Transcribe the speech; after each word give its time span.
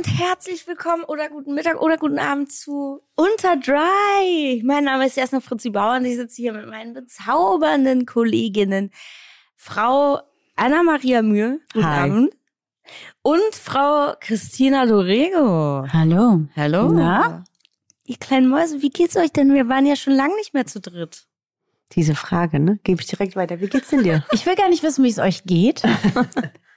Und 0.00 0.18
herzlich 0.18 0.66
willkommen 0.66 1.04
oder 1.04 1.28
guten 1.28 1.52
Mittag 1.52 1.78
oder 1.78 1.98
guten 1.98 2.18
Abend 2.18 2.50
zu 2.50 3.02
Unter 3.16 3.56
Dry. 3.56 4.62
Mein 4.64 4.84
Name 4.84 5.04
ist 5.04 5.18
Jasna 5.18 5.40
Fritzi 5.40 5.68
Bauer 5.68 5.98
und 5.98 6.06
ich 6.06 6.16
sitze 6.16 6.36
hier 6.36 6.54
mit 6.54 6.66
meinen 6.66 6.94
bezaubernden 6.94 8.06
Kolleginnen 8.06 8.92
Frau 9.56 10.20
Anna-Maria 10.56 11.20
Mühe. 11.20 11.60
Guten 11.74 11.86
Hi. 11.86 12.10
Abend. 12.10 12.34
Und 13.20 13.54
Frau 13.54 14.14
Christina 14.20 14.86
Dorego. 14.86 15.86
Hallo. 15.92 16.46
Hallo. 16.56 16.92
Na? 16.92 17.44
Ihr 18.06 18.16
kleinen 18.16 18.48
Mäuse, 18.48 18.80
wie 18.80 18.88
geht's 18.88 19.18
euch 19.18 19.32
denn? 19.32 19.52
Wir 19.52 19.68
waren 19.68 19.84
ja 19.84 19.96
schon 19.96 20.14
lange 20.14 20.34
nicht 20.36 20.54
mehr 20.54 20.64
zu 20.64 20.80
dritt. 20.80 21.26
Diese 21.92 22.14
Frage, 22.14 22.58
ne? 22.58 22.78
Gebe 22.84 23.02
ich 23.02 23.06
direkt 23.06 23.36
weiter. 23.36 23.60
Wie 23.60 23.68
geht's 23.68 23.90
denn 23.90 24.02
dir? 24.02 24.24
Ich 24.32 24.46
will 24.46 24.54
gar 24.54 24.70
nicht 24.70 24.82
wissen, 24.82 25.04
wie 25.04 25.10
es 25.10 25.18
euch 25.18 25.44
geht. 25.44 25.82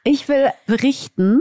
Ich 0.05 0.27
will 0.27 0.49
berichten, 0.67 1.39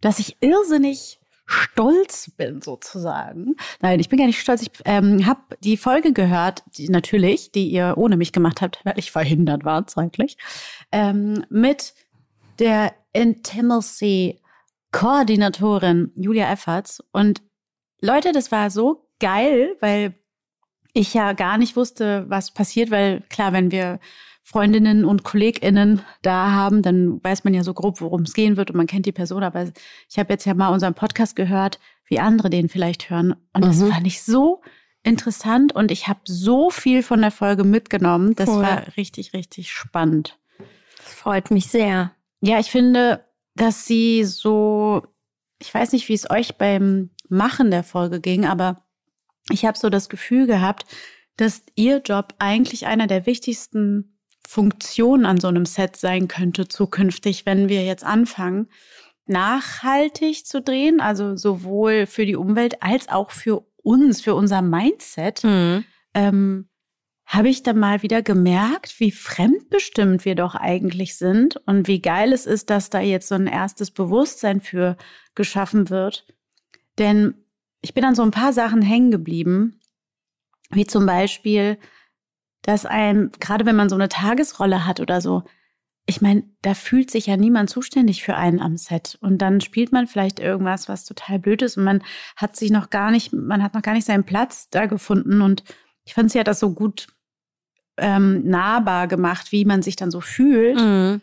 dass 0.00 0.18
ich 0.18 0.36
irrsinnig 0.40 1.20
stolz 1.50 2.30
bin, 2.36 2.62
sozusagen. 2.62 3.56
Nein, 3.80 3.98
ich 3.98 4.08
bin 4.08 4.18
gar 4.18 4.26
nicht 4.26 4.40
stolz. 4.40 4.62
Ich 4.62 4.70
ähm, 4.84 5.26
habe 5.26 5.40
die 5.64 5.76
Folge 5.76 6.12
gehört, 6.12 6.62
die, 6.76 6.88
natürlich, 6.88 7.50
die 7.50 7.66
ihr 7.68 7.94
ohne 7.96 8.16
mich 8.16 8.30
gemacht 8.32 8.60
habt, 8.60 8.78
weil 8.84 8.96
ich 8.98 9.10
verhindert 9.10 9.64
war 9.64 9.88
zeitlich, 9.88 10.36
ähm, 10.92 11.44
mit 11.50 11.94
der 12.60 12.94
Intimacy-Koordinatorin 13.12 16.12
Julia 16.14 16.52
Efferts. 16.52 17.02
Und 17.10 17.42
Leute, 18.00 18.30
das 18.32 18.52
war 18.52 18.70
so 18.70 19.08
geil, 19.18 19.76
weil 19.80 20.14
ich 20.92 21.14
ja 21.14 21.32
gar 21.32 21.58
nicht 21.58 21.74
wusste, 21.76 22.26
was 22.28 22.52
passiert, 22.52 22.92
weil 22.92 23.22
klar, 23.28 23.52
wenn 23.52 23.72
wir 23.72 23.98
Freundinnen 24.42 25.04
und 25.04 25.22
KollegInnen 25.22 26.02
da 26.22 26.50
haben, 26.50 26.82
dann 26.82 27.22
weiß 27.22 27.44
man 27.44 27.54
ja 27.54 27.62
so 27.62 27.72
grob, 27.74 28.00
worum 28.00 28.22
es 28.22 28.32
gehen 28.34 28.56
wird 28.56 28.70
und 28.70 28.76
man 28.76 28.86
kennt 28.86 29.06
die 29.06 29.12
Person. 29.12 29.42
Aber 29.42 29.66
ich 30.08 30.18
habe 30.18 30.32
jetzt 30.32 30.44
ja 30.44 30.54
mal 30.54 30.68
unseren 30.72 30.94
Podcast 30.94 31.36
gehört, 31.36 31.78
wie 32.06 32.18
andere 32.18 32.50
den 32.50 32.68
vielleicht 32.68 33.10
hören. 33.10 33.34
Und 33.52 33.64
das 33.64 33.76
Mhm. 33.78 33.92
fand 33.92 34.06
ich 34.06 34.22
so 34.22 34.60
interessant 35.02 35.74
und 35.74 35.90
ich 35.90 36.08
habe 36.08 36.20
so 36.24 36.70
viel 36.70 37.02
von 37.02 37.20
der 37.20 37.30
Folge 37.30 37.64
mitgenommen. 37.64 38.34
Das 38.34 38.48
Cool. 38.48 38.62
war 38.62 38.82
richtig, 38.96 39.32
richtig 39.34 39.70
spannend. 39.70 40.38
Das 40.98 41.14
freut 41.14 41.50
mich 41.50 41.68
sehr. 41.68 42.12
Ja, 42.40 42.58
ich 42.58 42.70
finde, 42.70 43.24
dass 43.54 43.86
sie 43.86 44.24
so, 44.24 45.02
ich 45.60 45.72
weiß 45.72 45.92
nicht, 45.92 46.08
wie 46.08 46.14
es 46.14 46.28
euch 46.30 46.56
beim 46.56 47.10
Machen 47.28 47.70
der 47.70 47.84
Folge 47.84 48.20
ging, 48.20 48.44
aber 48.46 48.84
ich 49.50 49.64
habe 49.64 49.78
so 49.78 49.88
das 49.90 50.08
Gefühl 50.08 50.46
gehabt, 50.46 50.84
dass 51.36 51.62
ihr 51.76 51.98
Job 51.98 52.34
eigentlich 52.38 52.86
einer 52.86 53.06
der 53.06 53.24
wichtigsten 53.26 54.16
Funktionen 54.48 55.26
an 55.26 55.38
so 55.38 55.48
einem 55.48 55.66
Set 55.66 55.96
sein 55.96 56.28
könnte 56.28 56.68
zukünftig, 56.68 57.46
wenn 57.46 57.68
wir 57.68 57.84
jetzt 57.84 58.04
anfangen, 58.04 58.68
nachhaltig 59.26 60.44
zu 60.46 60.60
drehen, 60.60 61.00
also 61.00 61.36
sowohl 61.36 62.06
für 62.06 62.26
die 62.26 62.36
Umwelt 62.36 62.82
als 62.82 63.08
auch 63.08 63.30
für 63.30 63.64
uns, 63.82 64.20
für 64.20 64.34
unser 64.34 64.62
Mindset 64.62 65.44
Mhm. 65.44 65.84
ähm, 66.14 66.68
habe 67.26 67.48
ich 67.48 67.62
dann 67.62 67.78
mal 67.78 68.02
wieder 68.02 68.22
gemerkt, 68.22 68.98
wie 68.98 69.12
fremdbestimmt 69.12 70.24
wir 70.24 70.34
doch 70.34 70.56
eigentlich 70.56 71.16
sind 71.16 71.58
und 71.64 71.86
wie 71.86 72.02
geil 72.02 72.32
es 72.32 72.44
ist, 72.44 72.70
dass 72.70 72.90
da 72.90 72.98
jetzt 72.98 73.28
so 73.28 73.36
ein 73.36 73.46
erstes 73.46 73.92
Bewusstsein 73.92 74.60
für 74.60 74.96
geschaffen 75.36 75.90
wird. 75.90 76.26
Denn 76.98 77.34
ich 77.82 77.94
bin 77.94 78.04
an 78.04 78.16
so 78.16 78.22
ein 78.22 78.32
paar 78.32 78.52
Sachen 78.52 78.82
hängen 78.82 79.12
geblieben, 79.12 79.78
wie 80.70 80.88
zum 80.88 81.06
Beispiel, 81.06 81.78
dass 82.62 82.86
einem, 82.86 83.30
gerade 83.40 83.66
wenn 83.66 83.76
man 83.76 83.88
so 83.88 83.94
eine 83.94 84.08
Tagesrolle 84.08 84.86
hat 84.86 85.00
oder 85.00 85.20
so, 85.20 85.44
ich 86.06 86.20
meine, 86.20 86.42
da 86.62 86.74
fühlt 86.74 87.10
sich 87.10 87.26
ja 87.26 87.36
niemand 87.36 87.70
zuständig 87.70 88.22
für 88.22 88.34
einen 88.34 88.60
am 88.60 88.76
Set. 88.76 89.16
Und 89.20 89.38
dann 89.38 89.60
spielt 89.60 89.92
man 89.92 90.06
vielleicht 90.06 90.40
irgendwas, 90.40 90.88
was 90.88 91.04
total 91.04 91.38
blöd 91.38 91.62
ist 91.62 91.76
und 91.76 91.84
man 91.84 92.02
hat 92.36 92.56
sich 92.56 92.70
noch 92.70 92.90
gar 92.90 93.10
nicht, 93.10 93.32
man 93.32 93.62
hat 93.62 93.74
noch 93.74 93.82
gar 93.82 93.94
nicht 93.94 94.06
seinen 94.06 94.24
Platz 94.24 94.70
da 94.70 94.86
gefunden. 94.86 95.40
Und 95.40 95.62
ich 96.04 96.14
fand, 96.14 96.30
sie 96.30 96.40
hat 96.40 96.48
das 96.48 96.58
so 96.58 96.72
gut 96.72 97.08
ähm, 97.96 98.44
nahbar 98.44 99.06
gemacht, 99.06 99.52
wie 99.52 99.64
man 99.64 99.82
sich 99.82 99.96
dann 99.96 100.10
so 100.10 100.20
fühlt 100.20 100.76
Mhm. 100.78 101.20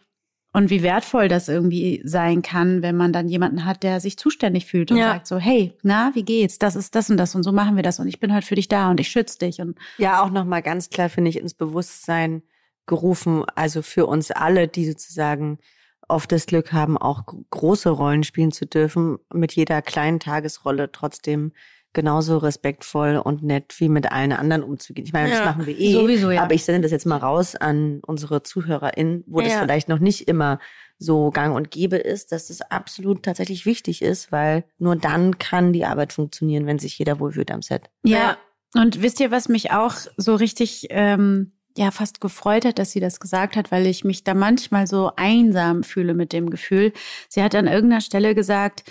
Und 0.58 0.70
wie 0.72 0.82
wertvoll 0.82 1.28
das 1.28 1.48
irgendwie 1.50 2.02
sein 2.04 2.42
kann, 2.42 2.82
wenn 2.82 2.98
man 2.98 3.14
dann 3.14 3.28
jemanden 3.30 3.64
hat, 3.64 3.84
der 3.84 4.00
sich 4.00 4.18
zuständig 4.18 4.66
fühlt 4.66 4.92
und 4.92 4.98
Ja. 4.98 5.10
sagt 5.14 5.28
so, 5.28 5.38
hey, 5.38 5.74
na, 5.84 6.12
wie 6.16 6.24
geht's? 6.24 6.58
Das 6.58 6.76
ist 6.76 6.96
das 6.96 7.10
und 7.12 7.18
das 7.18 7.36
und 7.36 7.44
so 7.44 7.52
machen 7.52 7.76
wir 7.76 7.84
das 7.84 8.00
und 8.00 8.08
ich 8.08 8.20
bin 8.20 8.34
heute 8.34 8.46
für 8.46 8.56
dich 8.56 8.68
da 8.68 8.90
und 8.90 9.00
ich 9.00 9.08
schütze 9.10 9.38
dich 9.38 9.62
und 9.62 9.78
Ja, 9.98 10.24
auch 10.24 10.32
nochmal 10.32 10.62
ganz 10.64 10.90
klar, 10.90 11.10
finde 11.10 11.30
ich, 11.30 11.38
ins 11.38 11.54
Bewusstsein 11.54 12.42
gerufen, 12.88 13.44
also 13.56 13.82
für 13.82 14.08
uns 14.08 14.32
alle, 14.32 14.68
die 14.68 14.88
sozusagen 14.88 15.60
oft 16.08 16.32
das 16.32 16.46
Glück 16.46 16.72
haben, 16.74 16.98
auch 16.98 17.26
gro- 17.26 17.46
große 17.52 17.90
Rollen 17.90 18.24
spielen 18.24 18.52
zu 18.52 18.66
dürfen, 18.66 19.18
mit 19.34 19.54
jeder 19.54 19.82
kleinen 19.82 20.20
Tagesrolle 20.20 20.92
trotzdem 20.92 21.52
genauso 21.98 22.38
respektvoll 22.38 23.18
und 23.18 23.42
nett 23.42 23.74
wie 23.80 23.90
mit 23.90 24.12
allen 24.12 24.32
anderen 24.32 24.62
umzugehen. 24.64 25.06
Ich 25.08 25.14
meine, 25.14 25.30
Ja, 25.32 25.38
das 25.40 25.46
machen 25.46 25.66
wir 25.66 25.78
eh. 25.78 25.92
sowieso, 25.94 26.30
ja. 26.30 26.44
Aber 26.44 26.54
ich 26.54 26.64
sende 26.64 26.84
das 26.84 26.92
jetzt 26.92 27.08
mal 27.08 27.18
raus 27.18 27.56
an 27.56 28.02
unsere 28.06 28.44
ZuhörerInnen, 28.44 29.24
wo 29.26 29.42
das 29.42 29.52
Ja. 29.54 29.62
vielleicht 29.62 29.90
noch 29.90 29.98
nicht 29.98 30.28
immer 30.28 30.60
so 31.00 31.32
gang 31.32 31.56
und 31.56 31.72
gäbe 31.72 31.98
ist, 31.98 32.32
dass 32.32 32.52
es 32.52 32.62
absolut 32.62 33.24
tatsächlich 33.24 33.66
wichtig 33.66 34.04
ist, 34.04 34.32
weil 34.32 34.64
nur 34.78 34.96
dann 34.96 35.40
kann 35.40 35.74
die 35.74 35.86
Arbeit 35.86 36.14
funktionieren, 36.14 36.68
wenn 36.68 36.78
sich 36.80 36.98
jeder 37.00 37.20
wohlfühlt 37.20 37.50
am 37.52 37.62
Set. 37.64 37.90
Ja. 38.04 38.38
Und 38.76 39.02
wisst 39.02 39.20
ihr, 39.20 39.32
was 39.32 39.50
mich 39.50 39.72
auch 39.72 39.96
so 40.18 40.36
richtig, 40.36 40.88
ähm, 40.92 41.54
ja, 41.78 41.90
fast 41.92 42.22
gefreut 42.22 42.64
hat, 42.66 42.78
dass 42.80 42.92
sie 42.92 43.00
das 43.00 43.20
gesagt 43.20 43.56
hat, 43.56 43.72
weil 43.72 43.88
ich 43.88 44.04
mich 44.04 44.24
da 44.24 44.34
manchmal 44.36 44.86
so 44.88 45.12
einsam 45.16 45.84
fühle 45.84 46.14
mit 46.14 46.32
dem 46.34 46.50
Gefühl. 46.52 46.94
Sie 47.30 47.42
hat 47.42 47.56
an 47.56 47.68
irgendeiner 47.68 48.02
Stelle 48.02 48.36
gesagt, 48.36 48.84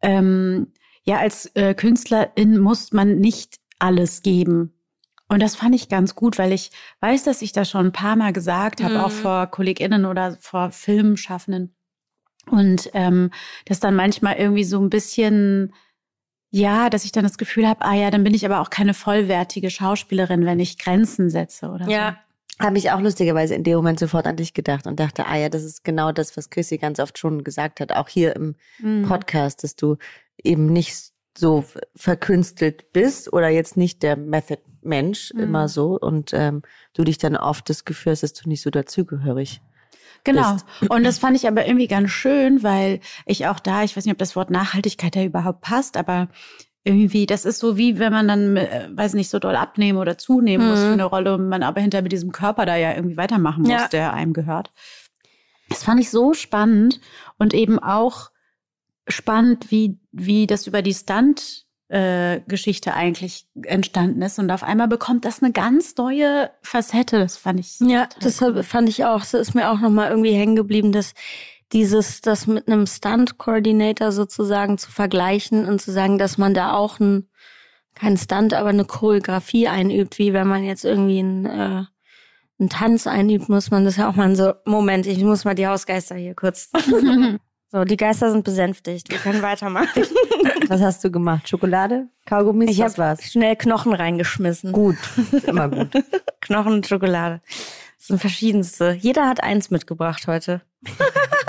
ähm, 0.00 0.72
ja, 1.04 1.18
als 1.18 1.46
äh, 1.54 1.74
Künstlerin 1.74 2.58
muss 2.58 2.92
man 2.92 3.18
nicht 3.18 3.56
alles 3.78 4.22
geben. 4.22 4.72
Und 5.28 5.40
das 5.40 5.56
fand 5.56 5.74
ich 5.74 5.88
ganz 5.88 6.14
gut, 6.14 6.38
weil 6.38 6.52
ich 6.52 6.70
weiß, 7.00 7.24
dass 7.24 7.42
ich 7.42 7.52
das 7.52 7.70
schon 7.70 7.86
ein 7.86 7.92
paar 7.92 8.16
Mal 8.16 8.32
gesagt 8.32 8.82
habe, 8.82 8.94
Mhm. 8.94 9.00
auch 9.00 9.10
vor 9.10 9.46
KollegInnen 9.46 10.04
oder 10.04 10.36
vor 10.40 10.70
Filmschaffenden. 10.70 11.74
Und 12.50 12.90
ähm, 12.92 13.30
das 13.64 13.80
dann 13.80 13.94
manchmal 13.96 14.36
irgendwie 14.36 14.64
so 14.64 14.80
ein 14.80 14.90
bisschen, 14.90 15.72
ja, 16.50 16.90
dass 16.90 17.04
ich 17.04 17.12
dann 17.12 17.22
das 17.22 17.38
Gefühl 17.38 17.66
habe, 17.66 17.82
ah 17.84 17.94
ja, 17.94 18.10
dann 18.10 18.24
bin 18.24 18.34
ich 18.34 18.44
aber 18.44 18.60
auch 18.60 18.68
keine 18.68 18.94
vollwertige 18.94 19.70
Schauspielerin, 19.70 20.44
wenn 20.44 20.60
ich 20.60 20.78
Grenzen 20.78 21.30
setze 21.30 21.70
oder 21.70 21.88
Ja. 21.88 22.18
Habe 22.62 22.78
ich 22.78 22.90
auch 22.90 23.00
lustigerweise 23.00 23.54
in 23.54 23.64
dem 23.64 23.76
Moment 23.76 23.98
sofort 23.98 24.26
an 24.26 24.36
dich 24.36 24.54
gedacht 24.54 24.86
und 24.86 25.00
dachte, 25.00 25.26
ah 25.26 25.36
ja, 25.36 25.48
das 25.48 25.64
ist 25.64 25.84
genau 25.84 26.12
das, 26.12 26.36
was 26.36 26.50
Chrissy 26.50 26.78
ganz 26.78 27.00
oft 27.00 27.18
schon 27.18 27.44
gesagt 27.44 27.80
hat, 27.80 27.92
auch 27.92 28.08
hier 28.08 28.36
im. 28.36 28.54
Mhm. 28.78 29.02
Podcast, 29.08 29.64
dass 29.64 29.76
du 29.76 29.96
eben 30.42 30.66
nicht 30.66 31.12
so 31.36 31.64
verkünstelt 31.96 32.92
bist 32.92 33.32
oder 33.32 33.48
jetzt 33.48 33.76
nicht 33.76 34.02
der 34.02 34.16
Method-Mensch 34.16 35.32
Mhm. 35.34 35.40
immer 35.40 35.68
so 35.68 35.98
und 35.98 36.32
ähm, 36.34 36.62
du 36.92 37.04
dich 37.04 37.18
dann 37.18 37.36
oft 37.36 37.68
das 37.70 37.84
Gefühl 37.84 38.12
hast, 38.12 38.22
dass 38.22 38.32
du 38.34 38.48
nicht 38.48 38.62
so 38.62 38.70
dazugehörig 38.70 39.60
Genau. 40.24 40.56
Und 40.88 41.04
das 41.04 41.18
fand 41.18 41.36
ich 41.36 41.48
aber 41.48 41.66
irgendwie 41.66 41.88
ganz 41.88 42.10
schön, 42.10 42.62
weil 42.62 43.00
ich 43.26 43.46
auch 43.46 43.58
da, 43.58 43.82
ich 43.82 43.96
weiß 43.96 44.04
nicht, 44.04 44.12
ob 44.12 44.18
das 44.18 44.36
Wort 44.36 44.50
Nachhaltigkeit 44.50 45.16
da 45.16 45.22
überhaupt 45.22 45.62
passt, 45.62 45.96
aber 45.96 46.28
irgendwie, 46.84 47.26
das 47.26 47.44
ist 47.44 47.58
so 47.60 47.76
wie 47.76 47.98
wenn 47.98 48.12
man 48.12 48.26
dann, 48.28 48.56
äh, 48.56 48.88
weiß 48.92 49.14
nicht, 49.14 49.30
so 49.30 49.38
doll 49.38 49.54
abnehmen 49.56 49.98
oder 49.98 50.18
zunehmen 50.18 50.68
muss 50.68 50.80
Mhm. 50.80 50.84
für 50.86 50.92
eine 50.92 51.04
Rolle 51.04 51.34
und 51.34 51.48
man 51.48 51.62
aber 51.62 51.80
hinter 51.80 52.02
mit 52.02 52.12
diesem 52.12 52.32
Körper 52.32 52.66
da 52.66 52.76
ja 52.76 52.94
irgendwie 52.94 53.16
weitermachen 53.16 53.62
muss, 53.62 53.70
Ja. 53.70 53.88
der 53.88 54.12
einem 54.12 54.32
gehört. 54.32 54.72
Das 55.68 55.84
fand 55.84 56.00
ich 56.00 56.10
so 56.10 56.34
spannend 56.34 57.00
und 57.38 57.54
eben 57.54 57.78
auch 57.78 58.30
spannend, 59.08 59.70
wie, 59.70 59.98
wie 60.12 60.46
das 60.46 60.66
über 60.66 60.82
die 60.82 60.94
Stunt 60.94 61.66
äh, 61.88 62.40
Geschichte 62.48 62.94
eigentlich 62.94 63.46
entstanden 63.64 64.22
ist. 64.22 64.38
Und 64.38 64.50
auf 64.50 64.62
einmal 64.62 64.88
bekommt 64.88 65.24
das 65.26 65.42
eine 65.42 65.52
ganz 65.52 65.94
neue 65.96 66.50
Facette. 66.62 67.18
Das 67.18 67.36
fand 67.36 67.60
ich. 67.60 67.78
Ja, 67.80 68.08
das 68.20 68.40
cool. 68.40 68.62
fand 68.62 68.88
ich 68.88 69.04
auch. 69.04 69.20
Das 69.20 69.34
ist 69.34 69.54
mir 69.54 69.70
auch 69.70 69.78
nochmal 69.78 70.08
irgendwie 70.10 70.32
hängen 70.32 70.56
geblieben, 70.56 70.90
dass 70.92 71.12
dieses, 71.72 72.20
das 72.20 72.46
mit 72.46 72.68
einem 72.68 72.86
Stunt-Coordinator 72.86 74.12
sozusagen 74.12 74.78
zu 74.78 74.90
vergleichen 74.90 75.66
und 75.66 75.80
zu 75.80 75.90
sagen, 75.90 76.18
dass 76.18 76.38
man 76.38 76.54
da 76.54 76.74
auch 76.74 77.00
ein, 77.00 77.28
kein 77.94 78.16
Stunt, 78.16 78.54
aber 78.54 78.68
eine 78.68 78.84
Choreografie 78.84 79.68
einübt, 79.68 80.18
wie 80.18 80.32
wenn 80.32 80.46
man 80.46 80.64
jetzt 80.64 80.84
irgendwie 80.84 81.20
ein, 81.20 81.46
äh, 81.46 81.84
einen 82.58 82.68
Tanz 82.68 83.06
einübt, 83.06 83.48
muss 83.48 83.70
man 83.70 83.84
das 83.84 83.96
ja 83.96 84.08
auch 84.08 84.14
mal 84.14 84.34
so, 84.36 84.52
Moment, 84.64 85.06
ich 85.06 85.22
muss 85.22 85.44
mal 85.44 85.54
die 85.54 85.66
Hausgeister 85.66 86.14
hier 86.14 86.34
kurz. 86.34 86.70
so, 87.70 87.84
die 87.84 87.96
Geister 87.96 88.30
sind 88.30 88.44
besänftigt. 88.44 89.10
Wir 89.10 89.18
können 89.18 89.42
weitermachen. 89.42 90.04
Was 90.68 90.80
hast 90.80 91.02
du 91.04 91.10
gemacht? 91.10 91.48
Schokolade? 91.48 92.08
Kaugummis? 92.26 92.70
Ich 92.70 92.80
habe 92.82 93.16
schnell 93.20 93.56
Knochen 93.56 93.92
reingeschmissen. 93.92 94.72
Gut, 94.72 94.96
immer 95.46 95.68
gut. 95.68 95.88
Knochen 96.40 96.74
und 96.74 96.86
Schokolade. 96.86 97.40
Das 97.98 98.08
sind 98.08 98.20
verschiedenste. 98.20 98.96
Jeder 99.00 99.28
hat 99.28 99.42
eins 99.42 99.70
mitgebracht 99.70 100.26
heute. 100.26 100.62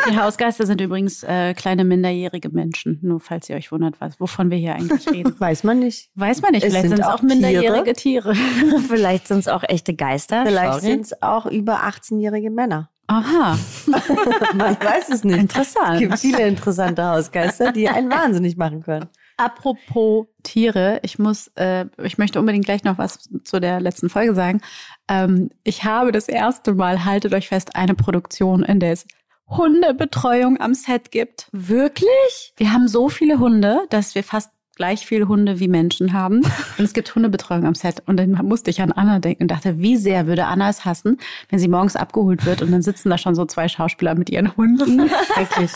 Die 0.09 0.17
Hausgeister 0.17 0.65
sind 0.65 0.81
übrigens 0.81 1.23
äh, 1.23 1.53
kleine 1.53 1.85
minderjährige 1.85 2.49
Menschen, 2.49 2.99
nur 3.01 3.19
falls 3.19 3.49
ihr 3.49 3.55
euch 3.55 3.71
wundert, 3.71 3.99
was, 3.99 4.19
wovon 4.19 4.49
wir 4.49 4.57
hier 4.57 4.75
eigentlich 4.75 5.07
reden. 5.09 5.35
Weiß 5.39 5.63
man 5.63 5.79
nicht. 5.79 6.09
Weiß 6.15 6.41
man 6.41 6.51
nicht. 6.51 6.65
Vielleicht 6.65 6.89
sind 6.89 6.99
es 6.99 7.05
auch, 7.05 7.21
minderjährige 7.21 7.93
Tiere. 7.93 8.35
Vielleicht 8.87 9.27
sind 9.27 9.39
es 9.39 9.47
auch 9.47 9.63
echte 9.67 9.93
Geister. 9.93 10.45
Vielleicht 10.45 10.81
sind 10.81 11.05
es 11.05 11.21
auch 11.21 11.45
über 11.45 11.83
18-jährige 11.83 12.49
Männer. 12.49 12.89
Aha. 13.07 13.57
man 14.55 14.77
weiß 14.79 15.09
es 15.09 15.23
nicht. 15.23 15.37
Interessant. 15.37 15.95
Es 15.95 15.99
gibt 15.99 16.19
viele 16.19 16.47
interessante 16.47 17.03
Hausgeister, 17.03 17.71
die 17.71 17.89
einen 17.89 18.09
wahnsinnig 18.09 18.55
machen 18.57 18.81
können. 18.81 19.09
Apropos 19.37 20.27
Tiere, 20.43 20.99
ich 21.03 21.19
muss, 21.19 21.47
äh, 21.55 21.85
ich 22.01 22.17
möchte 22.17 22.39
unbedingt 22.39 22.65
gleich 22.65 22.83
noch 22.83 22.97
was 22.97 23.29
zu 23.43 23.59
der 23.59 23.81
letzten 23.81 24.09
Folge 24.09 24.35
sagen. 24.35 24.61
Ähm, 25.07 25.49
ich 25.63 25.83
habe 25.83 26.11
das 26.11 26.27
erste 26.27 26.73
Mal, 26.73 27.03
haltet 27.03 27.33
euch 27.33 27.49
fest, 27.49 27.75
eine 27.75 27.95
Produktion, 27.95 28.63
in 28.63 28.79
der 28.79 28.93
es 28.93 29.05
Hundebetreuung 29.47 30.59
am 30.59 30.73
Set 30.73 31.11
gibt. 31.11 31.47
Wirklich? 31.51 32.53
Wir 32.57 32.73
haben 32.73 32.87
so 32.87 33.09
viele 33.09 33.39
Hunde, 33.39 33.85
dass 33.89 34.15
wir 34.15 34.23
fast 34.23 34.51
gleich 34.75 35.05
viele 35.05 35.27
Hunde 35.27 35.59
wie 35.59 35.67
Menschen 35.67 36.13
haben. 36.13 36.41
Und 36.77 36.85
es 36.85 36.93
gibt 36.93 37.13
Hundebetreuung 37.13 37.65
am 37.65 37.75
Set. 37.75 38.01
Und 38.05 38.17
dann 38.17 38.31
musste 38.31 38.69
ich 38.69 38.81
an 38.81 38.91
Anna 38.91 39.19
denken 39.19 39.43
und 39.43 39.51
dachte, 39.51 39.79
wie 39.79 39.97
sehr 39.97 40.25
würde 40.27 40.45
Anna 40.45 40.69
es 40.69 40.83
hassen, 40.85 41.19
wenn 41.49 41.59
sie 41.59 41.67
morgens 41.67 41.95
abgeholt 41.95 42.45
wird 42.45 42.61
und 42.61 42.71
dann 42.71 42.81
sitzen 42.81 43.09
da 43.09 43.17
schon 43.17 43.35
so 43.35 43.45
zwei 43.45 43.67
Schauspieler 43.67 44.15
mit 44.15 44.29
ihren 44.29 44.55
Hunden. 44.57 44.99
Wirklich. 45.35 45.71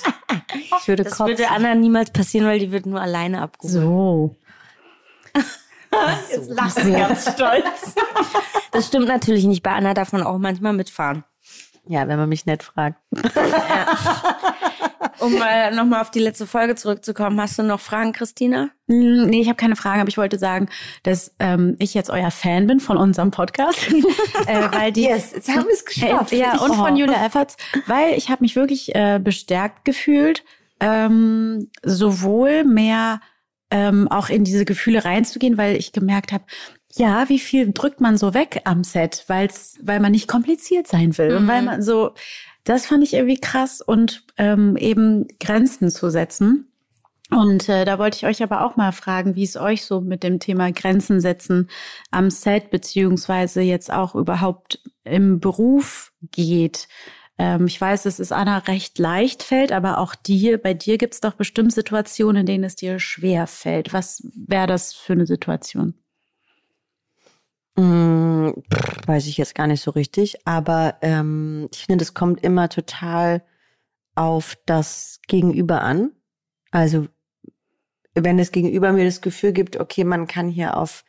Ich 0.79 0.87
würde 0.87 1.03
das 1.03 1.17
kotzen. 1.17 1.37
würde 1.37 1.51
Anna 1.51 1.75
niemals 1.75 2.11
passieren, 2.11 2.47
weil 2.47 2.59
die 2.59 2.71
wird 2.71 2.85
nur 2.85 2.99
alleine 2.99 3.41
abgeholt. 3.41 3.73
So. 3.73 4.35
Jetzt 6.31 6.49
lacht 6.49 6.79
sie 6.79 6.91
ganz 6.91 7.31
stolz. 7.31 7.95
Das 8.71 8.87
stimmt 8.87 9.07
natürlich 9.07 9.45
nicht. 9.45 9.63
Bei 9.63 9.71
Anna 9.71 9.93
darf 9.93 10.11
man 10.11 10.23
auch 10.23 10.37
manchmal 10.37 10.73
mitfahren. 10.73 11.23
Ja, 11.87 12.07
wenn 12.07 12.17
man 12.17 12.29
mich 12.29 12.45
nett 12.45 12.63
fragt. 12.63 12.99
Ja. 13.35 13.87
Um 15.19 15.33
mal 15.37 15.73
nochmal 15.73 16.01
auf 16.01 16.11
die 16.11 16.19
letzte 16.19 16.45
Folge 16.45 16.75
zurückzukommen, 16.75 17.39
hast 17.41 17.57
du 17.57 17.63
noch 17.63 17.79
Fragen, 17.79 18.13
Christina? 18.13 18.69
Hm, 18.87 19.25
nee, 19.25 19.41
ich 19.41 19.47
habe 19.47 19.55
keine 19.55 19.75
Fragen, 19.75 19.99
aber 19.99 20.09
ich 20.09 20.17
wollte 20.17 20.37
sagen, 20.37 20.69
dass 21.03 21.33
ähm, 21.39 21.75
ich 21.79 21.93
jetzt 21.93 22.09
euer 22.09 22.29
Fan 22.29 22.67
bin 22.67 22.79
von 22.79 22.97
unserem 22.97 23.31
Podcast. 23.31 23.87
äh, 24.47 24.71
weil 24.71 24.91
die, 24.91 25.03
yes, 25.03 25.31
jetzt 25.33 25.49
haben 25.49 25.65
wir 25.65 25.73
es 25.73 25.85
geschafft. 25.85 26.33
Äh, 26.33 26.39
ja, 26.39 26.57
und 26.59 26.75
von 26.75 26.95
Julia 26.95 27.25
Efforts, 27.25 27.57
weil 27.87 28.13
ich 28.13 28.29
habe 28.29 28.43
mich 28.43 28.55
wirklich 28.55 28.93
äh, 28.95 29.19
bestärkt 29.19 29.85
gefühlt, 29.85 30.43
ähm, 30.79 31.71
sowohl 31.83 32.63
mehr 32.63 33.19
ähm, 33.71 34.07
auch 34.09 34.29
in 34.29 34.43
diese 34.43 34.65
Gefühle 34.65 35.03
reinzugehen, 35.03 35.57
weil 35.57 35.75
ich 35.75 35.91
gemerkt 35.91 36.31
habe, 36.31 36.45
ja, 36.97 37.29
wie 37.29 37.39
viel 37.39 37.71
drückt 37.71 38.01
man 38.01 38.17
so 38.17 38.33
weg 38.33 38.61
am 38.65 38.83
Set, 38.83 39.23
weil's, 39.27 39.77
weil 39.81 39.99
man 39.99 40.11
nicht 40.11 40.27
kompliziert 40.27 40.87
sein 40.87 41.17
will 41.17 41.31
mhm. 41.31 41.37
und 41.37 41.47
weil 41.47 41.61
man 41.61 41.81
so, 41.81 42.11
das 42.63 42.85
fand 42.85 43.03
ich 43.03 43.13
irgendwie 43.13 43.39
krass 43.39 43.81
und 43.81 44.23
ähm, 44.37 44.75
eben 44.77 45.27
Grenzen 45.39 45.89
zu 45.89 46.09
setzen. 46.09 46.71
Und 47.29 47.67
äh, 47.67 47.83
da 47.83 47.99
wollte 47.99 48.17
ich 48.17 48.25
euch 48.25 48.41
aber 48.41 48.65
auch 48.65 48.77
mal 48.77 48.93
fragen, 48.93 49.35
wie 49.35 49.43
es 49.43 49.57
euch 49.57 49.83
so 49.83 49.99
mit 49.99 50.23
dem 50.23 50.39
Thema 50.39 50.71
Grenzen 50.71 51.19
setzen 51.19 51.69
am 52.09 52.29
Set 52.29 52.69
beziehungsweise 52.69 53.61
jetzt 53.61 53.91
auch 53.91 54.15
überhaupt 54.15 54.81
im 55.03 55.41
Beruf 55.41 56.13
geht. 56.31 56.87
Ähm, 57.37 57.67
ich 57.67 57.79
weiß, 57.79 58.05
es 58.05 58.19
ist 58.19 58.31
Anna 58.31 58.59
recht 58.59 58.97
leicht 58.97 59.43
fällt, 59.43 59.73
aber 59.73 59.97
auch 59.97 60.15
dir, 60.15 60.57
bei 60.57 60.73
dir 60.73 60.97
gibt 60.97 61.15
es 61.15 61.21
doch 61.21 61.33
bestimmt 61.33 61.73
Situationen, 61.73 62.41
in 62.41 62.45
denen 62.45 62.63
es 62.63 62.77
dir 62.77 62.97
schwer 62.99 63.45
fällt. 63.45 63.91
Was 63.91 64.23
wäre 64.33 64.67
das 64.67 64.93
für 64.93 65.13
eine 65.13 65.27
Situation? 65.27 65.95
Hm, 67.79 68.55
weiß 69.05 69.27
ich 69.27 69.37
jetzt 69.37 69.53
gar 69.53 69.67
nicht 69.67 69.81
so 69.81 69.91
richtig, 69.91 70.47
aber 70.47 70.97
ähm, 71.01 71.69
ich 71.71 71.85
finde, 71.85 72.03
es 72.03 72.13
kommt 72.13 72.43
immer 72.43 72.69
total 72.69 73.43
auf 74.15 74.57
das 74.65 75.19
Gegenüber 75.27 75.81
an. 75.83 76.11
Also 76.71 77.07
wenn 78.15 78.37
das 78.37 78.51
Gegenüber 78.51 78.91
mir 78.91 79.05
das 79.05 79.21
Gefühl 79.21 79.53
gibt, 79.53 79.79
okay, 79.79 80.03
man 80.03 80.25
kann 80.25 80.49
hier 80.49 80.75
auf, 80.75 81.05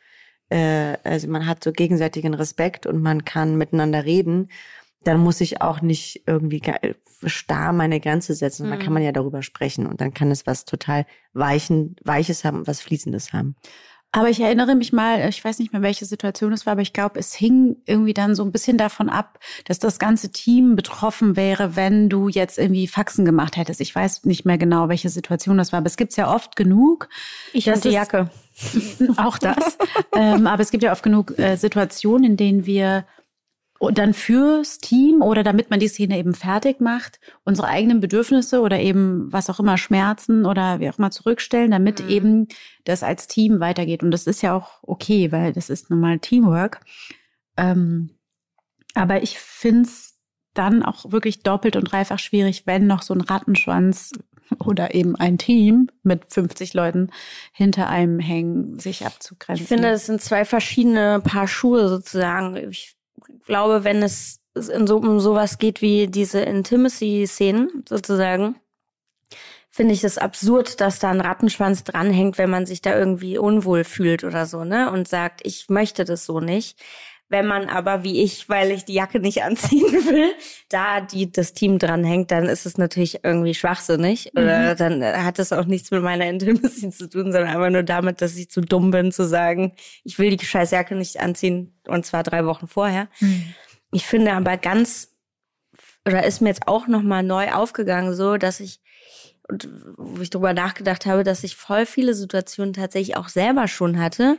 äh, 0.49 0.97
also 1.03 1.27
man 1.27 1.47
hat 1.47 1.63
so 1.63 1.71
gegenseitigen 1.71 2.35
Respekt 2.35 2.85
und 2.85 3.01
man 3.01 3.25
kann 3.25 3.57
miteinander 3.57 4.05
reden, 4.05 4.49
dann 5.03 5.19
muss 5.19 5.41
ich 5.41 5.61
auch 5.61 5.81
nicht 5.81 6.23
irgendwie 6.27 6.61
starr 7.23 7.73
meine 7.73 7.99
Grenze 7.99 8.35
setzen. 8.35 8.67
Mhm. 8.67 8.71
Dann 8.71 8.79
kann 8.79 8.93
man 8.93 9.03
ja 9.03 9.11
darüber 9.11 9.41
sprechen 9.41 9.87
und 9.87 10.01
dann 10.01 10.13
kann 10.13 10.29
es 10.29 10.45
was 10.45 10.65
total 10.65 11.05
Weichen, 11.33 11.95
Weiches 12.03 12.43
haben, 12.43 12.67
was 12.67 12.81
Fließendes 12.81 13.33
haben. 13.33 13.55
Aber 14.11 14.29
ich 14.29 14.39
erinnere 14.39 14.73
mich 14.73 14.91
mal, 14.91 15.29
ich 15.29 15.43
weiß 15.43 15.59
nicht 15.59 15.71
mehr, 15.71 15.83
welche 15.83 16.05
Situation 16.05 16.51
es 16.51 16.65
war, 16.65 16.71
aber 16.71 16.81
ich 16.81 16.93
glaube, 16.93 17.19
es 17.19 17.33
hing 17.33 17.77
irgendwie 17.85 18.15
dann 18.15 18.33
so 18.33 18.43
ein 18.43 18.51
bisschen 18.51 18.77
davon 18.77 19.07
ab, 19.07 19.37
dass 19.65 19.77
das 19.77 19.99
ganze 19.99 20.31
Team 20.31 20.75
betroffen 20.75 21.35
wäre, 21.35 21.75
wenn 21.75 22.09
du 22.09 22.27
jetzt 22.27 22.57
irgendwie 22.57 22.87
Faxen 22.87 23.23
gemacht 23.23 23.55
hättest. 23.55 23.81
Ich 23.81 23.93
weiß 23.93 24.25
nicht 24.25 24.45
mehr 24.45 24.57
genau, 24.57 24.89
welche 24.89 25.09
Situation 25.09 25.59
das 25.59 25.71
war, 25.73 25.77
aber 25.77 25.87
es 25.87 25.97
gibt's 25.97 26.15
ja 26.15 26.33
oft 26.33 26.55
genug. 26.55 27.07
Ich 27.53 27.69
und 27.69 27.83
die 27.83 27.89
Jacke. 27.89 28.31
Auch 29.17 29.37
das. 29.37 29.77
ähm, 30.15 30.47
aber 30.47 30.63
es 30.63 30.71
gibt 30.71 30.83
ja 30.83 30.91
oft 30.91 31.03
genug 31.03 31.37
äh, 31.37 31.55
Situationen, 31.55 32.31
in 32.31 32.37
denen 32.37 32.65
wir 32.65 33.05
und 33.79 33.97
dann 33.97 34.13
fürs 34.13 34.79
Team 34.79 35.21
oder 35.21 35.41
damit 35.41 35.69
man 35.69 35.79
die 35.79 35.87
Szene 35.87 36.17
eben 36.17 36.33
fertig 36.33 36.81
macht, 36.81 37.19
unsere 37.45 37.67
eigenen 37.67 38.01
Bedürfnisse 38.01 38.61
oder 38.61 38.79
eben 38.79 39.31
was 39.31 39.49
auch 39.49 39.59
immer 39.59 39.77
Schmerzen 39.77 40.45
oder 40.45 40.81
wie 40.81 40.89
auch 40.89 40.99
immer 40.99 41.11
zurückstellen, 41.11 41.71
damit 41.71 42.03
mhm. 42.03 42.09
eben 42.09 42.47
das 42.83 43.03
als 43.03 43.27
Team 43.27 43.61
weitergeht. 43.61 44.03
Und 44.03 44.11
das 44.11 44.27
ist 44.27 44.41
ja 44.41 44.53
auch 44.53 44.79
okay, 44.83 45.31
weil 45.31 45.53
das 45.53 45.69
ist 45.69 45.89
nun 45.89 46.01
mal 46.01 46.19
Teamwork. 46.19 46.81
Ähm, 47.55 48.11
aber 48.95 49.23
ich 49.23 49.39
finde 49.39 49.83
es 49.83 50.17
dann 50.53 50.83
auch 50.83 51.11
wirklich 51.13 51.41
doppelt 51.43 51.77
und 51.77 51.85
dreifach 51.85 52.19
schwierig, 52.19 52.67
wenn 52.67 52.85
noch 52.85 53.01
so 53.01 53.13
ein 53.13 53.21
Rattenschwanz 53.21 54.11
oder 54.59 54.93
eben 54.93 55.15
ein 55.15 55.37
Team 55.37 55.89
mit 56.03 56.25
50 56.27 56.73
Leuten 56.73 57.11
hinter 57.53 57.87
einem 57.87 58.19
hängen, 58.19 58.77
sich 58.77 59.05
abzugrenzen. 59.05 59.63
Ich 59.63 59.69
finde, 59.69 59.89
das 59.89 60.05
sind 60.05 60.21
zwei 60.21 60.43
verschiedene 60.43 61.21
Paar 61.21 61.47
Schuhe 61.47 61.87
sozusagen. 61.87 62.57
Ich 62.57 62.98
glaube, 63.49 63.83
wenn 63.83 64.01
es 64.01 64.39
in 64.55 64.87
so, 64.87 64.97
um 64.97 65.19
sowas 65.19 65.57
geht 65.57 65.81
wie 65.81 66.07
diese 66.07 66.39
Intimacy-Szenen 66.39 67.83
sozusagen, 67.87 68.55
finde 69.69 69.93
ich 69.93 70.03
es 70.03 70.17
absurd, 70.17 70.81
dass 70.81 70.99
da 70.99 71.09
ein 71.09 71.21
Rattenschwanz 71.21 71.83
dranhängt, 71.83 72.37
wenn 72.37 72.49
man 72.49 72.65
sich 72.65 72.81
da 72.81 72.97
irgendwie 72.97 73.37
unwohl 73.37 73.83
fühlt 73.83 74.23
oder 74.23 74.45
so, 74.45 74.63
ne? 74.63 74.91
Und 74.91 75.07
sagt, 75.07 75.41
ich 75.43 75.69
möchte 75.69 76.05
das 76.05 76.25
so 76.25 76.39
nicht. 76.39 76.81
Wenn 77.29 77.45
man 77.45 77.69
aber 77.69 78.03
wie 78.03 78.23
ich, 78.23 78.49
weil 78.49 78.71
ich 78.71 78.85
die 78.85 78.93
Jacke 78.93 79.19
nicht 79.19 79.43
anziehen 79.43 79.91
will, 79.91 80.31
da 80.67 81.01
die 81.01 81.31
das 81.31 81.53
Team 81.53 81.79
dranhängt, 81.79 82.31
dann 82.31 82.45
ist 82.45 82.65
es 82.65 82.77
natürlich 82.77 83.23
irgendwie 83.23 83.53
schwachsinnig. 83.53 84.31
Mhm. 84.33 84.41
Oder 84.41 84.75
dann 84.75 85.03
hat 85.03 85.39
es 85.39 85.53
auch 85.53 85.65
nichts 85.65 85.91
mit 85.91 86.01
meiner 86.01 86.25
Intimacy 86.25 86.89
zu 86.91 87.09
tun, 87.09 87.31
sondern 87.31 87.47
einfach 87.47 87.69
nur 87.69 87.83
damit, 87.83 88.21
dass 88.21 88.35
ich 88.35 88.49
zu 88.49 88.61
dumm 88.61 88.91
bin 88.91 89.11
zu 89.11 89.27
sagen, 89.27 89.73
ich 90.03 90.17
will 90.19 90.35
die 90.35 90.45
scheiß 90.45 90.71
Jacke 90.71 90.95
nicht 90.95 91.19
anziehen 91.19 91.79
und 91.87 92.05
zwar 92.05 92.23
drei 92.23 92.45
Wochen 92.45 92.67
vorher. 92.67 93.07
Mhm. 93.19 93.53
Ich 93.91 94.05
finde 94.05 94.33
aber 94.33 94.57
ganz, 94.57 95.15
oder 96.05 96.23
ist 96.25 96.41
mir 96.41 96.49
jetzt 96.49 96.67
auch 96.67 96.87
nochmal 96.87 97.23
neu 97.23 97.51
aufgegangen, 97.51 98.13
so, 98.15 98.37
dass 98.37 98.59
ich 98.59 98.81
und 99.49 99.67
wo 99.97 100.21
ich 100.21 100.29
drüber 100.29 100.53
nachgedacht 100.53 101.05
habe, 101.05 101.23
dass 101.23 101.43
ich 101.43 101.55
voll 101.55 101.85
viele 101.85 102.13
Situationen 102.13 102.73
tatsächlich 102.73 103.17
auch 103.17 103.29
selber 103.29 103.67
schon 103.67 103.99
hatte 103.99 104.37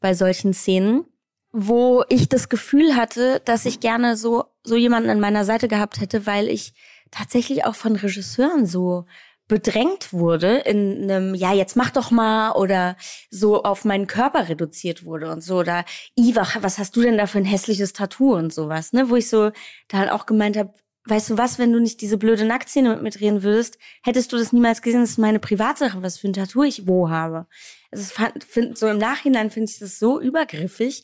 bei 0.00 0.14
solchen 0.14 0.54
Szenen, 0.54 1.04
wo 1.52 2.04
ich 2.08 2.28
das 2.28 2.48
Gefühl 2.48 2.96
hatte, 2.96 3.40
dass 3.44 3.66
ich 3.66 3.80
gerne 3.80 4.16
so, 4.16 4.44
so 4.62 4.76
jemanden 4.76 5.10
an 5.10 5.20
meiner 5.20 5.44
Seite 5.44 5.68
gehabt 5.68 6.00
hätte, 6.00 6.26
weil 6.26 6.48
ich 6.48 6.74
tatsächlich 7.10 7.64
auch 7.64 7.74
von 7.74 7.96
Regisseuren 7.96 8.66
so 8.66 9.06
bedrängt 9.48 10.12
wurde 10.12 10.58
in 10.58 11.10
einem, 11.10 11.34
ja, 11.34 11.52
jetzt 11.52 11.74
mach 11.74 11.90
doch 11.90 12.12
mal 12.12 12.52
oder 12.52 12.96
so 13.30 13.64
auf 13.64 13.84
meinen 13.84 14.06
Körper 14.06 14.48
reduziert 14.48 15.04
wurde 15.04 15.28
und 15.28 15.42
so 15.42 15.58
oder 15.58 15.84
Iva, 16.14 16.46
was 16.60 16.78
hast 16.78 16.94
du 16.94 17.02
denn 17.02 17.18
da 17.18 17.26
für 17.26 17.38
ein 17.38 17.44
hässliches 17.44 17.92
Tattoo 17.92 18.36
und 18.36 18.54
sowas, 18.54 18.92
ne, 18.92 19.10
wo 19.10 19.16
ich 19.16 19.28
so 19.28 19.50
dann 19.88 20.08
auch 20.08 20.26
gemeint 20.26 20.56
habe, 20.56 20.72
weißt 21.06 21.30
du 21.30 21.38
was, 21.38 21.58
wenn 21.58 21.72
du 21.72 21.80
nicht 21.80 22.00
diese 22.00 22.16
blöde 22.16 22.44
Nacktszene 22.44 22.90
mit 22.90 23.02
mir 23.02 23.10
drehen 23.10 23.42
würdest, 23.42 23.78
hättest 24.04 24.32
du 24.32 24.36
das 24.36 24.52
niemals 24.52 24.82
gesehen. 24.82 25.00
Das 25.00 25.10
ist 25.10 25.18
meine 25.18 25.40
Privatsache, 25.40 26.00
was 26.00 26.18
für 26.18 26.28
ein 26.28 26.32
Tattoo 26.32 26.62
ich 26.62 26.86
wo 26.86 27.10
habe. 27.10 27.46
Also 27.90 28.04
fand, 28.04 28.44
find, 28.44 28.78
so 28.78 28.86
im 28.86 28.98
Nachhinein 28.98 29.50
finde 29.50 29.70
ich 29.70 29.80
das 29.80 29.98
so 29.98 30.20
übergriffig. 30.20 31.02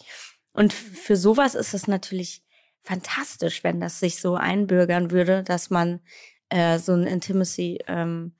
Und 0.56 0.72
für 0.72 1.16
sowas 1.16 1.54
ist 1.54 1.74
es 1.74 1.86
natürlich 1.86 2.42
fantastisch, 2.80 3.62
wenn 3.62 3.80
das 3.80 4.00
sich 4.00 4.20
so 4.20 4.36
einbürgern 4.36 5.10
würde, 5.10 5.42
dass 5.42 5.70
man 5.70 6.00
äh, 6.48 6.78
so 6.78 6.92
ein 6.92 7.04
Intimacy 7.04 7.80
ähm, 7.86 8.32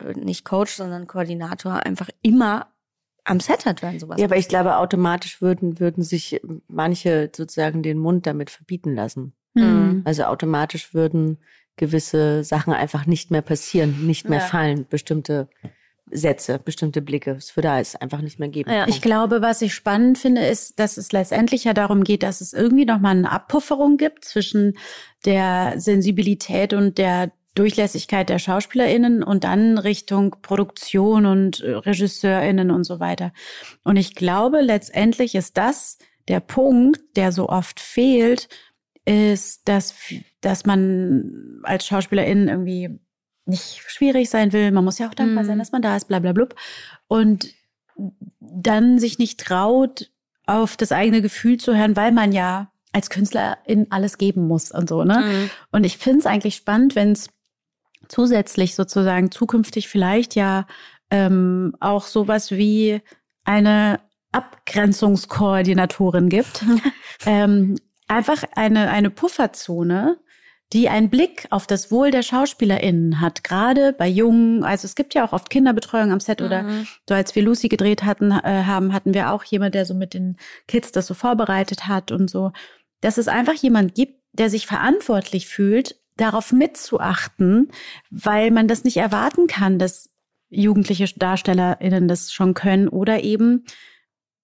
äh, 0.00 0.12
nicht 0.14 0.44
Coach, 0.44 0.72
sondern 0.72 1.06
Koordinator 1.06 1.86
einfach 1.86 2.10
immer 2.22 2.72
am 3.24 3.40
Set 3.40 3.66
hat, 3.66 3.82
wenn 3.82 3.98
sowas. 3.98 4.18
Ja, 4.18 4.26
aber 4.26 4.36
ich 4.36 4.48
glaube, 4.48 4.76
automatisch 4.76 5.40
würden, 5.40 5.80
würden 5.80 6.02
sich 6.02 6.40
manche 6.66 7.30
sozusagen 7.34 7.82
den 7.82 7.98
Mund 7.98 8.26
damit 8.26 8.50
verbieten 8.50 8.94
lassen. 8.94 9.34
Mhm. 9.54 10.02
Also 10.04 10.24
automatisch 10.24 10.92
würden 10.92 11.38
gewisse 11.76 12.44
Sachen 12.44 12.72
einfach 12.72 13.06
nicht 13.06 13.30
mehr 13.30 13.42
passieren, 13.42 14.06
nicht 14.06 14.28
mehr 14.28 14.40
Ja. 14.40 14.46
fallen, 14.46 14.86
bestimmte 14.88 15.48
Sätze, 16.14 16.58
bestimmte 16.58 17.02
Blicke. 17.02 17.32
Es 17.32 17.56
würde 17.56 17.68
es 17.80 17.96
einfach 17.96 18.20
nicht 18.22 18.38
mehr 18.38 18.48
geben. 18.48 18.70
Ja. 18.70 18.86
Ich 18.86 19.02
glaube, 19.02 19.42
was 19.42 19.60
ich 19.62 19.74
spannend 19.74 20.16
finde, 20.16 20.46
ist, 20.46 20.78
dass 20.78 20.96
es 20.96 21.12
letztendlich 21.12 21.64
ja 21.64 21.74
darum 21.74 22.04
geht, 22.04 22.22
dass 22.22 22.40
es 22.40 22.52
irgendwie 22.52 22.84
nochmal 22.84 23.16
eine 23.16 23.30
Abpufferung 23.30 23.96
gibt 23.96 24.24
zwischen 24.24 24.78
der 25.24 25.74
Sensibilität 25.76 26.72
und 26.72 26.98
der 26.98 27.32
Durchlässigkeit 27.54 28.28
der 28.28 28.38
SchauspielerInnen 28.38 29.22
und 29.22 29.44
dann 29.44 29.78
Richtung 29.78 30.36
Produktion 30.42 31.26
und 31.26 31.60
äh, 31.60 31.72
RegisseurInnen 31.72 32.70
und 32.70 32.84
so 32.84 33.00
weiter. 33.00 33.32
Und 33.82 33.96
ich 33.96 34.14
glaube, 34.14 34.60
letztendlich 34.60 35.34
ist 35.34 35.56
das 35.56 35.98
der 36.28 36.40
Punkt, 36.40 37.00
der 37.16 37.32
so 37.32 37.48
oft 37.48 37.80
fehlt, 37.80 38.48
ist, 39.04 39.68
dass, 39.68 39.94
dass 40.40 40.64
man 40.64 41.60
als 41.62 41.86
SchauspielerInnen 41.86 42.48
irgendwie 42.48 42.98
nicht 43.46 43.82
schwierig 43.88 44.30
sein 44.30 44.52
will. 44.52 44.70
Man 44.72 44.84
muss 44.84 44.98
ja 44.98 45.08
auch 45.08 45.14
dankbar 45.14 45.42
Mhm. 45.44 45.48
sein, 45.48 45.58
dass 45.58 45.72
man 45.72 45.82
da 45.82 45.96
ist, 45.96 46.08
bla 46.08 46.18
bla 46.18 46.32
blub. 46.32 46.54
Und 47.08 47.48
dann 48.40 48.98
sich 48.98 49.18
nicht 49.18 49.40
traut, 49.40 50.10
auf 50.46 50.76
das 50.76 50.92
eigene 50.92 51.22
Gefühl 51.22 51.58
zu 51.58 51.76
hören, 51.76 51.96
weil 51.96 52.12
man 52.12 52.32
ja 52.32 52.70
als 52.92 53.08
Künstlerin 53.10 53.86
alles 53.90 54.18
geben 54.18 54.46
muss 54.46 54.70
und 54.70 54.88
so, 54.88 55.04
ne? 55.04 55.24
Mhm. 55.26 55.50
Und 55.72 55.84
ich 55.84 55.96
finde 55.98 56.20
es 56.20 56.26
eigentlich 56.26 56.56
spannend, 56.56 56.94
wenn 56.94 57.12
es 57.12 57.28
zusätzlich 58.08 58.74
sozusagen 58.74 59.30
zukünftig 59.30 59.88
vielleicht 59.88 60.34
ja 60.34 60.66
ähm, 61.10 61.74
auch 61.80 62.06
sowas 62.06 62.50
wie 62.50 63.00
eine 63.44 64.00
Abgrenzungskoordinatorin 64.32 66.28
gibt. 66.28 66.64
ähm, 67.26 67.76
einfach 68.08 68.42
eine, 68.54 68.90
eine 68.90 69.10
Pufferzone, 69.10 70.18
die 70.74 70.88
einen 70.88 71.08
Blick 71.08 71.46
auf 71.50 71.66
das 71.68 71.90
Wohl 71.92 72.10
der 72.10 72.22
SchauspielerInnen 72.22 73.20
hat, 73.20 73.44
gerade 73.44 73.92
bei 73.92 74.08
Jungen. 74.08 74.64
Also 74.64 74.86
es 74.86 74.96
gibt 74.96 75.14
ja 75.14 75.24
auch 75.24 75.32
oft 75.32 75.48
Kinderbetreuung 75.48 76.10
am 76.10 76.18
Set 76.20 76.42
oder 76.42 76.64
Mhm. 76.64 76.86
so 77.08 77.14
als 77.14 77.34
wir 77.36 77.42
Lucy 77.42 77.68
gedreht 77.68 78.02
hatten, 78.02 78.32
äh, 78.32 78.64
haben, 78.66 78.92
hatten 78.92 79.14
wir 79.14 79.30
auch 79.30 79.44
jemand, 79.44 79.76
der 79.76 79.86
so 79.86 79.94
mit 79.94 80.14
den 80.14 80.36
Kids 80.66 80.90
das 80.90 81.06
so 81.06 81.14
vorbereitet 81.14 81.86
hat 81.86 82.10
und 82.10 82.28
so. 82.28 82.50
Dass 83.00 83.18
es 83.18 83.28
einfach 83.28 83.54
jemand 83.54 83.94
gibt, 83.94 84.20
der 84.32 84.50
sich 84.50 84.66
verantwortlich 84.66 85.46
fühlt, 85.46 85.96
darauf 86.16 86.52
mitzuachten, 86.52 87.70
weil 88.10 88.50
man 88.50 88.66
das 88.66 88.82
nicht 88.82 88.96
erwarten 88.96 89.46
kann, 89.46 89.78
dass 89.78 90.10
jugendliche 90.50 91.06
DarstellerInnen 91.16 92.08
das 92.08 92.32
schon 92.32 92.54
können 92.54 92.88
oder 92.88 93.22
eben 93.22 93.64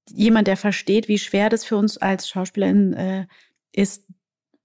jemand, 0.08 0.46
der 0.46 0.56
versteht, 0.56 1.08
wie 1.08 1.18
schwer 1.18 1.49
das 1.49 1.64
für 1.64 1.76
uns 1.76 1.99
als 1.99 2.28
SchauspielerInnen 2.28 2.92
äh, 2.94 3.26
ist, 3.72 4.04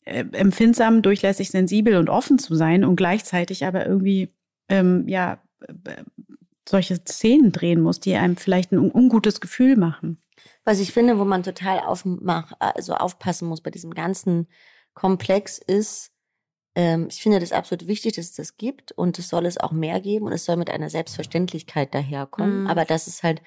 empfindsam, 0.06 1.02
durchlässig, 1.02 1.50
sensibel 1.50 1.98
und 1.98 2.10
offen 2.10 2.38
zu 2.38 2.56
sein 2.56 2.86
und 2.86 2.96
gleichzeitig 2.96 3.66
aber 3.66 3.86
irgendwie 3.86 4.34
ähm, 4.70 5.08
ja 5.08 5.42
äh, 5.62 6.04
solche 6.68 6.96
Szenen 6.96 7.52
drehen 7.52 7.82
muss, 7.82 8.00
die 8.00 8.16
einem 8.16 8.38
vielleicht 8.38 8.72
ein 8.72 8.80
un- 8.80 8.92
ungutes 8.92 9.42
Gefühl 9.42 9.76
machen. 9.76 10.22
Was 10.64 10.80
ich 10.80 10.92
finde, 10.92 11.20
wo 11.20 11.26
man 11.26 11.44
total 11.44 11.80
aufmach, 11.80 12.54
also 12.60 12.94
aufpassen 12.94 13.48
muss 13.48 13.62
bei 13.62 13.72
diesem 13.72 13.94
ganzen 13.94 14.48
Komplex 14.94 15.60
ist, 15.60 16.12
ähm, 16.76 17.08
ich 17.10 17.22
finde 17.22 17.40
das 17.40 17.52
absolut 17.52 17.88
wichtig, 17.88 18.16
dass 18.16 18.26
es 18.26 18.36
das 18.36 18.58
gibt 18.58 18.92
und 18.92 19.20
es 19.20 19.30
soll 19.30 19.46
es 19.46 19.60
auch 19.60 19.72
mehr 19.72 20.02
geben 20.02 20.26
und 20.26 20.34
es 20.34 20.46
soll 20.46 20.58
mit 20.58 20.70
einer 20.70 20.90
Selbstverständlichkeit 20.90 21.94
daherkommen. 21.94 22.62
Mhm. 22.64 22.68
Aber 22.68 22.86
das 22.86 23.08
ist 23.08 23.24
halt 23.24 23.42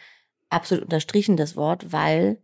absolut 0.48 0.84
unterstrichen, 0.84 1.36
das 1.36 1.56
Wort, 1.56 1.92
weil 1.92 2.40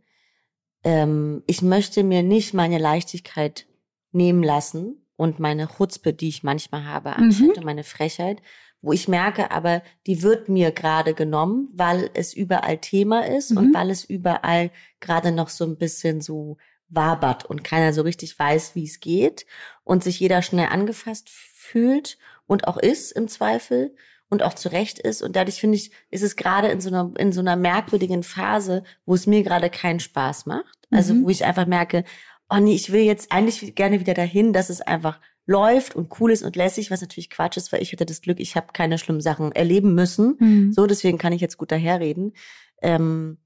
ähm, 0.82 1.42
ich 1.46 1.62
möchte 1.62 2.02
mir 2.02 2.22
nicht 2.22 2.52
meine 2.52 2.78
Leichtigkeit 2.78 3.66
nehmen 4.14 4.42
lassen 4.42 5.06
und 5.16 5.38
meine 5.38 5.68
Chutzpe, 5.68 6.12
die 6.12 6.28
ich 6.28 6.42
manchmal 6.42 6.84
habe, 6.86 7.16
an 7.16 7.28
Mhm. 7.28 7.52
und 7.56 7.64
meine 7.64 7.84
Frechheit, 7.84 8.40
wo 8.80 8.92
ich 8.92 9.08
merke, 9.08 9.50
aber 9.50 9.82
die 10.06 10.22
wird 10.22 10.48
mir 10.48 10.70
gerade 10.70 11.14
genommen, 11.14 11.68
weil 11.72 12.10
es 12.14 12.34
überall 12.34 12.78
Thema 12.78 13.26
ist 13.26 13.50
Mhm. 13.52 13.56
und 13.58 13.74
weil 13.74 13.90
es 13.90 14.04
überall 14.04 14.70
gerade 15.00 15.32
noch 15.32 15.48
so 15.48 15.64
ein 15.64 15.76
bisschen 15.78 16.20
so 16.20 16.56
wabert 16.88 17.44
und 17.46 17.64
keiner 17.64 17.92
so 17.92 18.02
richtig 18.02 18.38
weiß, 18.38 18.74
wie 18.74 18.84
es 18.84 19.00
geht 19.00 19.46
und 19.84 20.04
sich 20.04 20.20
jeder 20.20 20.42
schnell 20.42 20.68
angefasst 20.68 21.28
fühlt 21.30 22.18
und 22.46 22.68
auch 22.68 22.76
ist 22.76 23.12
im 23.12 23.26
Zweifel 23.28 23.94
und 24.28 24.42
auch 24.42 24.54
zurecht 24.54 24.98
ist. 24.98 25.22
Und 25.22 25.34
dadurch 25.36 25.60
finde 25.60 25.76
ich, 25.76 25.90
ist 26.10 26.22
es 26.22 26.36
gerade 26.36 26.68
in 26.68 26.80
so 26.80 26.88
einer, 26.90 27.10
in 27.18 27.32
so 27.32 27.40
einer 27.40 27.56
merkwürdigen 27.56 28.22
Phase, 28.22 28.84
wo 29.06 29.14
es 29.14 29.26
mir 29.26 29.42
gerade 29.42 29.70
keinen 29.70 30.00
Spaß 30.00 30.46
macht. 30.46 30.78
Also 30.90 31.14
Mhm. 31.14 31.24
wo 31.24 31.30
ich 31.30 31.44
einfach 31.44 31.66
merke, 31.66 32.04
oh 32.50 32.58
nee, 32.58 32.74
ich 32.74 32.92
will 32.92 33.02
jetzt 33.02 33.32
eigentlich 33.32 33.74
gerne 33.74 34.00
wieder 34.00 34.14
dahin, 34.14 34.52
dass 34.52 34.70
es 34.70 34.80
einfach 34.80 35.18
läuft 35.46 35.94
und 35.94 36.10
cool 36.20 36.30
ist 36.30 36.42
und 36.42 36.56
lässig, 36.56 36.90
was 36.90 37.00
natürlich 37.02 37.28
Quatsch 37.30 37.56
ist, 37.58 37.72
weil 37.72 37.82
ich 37.82 37.92
hatte 37.92 38.06
das 38.06 38.22
Glück, 38.22 38.40
ich 38.40 38.56
habe 38.56 38.68
keine 38.72 38.96
schlimmen 38.98 39.20
Sachen 39.20 39.52
erleben 39.52 39.94
müssen. 39.94 40.36
So, 40.72 40.86
deswegen 40.86 41.18
kann 41.18 41.32
ich 41.34 41.40
jetzt 41.42 41.58
gut 41.58 41.70
daherreden. 41.70 42.32
Ähm, 42.80 43.38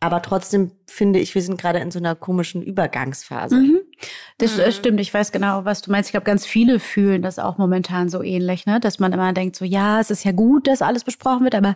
aber 0.00 0.22
trotzdem 0.22 0.70
finde 0.86 1.18
ich, 1.18 1.34
wir 1.34 1.42
sind 1.42 1.60
gerade 1.60 1.80
in 1.80 1.90
so 1.90 1.98
einer 1.98 2.14
komischen 2.14 2.62
Übergangsphase. 2.62 3.56
Mhm. 3.56 3.80
Das 4.36 4.54
Mhm. 4.56 4.62
äh, 4.62 4.72
stimmt, 4.72 5.00
ich 5.00 5.12
weiß 5.12 5.32
genau, 5.32 5.64
was 5.64 5.82
du 5.82 5.90
meinst. 5.90 6.08
Ich 6.08 6.12
glaube, 6.12 6.24
ganz 6.26 6.46
viele 6.46 6.78
fühlen 6.78 7.20
das 7.22 7.40
auch 7.40 7.58
momentan 7.58 8.08
so 8.08 8.22
ähnlich, 8.22 8.64
ne? 8.64 8.78
Dass 8.78 9.00
man 9.00 9.12
immer 9.12 9.32
denkt, 9.32 9.56
so 9.56 9.64
ja, 9.64 9.98
es 10.00 10.10
ist 10.12 10.24
ja 10.24 10.30
gut, 10.30 10.68
dass 10.68 10.82
alles 10.82 11.02
besprochen 11.02 11.42
wird, 11.42 11.56
aber 11.56 11.74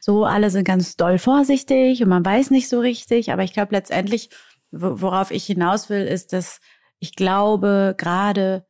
so 0.00 0.24
alle 0.24 0.50
sind 0.50 0.64
ganz 0.64 0.96
doll 0.96 1.18
vorsichtig 1.18 2.02
und 2.02 2.08
man 2.08 2.24
weiß 2.24 2.50
nicht 2.50 2.68
so 2.68 2.80
richtig. 2.80 3.30
Aber 3.32 3.44
ich 3.44 3.52
glaube 3.52 3.72
letztendlich, 3.72 4.30
worauf 4.72 5.30
ich 5.30 5.44
hinaus 5.46 5.90
will, 5.90 6.06
ist, 6.06 6.32
dass 6.32 6.60
ich 6.98 7.14
glaube, 7.14 7.94
gerade 7.96 8.66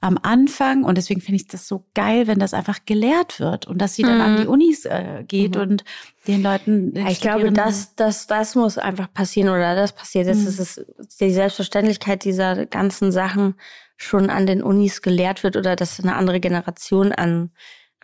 am 0.00 0.18
Anfang, 0.20 0.82
und 0.82 0.98
deswegen 0.98 1.20
finde 1.20 1.36
ich 1.36 1.46
das 1.46 1.68
so 1.68 1.86
geil, 1.94 2.26
wenn 2.26 2.40
das 2.40 2.54
einfach 2.54 2.80
gelehrt 2.86 3.38
wird 3.38 3.68
und 3.68 3.78
dass 3.78 3.94
sie 3.94 4.02
dann 4.02 4.16
Mhm. 4.16 4.20
an 4.20 4.36
die 4.40 4.46
Unis 4.48 4.84
äh, 4.84 5.22
geht 5.26 5.54
Mhm. 5.54 5.60
und 5.60 5.84
den 6.26 6.42
Leuten. 6.42 6.92
den 6.92 7.06
ich 7.06 7.20
glaube, 7.20 7.52
das, 7.52 7.94
das, 7.94 8.26
das 8.26 8.56
muss 8.56 8.78
einfach 8.78 9.12
passieren 9.12 9.48
oder 9.48 9.76
das 9.76 9.92
passiert 9.92 10.26
jetzt. 10.26 10.40
Mhm. 10.40 10.44
dass 10.46 10.58
es 10.58 10.84
die 11.20 11.30
Selbstverständlichkeit 11.32 12.24
dieser 12.24 12.66
ganzen 12.66 13.12
Sachen 13.12 13.54
schon 13.96 14.28
an 14.28 14.46
den 14.46 14.64
Unis 14.64 15.02
gelehrt 15.02 15.44
wird 15.44 15.56
oder 15.56 15.76
dass 15.76 16.00
eine 16.00 16.16
andere 16.16 16.40
Generation 16.40 17.12
an 17.12 17.52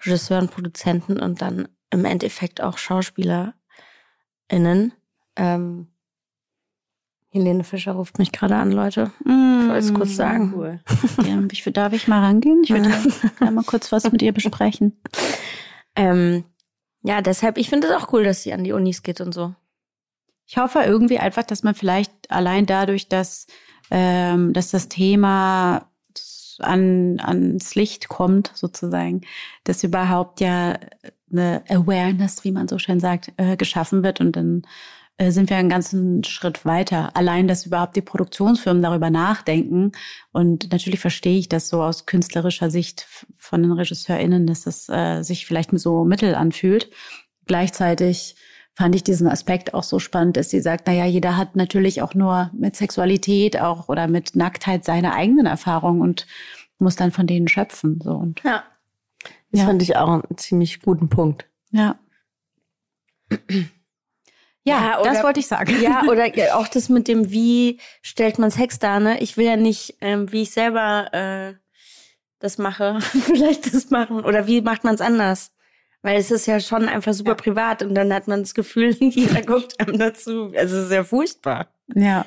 Regisseuren, 0.01 0.49
Produzenten 0.49 1.19
und 1.19 1.43
dann 1.43 1.67
im 1.91 2.05
Endeffekt 2.05 2.61
auch 2.63 2.79
SchauspielerInnen. 2.79 3.55
Ähm, 5.37 5.89
Helene 7.31 7.63
Fischer 7.65 7.93
ruft 7.93 8.19
mich 8.19 8.33
gerade 8.33 8.57
an, 8.57 8.73
Leute. 8.73 9.11
Mm, 9.25 9.61
Ich 9.63 9.69
wollte 9.69 9.79
es 9.87 9.95
kurz 9.95 10.17
sagen. 10.17 10.53
Cool. 10.57 10.81
Ja, 11.27 11.71
darf 11.73 11.93
ich 11.93 12.09
mal 12.09 12.21
rangehen? 12.21 12.63
Ich 12.65 12.71
würde 12.71 12.91
gerne 13.39 13.55
mal 13.55 13.65
kurz 13.65 13.93
was 13.93 14.11
mit 14.11 14.23
ihr 14.23 14.33
besprechen. 14.33 14.99
Ähm, 15.95 16.45
ja, 17.03 17.21
deshalb, 17.21 17.59
ich 17.59 17.69
finde 17.69 17.89
es 17.89 17.93
auch 17.95 18.13
cool, 18.13 18.25
dass 18.25 18.43
sie 18.43 18.53
an 18.53 18.65
die 18.65 18.73
Unis 18.73 19.03
geht 19.03 19.21
und 19.21 19.33
so. 19.33 19.55
Ich 20.47 20.57
hoffe 20.57 20.81
irgendwie 20.81 21.19
einfach, 21.19 21.43
dass 21.43 21.63
man 21.63 21.75
vielleicht 21.75 22.13
allein 22.31 22.65
dadurch, 22.65 23.09
dass, 23.09 23.47
ähm, 23.91 24.53
dass 24.55 24.71
das 24.71 24.89
Thema 24.89 25.87
an, 26.61 27.21
ans 27.21 27.75
Licht 27.75 28.09
kommt, 28.09 28.51
sozusagen, 28.55 29.21
dass 29.65 29.85
überhaupt 29.85 30.41
ja 30.41 30.79
eine 31.31 31.63
Awareness, 31.69 32.43
wie 32.45 32.53
man 32.53 32.69
so 32.69 32.79
schön 32.79 33.01
sagt, 33.01 33.33
äh, 33.37 33.57
geschaffen 33.57 34.03
wird 34.03 34.21
und 34.21 34.35
dann 34.35 34.63
sind 35.21 35.51
wir 35.51 35.57
einen 35.57 35.69
ganzen 35.69 36.23
Schritt 36.25 36.65
weiter. 36.65 37.17
Allein, 37.17 37.49
dass 37.49 37.67
überhaupt 37.67 37.97
die 37.97 38.03
Produktionsfirmen 38.03 38.83
darüber 38.83 39.11
nachdenken. 39.11 39.93
Und 40.33 40.71
natürlich 40.71 41.01
verstehe 41.01 41.39
ich 41.39 41.49
das 41.49 41.69
so 41.69 41.83
aus 41.83 42.07
künstlerischer 42.07 42.71
Sicht 42.71 43.07
von 43.37 43.63
den 43.63 43.73
RegisseurInnen, 43.73 44.47
dass 44.47 44.63
das 44.63 44.89
äh, 44.89 45.23
sich 45.23 45.45
vielleicht 45.47 45.71
so 45.79 46.05
mittel 46.05 46.35
anfühlt. 46.37 46.91
Gleichzeitig 47.47 48.37
fand 48.75 48.95
ich 48.95 49.03
diesen 49.03 49.27
Aspekt 49.27 49.75
auch 49.75 49.83
so 49.83 49.99
spannend, 49.99 50.37
dass 50.37 50.51
sie 50.51 50.61
sagt, 50.61 50.87
naja, 50.87 51.05
jeder 51.05 51.37
hat 51.37 51.57
natürlich 51.57 52.01
auch 52.01 52.15
nur 52.15 52.51
mit 52.55 52.77
Sexualität 52.77 53.61
auch 53.61 53.89
oder 53.89 54.07
mit 54.07 54.37
Nacktheit 54.37 54.85
seine 54.85 55.15
eigenen 55.15 55.47
Erfahrungen 55.47 56.01
und 56.01 56.29
muss 56.79 56.95
dann 56.95 57.11
von 57.11 57.27
denen 57.27 57.49
schöpfen. 57.49 57.99
So 58.01 58.13
und 58.13 58.41
Ja. 58.45 58.63
Das 59.51 59.61
Ja. 59.63 59.67
fand 59.67 59.83
ich 59.83 59.97
auch 59.97 60.09
einen 60.09 60.37
ziemlich 60.37 60.81
guten 60.81 61.09
Punkt. 61.09 61.47
ja. 61.73 61.99
Ja, 64.69 64.81
Ja, 64.93 65.01
oder- 65.01 65.11
das 65.13 65.23
wollte 65.23 65.41
ich 65.41 65.47
sagen. 65.47 65.75
Ja, 65.83 66.03
oder 66.09 66.27
auch 66.55 66.69
das 66.69 66.89
mit 66.89 67.09
dem, 67.09 67.31
wie 67.31 67.79
stellt 68.03 68.39
man 68.39 68.51
Sex 68.51 68.79
dar, 68.79 69.01
ne? 69.01 69.21
Ich 69.21 69.37
will 69.37 69.47
ja 69.47 69.57
nicht, 69.57 69.97
ähm, 70.01 70.31
wie 70.33 70.43
ich 70.43 70.51
selber 70.51 71.13
äh, 71.13 71.55
das 72.39 72.59
mache, 72.59 72.99
vielleicht 73.27 73.75
das 73.75 73.91
machen. 73.91 74.25
Oder 74.25 74.47
wie 74.47 74.61
macht 74.61 74.85
man 74.85 74.95
es 74.95 75.01
anders? 75.01 75.53
Weil 76.03 76.19
es 76.19 76.31
ist 76.31 76.47
ja 76.47 76.61
schon 76.61 76.89
einfach 76.89 77.13
super 77.13 77.35
privat 77.35 77.83
und 77.83 77.95
dann 77.95 78.13
hat 78.15 78.29
man 78.29 78.41
das 78.43 78.55
Gefühl, 78.55 78.91
jeder 79.01 79.43
guckt 79.43 79.81
einem 79.81 79.99
dazu. 79.99 80.53
Also 80.57 80.77
es 80.77 80.85
ist 80.87 80.93
ja 80.93 81.03
furchtbar. 81.03 81.69
Ja. 81.95 82.25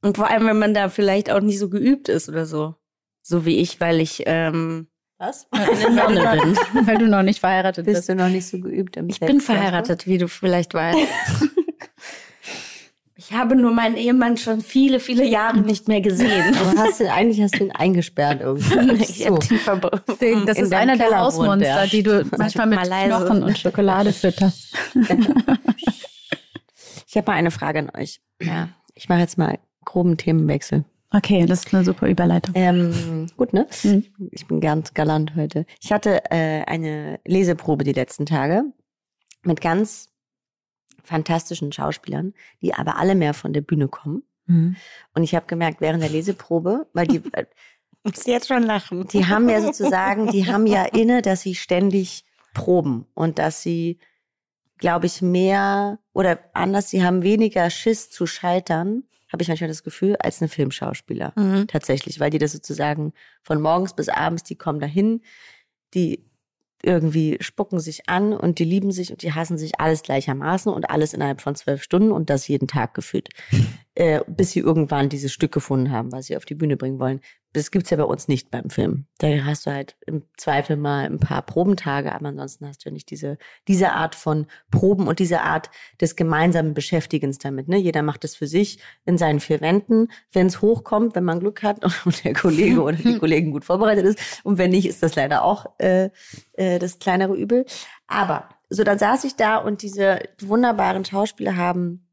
Und 0.00 0.16
vor 0.16 0.30
allem, 0.30 0.46
wenn 0.46 0.58
man 0.58 0.72
da 0.74 0.88
vielleicht 0.88 1.30
auch 1.30 1.40
nicht 1.40 1.58
so 1.58 1.68
geübt 1.68 2.08
ist 2.08 2.28
oder 2.28 2.46
so. 2.46 2.74
So 3.22 3.44
wie 3.46 3.58
ich, 3.58 3.80
weil 3.80 4.00
ich 4.00 4.22
ähm, 4.26 4.86
Was? 5.18 5.46
eine 5.50 5.90
Nonne 5.94 6.40
bin. 6.42 6.86
Weil 6.86 6.98
du 6.98 7.06
noch 7.08 7.22
nicht 7.22 7.40
verheiratet 7.40 7.86
Bist 7.86 7.96
bist. 8.00 8.08
du 8.10 8.14
noch 8.14 8.28
nicht 8.28 8.46
so 8.46 8.58
geübt 8.58 8.96
im 8.98 9.08
Ich 9.08 9.20
bin 9.20 9.40
verheiratet, 9.40 10.06
wie 10.06 10.18
du 10.18 10.28
vielleicht 10.28 10.74
weißt. 10.74 10.98
Ich 13.26 13.32
habe 13.34 13.56
nur 13.56 13.72
meinen 13.72 13.96
Ehemann 13.96 14.36
schon 14.36 14.60
viele, 14.60 15.00
viele 15.00 15.24
Jahre 15.26 15.60
nicht 15.60 15.88
mehr 15.88 16.00
gesehen. 16.02 16.54
Aber 16.56 16.78
hast 16.82 17.00
du, 17.00 17.10
eigentlich 17.10 17.40
hast 17.40 17.58
du 17.58 17.64
ihn 17.64 17.72
eingesperrt 17.72 18.40
irgendwie. 18.40 18.74
Ich 19.08 19.26
hab 19.26 20.18
den 20.18 20.46
Das 20.46 20.58
In 20.58 20.64
ist 20.64 20.72
einer 20.72 20.96
der 20.96 21.18
Hausmonster, 21.18 21.58
der. 21.58 21.86
die 21.86 22.02
du 22.02 22.26
manchmal 22.36 22.66
mit. 22.66 22.80
Knochen 22.80 23.42
und 23.42 23.58
Schokolade 23.58 24.12
fütterst. 24.12 24.76
Ich 27.06 27.16
habe 27.16 27.30
mal 27.30 27.38
eine 27.38 27.52
Frage 27.52 27.78
an 27.78 27.90
euch. 27.96 28.20
Ja, 28.42 28.70
ich 28.96 29.08
mache 29.08 29.20
jetzt 29.20 29.38
mal 29.38 29.60
groben 29.84 30.16
Themenwechsel. 30.16 30.84
Okay, 31.12 31.46
das 31.46 31.64
ist 31.64 31.72
eine 31.72 31.84
super 31.84 32.08
Überleitung. 32.08 32.52
Ähm, 32.56 33.28
gut, 33.36 33.52
ne? 33.52 33.68
Mhm. 33.84 34.04
Ich 34.32 34.48
bin 34.48 34.60
ganz 34.60 34.94
galant 34.94 35.36
heute. 35.36 35.64
Ich 35.80 35.92
hatte 35.92 36.28
äh, 36.32 36.64
eine 36.64 37.20
Leseprobe 37.24 37.84
die 37.84 37.92
letzten 37.92 38.26
Tage 38.26 38.64
mit 39.44 39.60
ganz 39.60 40.08
fantastischen 41.04 41.72
Schauspielern, 41.72 42.34
die 42.60 42.74
aber 42.74 42.96
alle 42.96 43.14
mehr 43.14 43.34
von 43.34 43.52
der 43.52 43.60
Bühne 43.60 43.88
kommen. 43.88 44.24
Und 44.46 45.22
ich 45.22 45.34
habe 45.34 45.46
gemerkt, 45.46 45.80
während 45.80 46.02
der 46.02 46.10
Leseprobe, 46.10 46.86
weil 46.92 47.06
die, 47.06 47.22
äh, 47.32 47.46
muss 48.02 48.26
jetzt 48.26 48.48
schon 48.48 48.62
lachen. 48.62 49.06
die 49.08 49.26
haben 49.26 49.48
ja 49.48 49.60
sozusagen, 49.60 50.30
die 50.30 50.46
haben 50.52 50.66
ja 50.66 50.84
inne, 50.84 51.22
dass 51.22 51.42
sie 51.42 51.54
ständig 51.54 52.24
proben 52.52 53.06
und 53.14 53.38
dass 53.38 53.62
sie, 53.62 53.98
glaube 54.78 55.06
ich, 55.06 55.22
mehr 55.22 55.98
oder 56.12 56.38
anders, 56.52 56.90
sie 56.90 57.02
haben 57.02 57.22
weniger 57.22 57.70
Schiss 57.70 58.10
zu 58.10 58.26
scheitern, 58.26 59.04
habe 59.32 59.42
ich 59.42 59.48
manchmal 59.48 59.68
das 59.68 59.82
Gefühl, 59.82 60.16
als 60.16 60.40
ein 60.40 60.48
Filmschauspieler. 60.48 61.32
Mhm. 61.34 61.66
Tatsächlich, 61.66 62.20
weil 62.20 62.30
die 62.30 62.38
das 62.38 62.52
sozusagen 62.52 63.12
von 63.42 63.60
morgens 63.60 63.94
bis 63.94 64.08
abends, 64.08 64.44
die 64.44 64.56
kommen 64.56 64.78
dahin, 64.78 65.22
die 65.94 66.24
irgendwie 66.84 67.36
spucken 67.40 67.80
sich 67.80 68.08
an 68.08 68.32
und 68.32 68.58
die 68.58 68.64
lieben 68.64 68.92
sich 68.92 69.10
und 69.10 69.22
die 69.22 69.32
hassen 69.32 69.58
sich 69.58 69.80
alles 69.80 70.02
gleichermaßen 70.02 70.72
und 70.72 70.90
alles 70.90 71.14
innerhalb 71.14 71.40
von 71.40 71.54
zwölf 71.54 71.82
Stunden 71.82 72.12
und 72.12 72.30
das 72.30 72.48
jeden 72.48 72.68
Tag 72.68 72.94
gefühlt. 72.94 73.28
Äh, 73.96 74.22
bis 74.26 74.50
sie 74.50 74.58
irgendwann 74.58 75.08
dieses 75.08 75.32
Stück 75.32 75.52
gefunden 75.52 75.92
haben, 75.92 76.10
was 76.10 76.26
sie 76.26 76.36
auf 76.36 76.44
die 76.44 76.56
Bühne 76.56 76.76
bringen 76.76 76.98
wollen. 76.98 77.20
Das 77.54 77.70
gibt's 77.70 77.90
ja 77.90 77.96
bei 77.96 78.04
uns 78.04 78.26
nicht 78.26 78.50
beim 78.50 78.68
Film. 78.68 79.06
Da 79.18 79.28
hast 79.44 79.66
du 79.66 79.70
halt 79.70 79.96
im 80.06 80.24
Zweifel 80.36 80.76
mal 80.76 81.06
ein 81.06 81.20
paar 81.20 81.40
Probentage, 81.40 82.12
aber 82.12 82.26
ansonsten 82.26 82.66
hast 82.66 82.84
du 82.84 82.88
ja 82.88 82.92
nicht 82.92 83.10
diese, 83.10 83.38
diese 83.68 83.92
Art 83.92 84.16
von 84.16 84.46
Proben 84.72 85.06
und 85.06 85.20
diese 85.20 85.40
Art 85.42 85.70
des 86.00 86.16
gemeinsamen 86.16 86.74
Beschäftigens 86.74 87.38
damit. 87.38 87.68
Ne? 87.68 87.76
Jeder 87.76 88.02
macht 88.02 88.24
es 88.24 88.34
für 88.34 88.48
sich 88.48 88.80
in 89.04 89.18
seinen 89.18 89.38
vier 89.38 89.60
Wänden. 89.60 90.08
Wenn 90.32 90.48
es 90.48 90.62
hochkommt, 90.62 91.14
wenn 91.14 91.22
man 91.22 91.38
Glück 91.38 91.62
hat 91.62 91.78
und 92.04 92.24
der 92.24 92.34
Kollege 92.34 92.82
oder 92.82 92.96
die 92.96 93.18
Kollegin 93.20 93.52
gut 93.52 93.64
vorbereitet 93.64 94.04
ist. 94.04 94.40
Und 94.42 94.58
wenn 94.58 94.72
nicht, 94.72 94.88
ist 94.88 95.04
das 95.04 95.14
leider 95.14 95.44
auch 95.44 95.66
äh, 95.78 96.10
äh, 96.54 96.80
das 96.80 96.98
kleinere 96.98 97.36
Übel. 97.36 97.66
Aber 98.08 98.48
so, 98.68 98.82
dann 98.82 98.98
saß 98.98 99.22
ich 99.22 99.36
da 99.36 99.58
und 99.58 99.82
diese 99.82 100.18
wunderbaren 100.40 101.04
Schauspieler 101.04 101.56
haben 101.56 102.08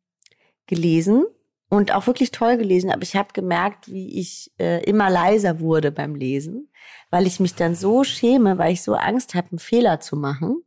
gelesen 0.68 1.26
und 1.72 1.94
auch 1.94 2.06
wirklich 2.06 2.32
toll 2.32 2.58
gelesen, 2.58 2.92
aber 2.92 3.02
ich 3.02 3.16
habe 3.16 3.30
gemerkt, 3.32 3.90
wie 3.90 4.20
ich 4.20 4.52
äh, 4.60 4.84
immer 4.84 5.10
leiser 5.10 5.62
wurde 5.62 5.90
beim 5.94 6.16
Lesen, 6.16 6.70
weil 7.10 7.26
ich 7.26 7.40
mich 7.40 7.56
dann 7.56 7.76
so 7.76 8.04
schäme, 8.04 8.58
weil 8.58 8.74
ich 8.74 8.84
so 8.84 8.94
Angst 8.94 9.36
habe, 9.36 9.52
einen 9.52 9.60
Fehler 9.60 10.02
zu 10.02 10.18
machen, 10.18 10.64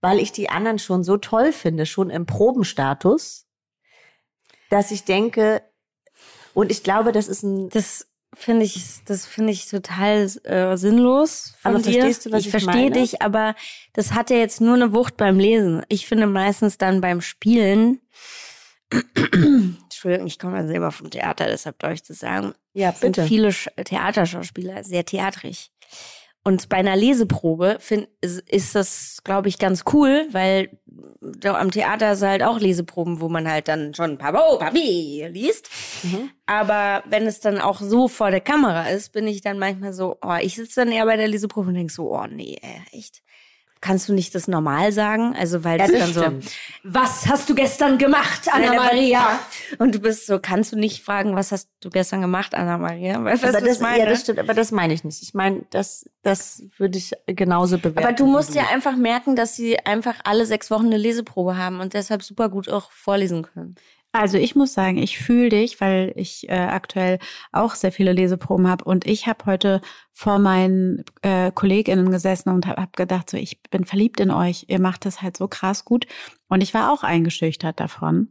weil 0.00 0.18
ich 0.18 0.32
die 0.32 0.48
anderen 0.48 0.78
schon 0.78 1.04
so 1.04 1.18
toll 1.18 1.52
finde, 1.52 1.84
schon 1.84 2.08
im 2.08 2.24
Probenstatus, 2.24 3.46
dass 4.70 4.90
ich 4.90 5.04
denke, 5.04 5.62
und 6.54 6.72
ich 6.72 6.82
glaube, 6.82 7.12
das 7.12 7.28
ist 7.28 7.42
ein 7.42 7.68
Das 7.68 8.08
finde 8.32 8.64
ich, 8.64 9.04
das 9.04 9.26
finde 9.26 9.52
ich 9.52 9.68
total 9.68 10.30
äh, 10.44 10.78
sinnlos. 10.78 11.52
Von 11.58 11.74
Aber 11.74 11.82
dir. 11.82 11.92
verstehst 11.92 12.24
du, 12.24 12.32
was 12.32 12.40
ich 12.40 12.46
ich 12.46 12.50
verstehe 12.52 12.90
dich, 12.90 13.20
aber 13.20 13.54
das 13.92 14.14
hat 14.14 14.30
ja 14.30 14.38
jetzt 14.38 14.62
nur 14.62 14.76
eine 14.76 14.94
Wucht 14.94 15.18
beim 15.18 15.38
Lesen. 15.38 15.84
Ich 15.90 16.06
finde 16.06 16.26
meistens 16.26 16.78
dann 16.78 17.02
beim 17.02 17.20
Spielen. 17.20 18.00
Entschuldigung, 18.90 20.26
ich 20.26 20.38
komme 20.38 20.58
ja 20.58 20.66
selber 20.66 20.92
vom 20.92 21.10
Theater, 21.10 21.46
deshalb 21.46 21.78
darf 21.78 21.92
ich 21.92 22.02
das 22.02 22.18
sagen. 22.18 22.54
ja 22.72 22.92
sind 22.92 23.18
viele 23.18 23.52
Sch 23.52 23.68
Theaterschauspieler 23.84 24.84
sehr 24.84 25.04
theatrig. 25.04 25.70
Und 26.46 26.68
bei 26.68 26.76
einer 26.76 26.94
Leseprobe 26.94 27.78
find, 27.80 28.06
ist, 28.20 28.38
ist 28.48 28.76
das, 28.76 29.18
glaube 29.24 29.48
ich, 29.48 29.58
ganz 29.58 29.82
cool, 29.92 30.28
weil 30.30 30.78
am 31.42 31.72
Theater 31.72 32.12
ist 32.12 32.22
halt 32.22 32.44
auch 32.44 32.60
Leseproben, 32.60 33.20
wo 33.20 33.28
man 33.28 33.50
halt 33.50 33.66
dann 33.66 33.94
schon 33.94 34.16
Pabo, 34.16 34.56
Papi 34.56 35.26
liest. 35.28 35.68
Mhm. 36.04 36.30
Aber 36.46 37.02
wenn 37.08 37.26
es 37.26 37.40
dann 37.40 37.58
auch 37.58 37.80
so 37.80 38.06
vor 38.06 38.30
der 38.30 38.40
Kamera 38.40 38.86
ist, 38.90 39.10
bin 39.10 39.26
ich 39.26 39.40
dann 39.40 39.58
manchmal 39.58 39.92
so, 39.92 40.18
oh, 40.22 40.36
ich 40.40 40.54
sitze 40.54 40.82
dann 40.84 40.92
eher 40.92 41.04
bei 41.06 41.16
der 41.16 41.26
Leseprobe 41.26 41.70
und 41.70 41.74
denk 41.74 41.90
so, 41.90 42.14
oh 42.14 42.26
nee, 42.28 42.56
ey, 42.62 42.80
echt. 42.96 43.24
Kannst 43.86 44.08
du 44.08 44.12
nicht 44.12 44.34
das 44.34 44.48
normal 44.48 44.90
sagen? 44.90 45.36
Also, 45.38 45.62
weil 45.62 45.78
das 45.78 45.92
das 45.92 46.00
dann 46.00 46.10
stimmt. 46.10 46.44
so, 46.44 46.50
was 46.82 47.28
hast 47.28 47.48
du 47.48 47.54
gestern 47.54 47.98
gemacht, 47.98 48.48
Anna-Maria? 48.52 49.38
Und 49.78 49.94
du 49.94 50.00
bist 50.00 50.26
so, 50.26 50.40
kannst 50.40 50.72
du 50.72 50.76
nicht 50.76 51.04
fragen, 51.04 51.36
was 51.36 51.52
hast 51.52 51.68
du 51.80 51.90
gestern 51.90 52.20
gemacht, 52.20 52.56
Anna-Maria? 52.56 53.22
Weißt 53.22 53.44
du, 53.44 53.48
was 53.48 53.54
aber 53.54 53.64
ich 53.64 53.72
das, 53.72 53.80
meine? 53.80 53.98
ja, 54.00 54.06
das 54.06 54.22
stimmt, 54.22 54.40
aber 54.40 54.54
das 54.54 54.72
meine 54.72 54.92
ich 54.92 55.04
nicht. 55.04 55.22
Ich 55.22 55.34
meine, 55.34 55.64
das, 55.70 56.10
das 56.24 56.64
würde 56.78 56.98
ich 56.98 57.12
genauso 57.26 57.78
bewerten. 57.78 58.04
Aber 58.04 58.12
du 58.12 58.26
musst 58.26 58.56
ja 58.56 58.64
einfach 58.72 58.96
merken, 58.96 59.36
dass 59.36 59.54
sie 59.54 59.78
einfach 59.78 60.16
alle 60.24 60.46
sechs 60.46 60.68
Wochen 60.72 60.86
eine 60.86 60.96
Leseprobe 60.96 61.56
haben 61.56 61.78
und 61.78 61.94
deshalb 61.94 62.24
super 62.24 62.48
gut 62.48 62.68
auch 62.68 62.90
vorlesen 62.90 63.42
können. 63.42 63.76
Also 64.12 64.38
ich 64.38 64.54
muss 64.54 64.72
sagen, 64.72 64.96
ich 64.96 65.18
fühle 65.18 65.50
dich, 65.50 65.80
weil 65.80 66.12
ich 66.16 66.48
äh, 66.48 66.54
aktuell 66.54 67.18
auch 67.52 67.74
sehr 67.74 67.92
viele 67.92 68.12
Leseproben 68.12 68.66
habe 68.66 68.84
und 68.84 69.06
ich 69.06 69.26
habe 69.26 69.44
heute 69.44 69.82
vor 70.12 70.38
meinen 70.38 71.04
äh, 71.20 71.52
KollegInnen 71.52 72.10
gesessen 72.10 72.48
und 72.48 72.66
habe 72.66 72.80
hab 72.80 72.96
gedacht, 72.96 73.28
so 73.28 73.36
ich 73.36 73.60
bin 73.70 73.84
verliebt 73.84 74.20
in 74.20 74.30
euch, 74.30 74.66
ihr 74.68 74.80
macht 74.80 75.04
das 75.04 75.20
halt 75.20 75.36
so 75.36 75.48
krass 75.48 75.84
gut 75.84 76.06
und 76.48 76.62
ich 76.62 76.72
war 76.72 76.92
auch 76.92 77.02
eingeschüchtert 77.02 77.78
davon 77.78 78.30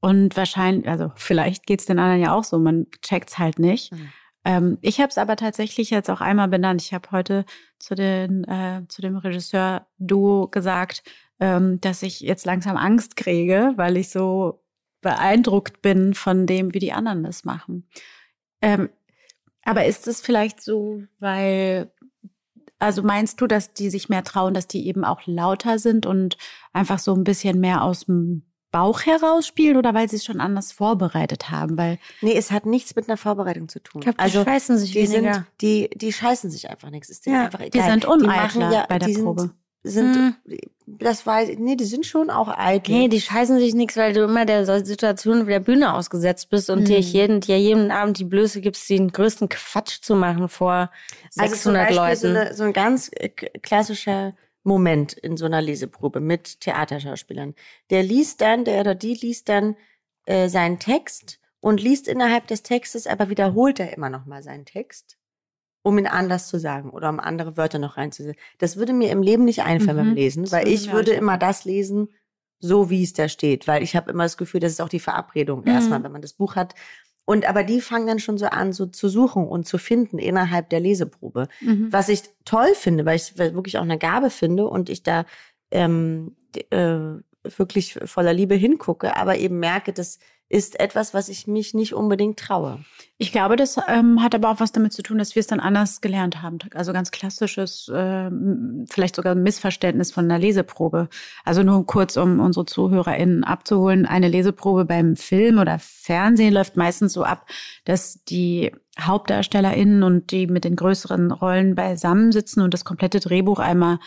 und 0.00 0.36
wahrscheinlich, 0.36 0.88
also 0.88 1.12
vielleicht 1.16 1.66
geht's 1.66 1.86
den 1.86 1.98
anderen 1.98 2.20
ja 2.20 2.32
auch 2.32 2.44
so, 2.44 2.58
man 2.58 2.86
checkt's 3.02 3.38
halt 3.38 3.58
nicht. 3.58 3.92
Mhm. 3.92 4.12
Ähm, 4.44 4.78
ich 4.80 5.00
habe 5.00 5.08
es 5.08 5.18
aber 5.18 5.36
tatsächlich 5.36 5.90
jetzt 5.90 6.08
auch 6.08 6.20
einmal 6.20 6.48
benannt. 6.48 6.80
Ich 6.80 6.94
habe 6.94 7.10
heute 7.10 7.44
zu, 7.78 7.94
den, 7.94 8.44
äh, 8.44 8.82
zu 8.88 9.02
dem 9.02 9.16
Regisseur 9.16 9.86
Duo 9.98 10.46
gesagt, 10.48 11.02
ähm, 11.40 11.80
dass 11.80 12.02
ich 12.02 12.20
jetzt 12.20 12.46
langsam 12.46 12.76
Angst 12.76 13.16
kriege, 13.16 13.72
weil 13.76 13.96
ich 13.96 14.10
so 14.10 14.62
beeindruckt 15.00 15.82
bin 15.82 16.14
von 16.14 16.46
dem, 16.46 16.74
wie 16.74 16.78
die 16.78 16.92
anderen 16.92 17.22
das 17.22 17.44
machen. 17.44 17.88
Ähm, 18.62 18.88
aber 19.64 19.84
ist 19.86 20.06
es 20.08 20.20
vielleicht 20.20 20.60
so, 20.62 21.02
weil, 21.18 21.90
also 22.78 23.02
meinst 23.02 23.40
du, 23.40 23.46
dass 23.46 23.72
die 23.72 23.90
sich 23.90 24.08
mehr 24.08 24.24
trauen, 24.24 24.54
dass 24.54 24.66
die 24.68 24.86
eben 24.86 25.04
auch 25.04 25.20
lauter 25.26 25.78
sind 25.78 26.06
und 26.06 26.36
einfach 26.72 26.98
so 26.98 27.14
ein 27.14 27.24
bisschen 27.24 27.60
mehr 27.60 27.82
aus 27.82 28.04
dem 28.06 28.42
Bauch 28.72 29.00
heraus 29.02 29.46
spielen 29.46 29.76
oder 29.76 29.94
weil 29.94 30.08
sie 30.08 30.16
es 30.16 30.24
schon 30.24 30.40
anders 30.40 30.72
vorbereitet 30.72 31.50
haben? 31.50 31.78
Weil 31.78 31.98
Nee, 32.20 32.36
es 32.36 32.50
hat 32.50 32.66
nichts 32.66 32.94
mit 32.94 33.08
einer 33.08 33.16
Vorbereitung 33.16 33.68
zu 33.68 33.80
tun. 33.82 34.00
Ich 34.02 34.04
glaube, 34.04 34.18
die 34.18 34.22
also 34.24 34.44
scheißen 34.44 34.76
sich 34.78 34.92
die 34.92 35.08
weniger. 35.10 35.34
sind, 35.34 35.46
die, 35.60 35.88
die 35.94 36.12
scheißen 36.12 36.50
sich 36.50 36.68
einfach 36.68 36.90
nichts. 36.90 37.08
Ist 37.08 37.26
denen 37.26 37.36
Ja, 37.36 37.44
einfach 37.44 37.60
die 37.60 37.66
egal. 37.66 37.90
sind 37.90 38.04
uneitler 38.04 38.86
bei 38.88 38.98
der 38.98 39.08
die 39.08 39.14
sind, 39.14 39.24
Probe. 39.24 39.50
Sind, 39.88 40.16
Hm. 40.16 40.34
Das 40.88 41.26
war, 41.26 41.42
nee, 41.44 41.76
die 41.76 41.84
sind 41.84 42.06
schon 42.06 42.30
auch 42.30 42.48
eitel. 42.48 42.92
Nee, 42.92 43.08
die 43.08 43.20
scheißen 43.20 43.58
sich 43.58 43.74
nichts, 43.74 43.96
weil 43.96 44.12
du 44.12 44.22
immer 44.22 44.44
der 44.44 44.64
Situation 44.84 45.42
auf 45.42 45.48
der 45.48 45.60
Bühne 45.60 45.94
ausgesetzt 45.94 46.48
bist 46.50 46.70
und 46.70 46.86
dir, 46.88 46.98
Mhm. 46.98 47.02
jeden, 47.02 47.40
dir 47.40 47.58
jeden 47.58 47.90
Abend 47.90 48.18
die 48.18 48.24
Blöße 48.24 48.60
gibst, 48.60 48.88
den 48.88 49.10
größten 49.10 49.48
Quatsch 49.48 50.00
zu 50.02 50.14
machen 50.14 50.48
vor 50.48 50.90
600 51.30 51.88
also 51.88 52.00
Leuten. 52.00 52.16
So, 52.16 52.28
eine, 52.28 52.54
so 52.54 52.62
ein 52.64 52.72
ganz 52.72 53.10
äh, 53.14 53.28
klassischer 53.28 54.34
Moment 54.62 55.12
in 55.12 55.36
so 55.36 55.44
einer 55.44 55.62
Leseprobe 55.62 56.20
mit 56.20 56.60
Theaterschauspielern. 56.60 57.54
Der 57.90 58.02
liest 58.02 58.40
dann, 58.40 58.64
der 58.64 58.80
oder 58.80 58.94
die 58.94 59.14
liest 59.14 59.48
dann 59.48 59.76
äh, 60.26 60.48
seinen 60.48 60.78
Text 60.78 61.38
und 61.60 61.80
liest 61.80 62.06
innerhalb 62.08 62.46
des 62.46 62.62
Textes, 62.62 63.06
aber 63.06 63.28
wiederholt 63.28 63.80
er 63.80 63.96
immer 63.96 64.10
noch 64.10 64.24
mal 64.26 64.42
seinen 64.42 64.64
Text, 64.64 65.16
um 65.86 65.98
ihn 65.98 66.08
anders 66.08 66.48
zu 66.48 66.58
sagen 66.58 66.90
oder 66.90 67.08
um 67.08 67.20
andere 67.20 67.56
Wörter 67.56 67.78
noch 67.78 67.96
reinzusetzen. 67.96 68.40
Das 68.58 68.76
würde 68.76 68.92
mir 68.92 69.12
im 69.12 69.22
Leben 69.22 69.44
nicht 69.44 69.62
einfallen 69.62 69.96
Mhm. 69.98 70.00
beim 70.04 70.14
Lesen, 70.14 70.50
weil 70.50 70.66
ich 70.66 70.90
würde 70.90 71.12
immer 71.12 71.38
das 71.38 71.64
lesen, 71.64 72.08
so 72.58 72.90
wie 72.90 73.04
es 73.04 73.12
da 73.12 73.28
steht, 73.28 73.68
weil 73.68 73.84
ich 73.84 73.94
habe 73.94 74.10
immer 74.10 74.24
das 74.24 74.36
Gefühl, 74.36 74.58
das 74.58 74.72
ist 74.72 74.80
auch 74.80 74.88
die 74.88 74.98
Verabredung 74.98 75.60
Mhm. 75.60 75.68
erstmal, 75.68 76.02
wenn 76.02 76.10
man 76.10 76.22
das 76.22 76.32
Buch 76.32 76.56
hat. 76.56 76.74
Und 77.24 77.48
aber 77.48 77.62
die 77.62 77.80
fangen 77.80 78.08
dann 78.08 78.18
schon 78.18 78.36
so 78.36 78.46
an, 78.46 78.72
so 78.72 78.86
zu 78.86 79.08
suchen 79.08 79.46
und 79.46 79.68
zu 79.68 79.78
finden 79.78 80.18
innerhalb 80.18 80.70
der 80.70 80.80
Leseprobe. 80.80 81.46
Mhm. 81.60 81.92
Was 81.92 82.08
ich 82.08 82.22
toll 82.44 82.74
finde, 82.74 83.04
weil 83.04 83.14
ich 83.16 83.38
wirklich 83.38 83.78
auch 83.78 83.82
eine 83.82 83.98
Gabe 83.98 84.30
finde 84.30 84.66
und 84.66 84.88
ich 84.88 85.04
da 85.04 85.24
ähm, 85.70 86.34
äh, 86.70 86.98
wirklich 87.56 87.98
voller 88.04 88.32
Liebe 88.32 88.54
hingucke, 88.54 89.16
aber 89.16 89.38
eben 89.38 89.58
merke, 89.58 89.92
das 89.92 90.18
ist 90.48 90.78
etwas, 90.78 91.12
was 91.12 91.28
ich 91.28 91.48
mich 91.48 91.74
nicht 91.74 91.92
unbedingt 91.92 92.38
traue. 92.38 92.78
Ich 93.18 93.32
glaube, 93.32 93.56
das 93.56 93.78
ähm, 93.88 94.22
hat 94.22 94.32
aber 94.34 94.50
auch 94.50 94.60
was 94.60 94.70
damit 94.70 94.92
zu 94.92 95.02
tun, 95.02 95.18
dass 95.18 95.34
wir 95.34 95.40
es 95.40 95.48
dann 95.48 95.58
anders 95.58 96.00
gelernt 96.00 96.40
haben. 96.40 96.58
Also 96.72 96.92
ganz 96.92 97.10
klassisches, 97.10 97.88
äh, 97.88 98.30
vielleicht 98.88 99.16
sogar 99.16 99.34
Missverständnis 99.34 100.12
von 100.12 100.26
einer 100.26 100.38
Leseprobe. 100.38 101.08
Also 101.44 101.64
nur 101.64 101.84
kurz, 101.84 102.16
um 102.16 102.38
unsere 102.38 102.64
ZuhörerInnen 102.64 103.42
abzuholen. 103.42 104.06
Eine 104.06 104.28
Leseprobe 104.28 104.84
beim 104.84 105.16
Film 105.16 105.58
oder 105.58 105.80
Fernsehen 105.80 106.54
läuft 106.54 106.76
meistens 106.76 107.12
so 107.12 107.24
ab, 107.24 107.46
dass 107.84 108.22
die 108.24 108.70
HauptdarstellerInnen 109.00 110.04
und 110.04 110.30
die 110.30 110.46
mit 110.46 110.62
den 110.64 110.76
größeren 110.76 111.32
Rollen 111.32 111.74
beisammensitzen 111.74 112.62
und 112.62 112.72
das 112.72 112.84
komplette 112.84 113.18
Drehbuch 113.18 113.58
einmal 113.58 113.98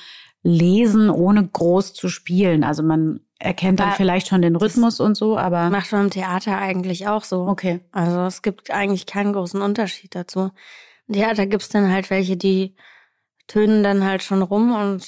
lesen, 0.42 1.10
ohne 1.10 1.46
groß 1.46 1.94
zu 1.94 2.08
spielen. 2.08 2.64
Also 2.64 2.82
man 2.82 3.20
erkennt 3.40 3.80
dann 3.80 3.94
vielleicht 3.94 4.28
schon 4.28 4.42
den 4.42 4.56
Rhythmus 4.56 5.00
und 5.00 5.16
so, 5.16 5.38
aber. 5.38 5.70
Macht 5.70 5.92
man 5.92 6.06
im 6.06 6.12
Theater 6.12 6.58
eigentlich 6.58 7.08
auch 7.08 7.24
so. 7.24 7.48
Okay. 7.48 7.80
Also 7.92 8.20
es 8.26 8.42
gibt 8.42 8.70
eigentlich 8.70 9.06
keinen 9.06 9.34
großen 9.34 9.62
Unterschied 9.62 10.14
dazu. 10.14 10.52
Im 11.08 11.16
Theater 11.16 11.48
gibt's 11.48 11.70
dann 11.70 11.92
halt 11.92 12.10
welche, 12.10 12.38
die 12.38 12.76
tönen 13.48 13.82
dann 13.82 14.04
halt 14.04 14.22
schon 14.24 14.42
rum 14.42 14.76
und 14.76 15.04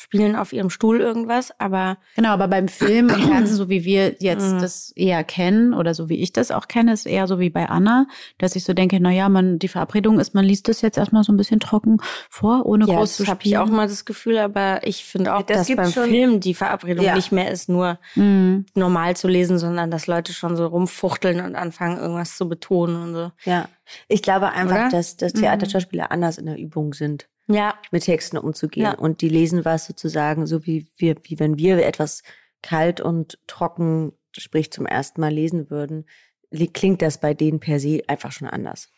spielen 0.00 0.36
auf 0.36 0.52
ihrem 0.52 0.70
Stuhl 0.70 1.00
irgendwas, 1.00 1.52
aber. 1.60 1.98
Genau, 2.16 2.30
aber 2.30 2.48
beim 2.48 2.68
Film 2.68 3.10
und 3.10 3.22
Fernsehen, 3.24 3.56
so 3.56 3.68
wie 3.68 3.84
wir 3.84 4.16
jetzt 4.20 4.54
Mhm. 4.54 4.58
das 4.60 4.92
eher 4.96 5.22
kennen 5.24 5.74
oder 5.74 5.94
so 5.94 6.08
wie 6.08 6.16
ich 6.16 6.32
das 6.32 6.50
auch 6.50 6.68
kenne, 6.68 6.92
ist 6.92 7.06
eher 7.06 7.26
so 7.26 7.38
wie 7.38 7.50
bei 7.50 7.68
Anna, 7.68 8.06
dass 8.38 8.56
ich 8.56 8.64
so 8.64 8.72
denke, 8.72 8.98
na 9.00 9.10
ja, 9.10 9.28
man, 9.28 9.58
die 9.58 9.68
Verabredung 9.68 10.18
ist, 10.18 10.34
man 10.34 10.44
liest 10.44 10.68
das 10.68 10.80
jetzt 10.82 10.98
erstmal 10.98 11.22
so 11.24 11.32
ein 11.32 11.36
bisschen 11.36 11.60
trocken 11.60 11.98
vor, 12.28 12.66
ohne 12.66 12.86
Ja, 12.86 12.96
groß 12.96 13.16
das 13.16 13.16
zu 13.18 13.26
habe 13.26 13.40
ich 13.42 13.50
spielen. 13.50 13.62
auch 13.62 13.68
mal 13.70 13.86
das 13.88 14.04
Gefühl, 14.04 14.38
aber 14.38 14.86
ich 14.86 15.04
finde 15.04 15.34
auch, 15.34 15.42
Das 15.42 15.66
dass 15.68 15.76
beim 15.76 15.90
schon. 15.90 16.08
Film 16.08 16.40
die 16.40 16.54
Verabredung 16.54 17.04
Ja. 17.04 17.14
nicht 17.14 17.32
mehr 17.32 17.50
ist, 17.50 17.68
nur 17.68 17.98
Mhm. 18.14 18.66
normal 18.74 19.16
zu 19.16 19.28
lesen, 19.28 19.58
sondern 19.58 19.90
dass 19.90 20.06
Leute 20.06 20.32
schon 20.32 20.56
so 20.56 20.66
rumfuchteln 20.66 21.40
und 21.40 21.54
anfangen, 21.56 21.98
irgendwas 21.98 22.36
zu 22.36 22.48
betonen 22.48 22.96
und 23.02 23.14
so. 23.14 23.30
Ja. 23.44 23.68
Ich 24.08 24.22
glaube 24.22 24.52
einfach, 24.52 24.76
Oder? 24.76 24.88
dass, 24.90 25.16
dass 25.16 25.32
Theaterschauspieler 25.32 26.12
anders 26.12 26.38
in 26.38 26.46
der 26.46 26.58
Übung 26.58 26.94
sind, 26.94 27.26
Ja, 27.52 27.74
mit 27.90 28.04
Texten 28.04 28.38
umzugehen. 28.38 28.84
Ja. 28.84 28.94
Und 28.98 29.20
die 29.20 29.28
lesen 29.28 29.64
was 29.64 29.86
sozusagen, 29.86 30.46
so 30.46 30.64
wie 30.66 30.86
wir, 30.96 31.16
wie 31.24 31.38
wenn 31.38 31.58
wir 31.58 31.84
etwas 31.84 32.22
kalt 32.62 33.00
und 33.00 33.38
trocken, 33.46 34.12
sprich 34.36 34.70
zum 34.70 34.86
ersten 34.86 35.20
Mal 35.20 35.32
lesen 35.32 35.70
würden, 35.70 36.06
li- 36.50 36.68
klingt 36.68 37.02
das 37.02 37.18
bei 37.20 37.34
denen 37.34 37.58
per 37.60 37.80
se 37.80 38.02
einfach 38.06 38.32
schon 38.32 38.48
anders. 38.48 38.90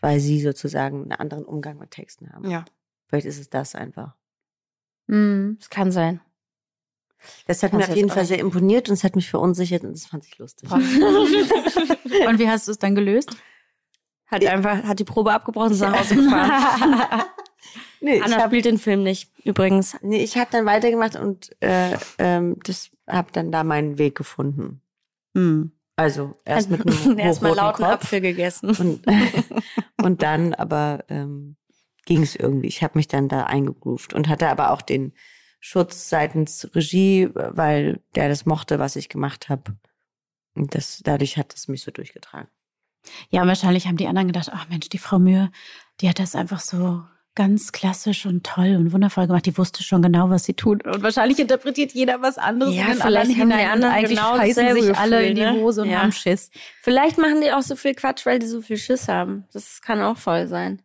Weil 0.00 0.20
sie 0.20 0.40
sozusagen 0.40 1.02
einen 1.02 1.12
anderen 1.12 1.44
Umgang 1.44 1.78
mit 1.78 1.90
Texten 1.90 2.32
haben. 2.32 2.48
ja, 2.50 2.64
Vielleicht 3.08 3.26
ist 3.26 3.38
es 3.40 3.50
das 3.50 3.74
einfach. 3.74 4.14
Mhm. 5.08 5.56
das 5.58 5.68
kann 5.70 5.90
sein. 5.92 6.20
Das 7.46 7.62
hat 7.62 7.72
Kannst 7.72 7.82
mir 7.82 7.86
du 7.88 7.92
auf 7.92 7.96
jeden 7.96 8.08
Fall 8.10 8.24
sehr 8.24 8.38
imponiert 8.38 8.88
und 8.88 8.94
es 8.94 9.04
hat 9.04 9.14
mich 9.16 9.28
verunsichert 9.28 9.82
und 9.84 9.92
das 9.92 10.06
fand 10.06 10.24
ich 10.24 10.38
lustig. 10.38 10.70
Und 12.26 12.38
wie 12.38 12.48
hast 12.48 12.66
du 12.68 12.72
es 12.72 12.78
dann 12.78 12.94
gelöst? 12.94 13.30
Hat 14.26 14.44
einfach, 14.46 14.82
hat 14.84 14.98
die 15.00 15.04
Probe 15.04 15.32
abgebrochen 15.32 15.68
und 15.68 15.72
ist 15.74 15.80
nach 15.80 15.98
Hause 15.98 16.14
gefahren. 16.22 17.24
Nee, 18.00 18.16
ich 18.16 18.22
Anna 18.22 18.36
habe 18.36 18.48
spielt 18.48 18.64
den 18.64 18.78
Film 18.78 19.02
nicht, 19.02 19.30
übrigens. 19.44 19.96
nee, 20.02 20.22
ich 20.22 20.36
hab 20.36 20.50
dann 20.50 20.66
weitergemacht 20.66 21.16
und 21.16 21.50
äh, 21.60 21.96
ähm, 22.18 22.56
das 22.64 22.90
habe 23.08 23.32
dann 23.32 23.52
da 23.52 23.64
meinen 23.64 23.98
Weg 23.98 24.16
gefunden. 24.16 24.82
Mhm. 25.34 25.72
Also 25.96 26.34
erst 26.44 26.70
mit 26.70 26.86
einem 26.86 27.18
erstmal 27.18 27.54
lauten 27.54 27.84
Kopf 27.84 28.04
Apfel 28.04 28.20
gegessen. 28.22 28.70
und, 28.70 29.04
und 30.02 30.22
dann 30.22 30.54
aber 30.54 31.04
ähm, 31.08 31.56
ging 32.06 32.22
es 32.22 32.36
irgendwie. 32.36 32.68
Ich 32.68 32.82
habe 32.82 32.98
mich 32.98 33.06
dann 33.06 33.28
da 33.28 33.44
eingegroovt 33.44 34.14
und 34.14 34.28
hatte 34.28 34.48
aber 34.48 34.70
auch 34.70 34.82
den 34.82 35.12
Schutz 35.60 36.08
seitens 36.08 36.70
Regie, 36.74 37.28
weil 37.34 38.00
der 38.14 38.30
das 38.30 38.46
mochte, 38.46 38.78
was 38.78 38.96
ich 38.96 39.10
gemacht 39.10 39.50
habe. 39.50 39.76
Und 40.54 40.74
das, 40.74 41.02
dadurch 41.04 41.36
hat 41.36 41.54
es 41.54 41.68
mich 41.68 41.82
so 41.82 41.90
durchgetragen. 41.90 42.48
Ja, 43.28 43.46
wahrscheinlich 43.46 43.86
haben 43.86 43.96
die 43.96 44.06
anderen 44.06 44.28
gedacht, 44.28 44.50
ach 44.52 44.68
Mensch, 44.68 44.88
die 44.88 44.98
Frau 44.98 45.18
Mühe, 45.18 45.50
die 46.00 46.08
hat 46.08 46.18
das 46.18 46.34
einfach 46.34 46.60
so 46.60 47.04
ganz 47.34 47.72
klassisch 47.72 48.26
und 48.26 48.44
toll 48.44 48.76
und 48.76 48.92
wundervoll 48.92 49.26
gemacht. 49.26 49.46
Die 49.46 49.56
wusste 49.56 49.82
schon 49.82 50.02
genau, 50.02 50.30
was 50.30 50.44
sie 50.44 50.54
tut. 50.54 50.84
Und 50.84 51.02
wahrscheinlich 51.02 51.38
interpretiert 51.38 51.92
jeder 51.92 52.20
was 52.20 52.38
anderes 52.38 52.74
Ja, 52.74 52.86
vielleicht 52.94 53.38
haben 53.38 53.48
die 53.50 53.54
anderen 53.54 53.92
eigentlich 53.94 54.18
genau 54.18 54.36
scheißen 54.36 54.74
sich 54.82 54.96
alle 54.98 55.26
in 55.26 55.34
die 55.36 55.42
ne? 55.42 55.52
Hose 55.52 55.82
und 55.82 55.90
Ja. 55.90 56.02
haben 56.02 56.12
Schiss. 56.12 56.50
Vielleicht 56.82 57.18
machen 57.18 57.40
die 57.40 57.52
auch 57.52 57.62
so 57.62 57.76
viel 57.76 57.94
Quatsch, 57.94 58.26
weil 58.26 58.38
die 58.38 58.46
so 58.46 58.60
viel 58.62 58.76
Schiss 58.76 59.08
haben. 59.08 59.44
Das 59.52 59.80
kann 59.80 60.02
auch 60.02 60.16
voll 60.18 60.46
sein. 60.48 60.82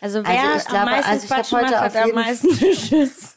Also 0.00 0.22
wer 0.24 0.30
Also 0.30 0.58
ich 0.58 0.64
glaube, 0.66 0.80
am 0.80 0.90
meisten 0.90 1.10
also 1.10 1.24
ich 1.24 1.30
Quatsch 1.30 1.52
heute 1.52 1.64
macht, 1.64 1.74
auf 1.74 1.94
hat 1.94 1.96
am 1.96 2.10
meisten 2.12 2.54
Schiss. 2.74 3.34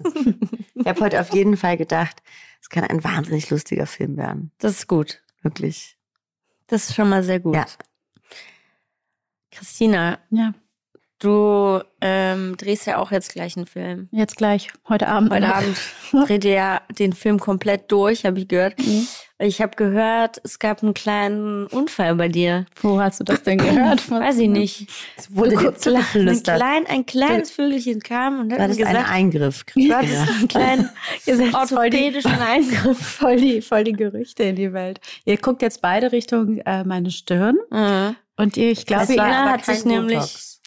Ich 0.76 0.86
habe 0.86 1.00
heute 1.00 1.22
auf 1.22 1.34
jeden 1.34 1.56
Fall 1.56 1.78
gedacht, 1.78 2.22
es 2.62 2.70
kann 2.70 2.84
ein 2.84 3.04
wahnsinnig 3.04 3.50
lustiger 3.50 3.86
Film 3.86 4.18
werden. 4.18 4.52
Das 4.58 4.74
ist 4.74 4.88
gut. 4.88 5.22
Wirklich. 5.42 5.96
Das 6.68 6.90
ist 6.90 6.96
schon 6.96 7.10
mal 7.10 7.24
sehr 7.24 7.40
gut. 7.40 7.56
Ja. 7.56 7.66
Christina, 9.52 10.20
Ja, 10.30 10.54
du 11.20 11.82
ähm, 12.02 12.56
drehst 12.58 12.88
ja 12.88 12.98
auch 12.98 13.12
jetzt 13.12 13.34
gleich 13.34 13.58
einen 13.58 13.66
Film. 13.66 14.08
jetzt 14.12 14.38
gleich, 14.38 14.70
heute 14.88 15.08
Abend. 15.08 15.32
Heute 15.32 15.54
Abend 15.54 15.78
dreht 16.28 16.46
ihr 16.46 16.54
ja 16.54 16.82
den 16.98 17.14
Film 17.14 17.40
komplett 17.40 17.92
durch, 17.92 18.26
habe 18.26 18.40
ich 18.40 18.48
gehört. 18.48 18.76
Ich 19.42 19.62
habe 19.62 19.76
gehört, 19.78 20.42
es 20.44 20.60
gab 20.60 20.84
einen 20.84 20.94
kleinen 20.94 21.66
Unfall 21.68 22.16
bei 22.16 22.28
dir. 22.28 22.66
Wo 22.82 23.00
hast 23.00 23.20
du 23.22 23.24
das 23.24 23.42
denn 23.44 23.58
gehört? 23.58 24.10
Weiß 24.12 24.38
ich 24.38 24.50
nicht. 24.50 24.88
Es 25.18 25.34
wurde 25.34 25.56
Du- 25.56 25.72
dir 25.72 26.00
ein, 26.30 26.44
klein, 26.44 26.86
ein 26.88 27.06
kleines 27.06 27.52
Vögelchen 27.52 28.02
kam 28.02 28.40
und 28.42 28.52
hat 28.52 28.60
War 28.60 28.68
das 28.68 28.78
ein 28.78 28.86
gesagt, 28.86 29.10
Eingriff, 29.10 29.66
einen 29.76 30.48
kleinen 30.50 30.90
Ihr 31.26 31.38
seid 31.38 31.48
voll 31.52 31.90
die, 31.90 31.98
orthopädischen 31.98 32.32
Eingriff. 32.40 32.98
voll, 32.98 33.36
die, 33.38 33.62
voll 33.62 33.84
die 33.86 33.94
Gerüchte 33.94 34.44
in 34.44 34.56
die 34.58 34.74
Welt. 34.74 35.00
Ihr 35.26 35.38
guckt 35.38 35.62
jetzt 35.62 35.82
beide 35.82 36.12
Richtung 36.12 36.58
äh, 36.66 36.84
meine 36.84 37.12
Stirn. 37.12 37.58
Mhm. 37.72 38.16
Und 38.36 38.56
ihr, 38.58 38.72
ich 38.72 38.86
glaube, 38.86 39.06
Das 39.08 39.18
war- 39.18 39.28
ihr, 39.30 39.52
hat 39.52 39.66
sich 39.66 39.84
nämlich. 39.86 40.20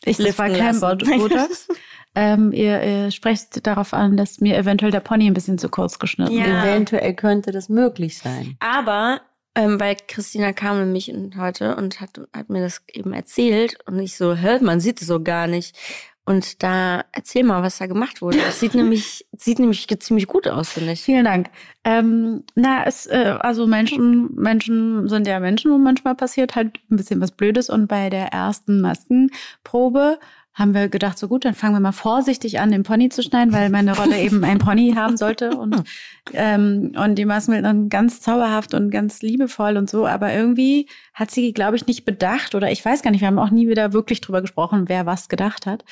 Ich, 0.05 0.17
das 0.17 0.39
war. 0.39 0.49
Bot- 0.97 1.05
Botox. 1.05 1.69
ähm, 2.15 2.53
ihr, 2.53 2.83
ihr 2.83 3.11
sprecht 3.11 3.67
darauf 3.67 3.95
an, 3.95 4.17
dass 4.17 4.41
mir 4.41 4.57
eventuell 4.59 4.91
der 4.93 5.01
Pony 5.01 5.27
ein 5.27 5.35
bisschen 5.35 5.59
zu 5.59 5.69
kurz 5.69 5.99
geschnitten 5.99 6.33
Ja. 6.33 6.45
ist. 6.63 6.69
Eventuell 6.69 7.15
könnte 7.15 7.53
das 7.53 7.69
möglich 7.69 8.19
sein. 8.19 8.57
Aber, 8.61 9.21
ähm, 9.55 9.79
weil 9.81 9.97
Christina 10.09 10.53
kam 10.53 10.79
nämlich 10.79 11.13
heute 11.39 11.77
und 11.77 12.01
hat, 12.01 12.21
hat 12.33 12.49
mir 12.51 12.61
das 12.63 12.83
eben 12.93 13.13
erzählt 13.13 13.77
und 13.87 13.99
ich 13.99 14.17
so, 14.17 14.37
hört, 14.37 14.63
man 14.63 14.81
sieht 14.81 15.01
es 15.01 15.07
so 15.09 15.23
gar 15.23 15.47
nicht. 15.47 15.77
Und 16.25 16.63
da 16.63 17.05
erzähl 17.11 17.43
mal, 17.43 17.63
was 17.63 17.79
da 17.79 17.87
gemacht 17.87 18.23
wurde. 18.23 18.39
Das 18.39 18.61
sieht 18.61 18.75
nämlich, 18.75 19.27
sieht 19.37 19.59
nämlich 19.59 19.89
ziemlich 19.99 20.29
gut 20.29 20.47
aus, 20.47 20.71
finde 20.71 20.93
ich. 20.93 21.03
Vielen 21.03 21.25
Dank. 21.25 21.51
Ähm, 21.83 22.45
na, 22.55 22.85
es, 22.87 23.07
äh, 23.07 23.37
also 23.41 23.67
Menschen, 23.67 24.33
Menschen 24.37 25.09
sind 25.09 25.27
ja 25.27 25.41
Menschen 25.41 25.73
und 25.73 25.83
manchmal 25.83 26.15
passiert 26.15 26.55
halt 26.55 26.79
ein 26.91 26.97
bisschen 26.97 27.21
was 27.21 27.33
Blödes. 27.33 27.69
Und 27.71 27.89
bei 27.89 28.09
der 28.09 28.29
ersten 28.29 28.81
Maskenprobe 28.81 30.21
haben 30.55 30.75
wir 30.75 30.89
gedacht, 30.89 31.19
so 31.19 31.29
gut, 31.29 31.47
dann 31.47 31.55
fangen 31.55 31.75
wir 31.75 31.81
mal 31.81 31.93
vorsichtig 31.93 32.61
an, 32.61 32.71
den 32.71 32.83
Pony 32.83 33.09
zu 33.09 33.23
schneiden, 33.23 33.55
weil 33.55 33.71
meine 33.71 33.97
Rolle 33.97 34.21
eben 34.21 34.45
ein 34.45 34.59
Pony 34.59 34.93
haben 34.97 35.17
sollte. 35.17 35.57
Und, 35.57 35.83
ähm, 36.35 36.93
und 36.95 37.15
die 37.15 37.25
Masken 37.25 37.53
sind 37.53 37.65
dann 37.65 37.89
ganz 37.89 38.21
zauberhaft 38.21 38.75
und 38.75 38.91
ganz 38.91 39.23
liebevoll 39.23 39.79
und 39.79 39.89
so. 39.89 40.07
Aber 40.07 40.33
irgendwie 40.33 40.89
hat 41.15 41.31
sie, 41.31 41.53
glaube 41.53 41.77
ich, 41.77 41.87
nicht 41.87 42.05
bedacht 42.05 42.55
oder 42.55 42.71
ich 42.71 42.85
weiß 42.85 43.03
gar 43.03 43.11
nicht, 43.11 43.21
wir 43.21 43.29
haben 43.29 43.39
auch 43.39 43.51
nie 43.51 43.67
wieder 43.67 43.95
wirklich 43.95 44.21
drüber 44.21 44.43
gesprochen, 44.43 44.89
wer 44.89 45.07
was 45.07 45.31
gedacht 45.31 45.65
hat. 45.65 45.85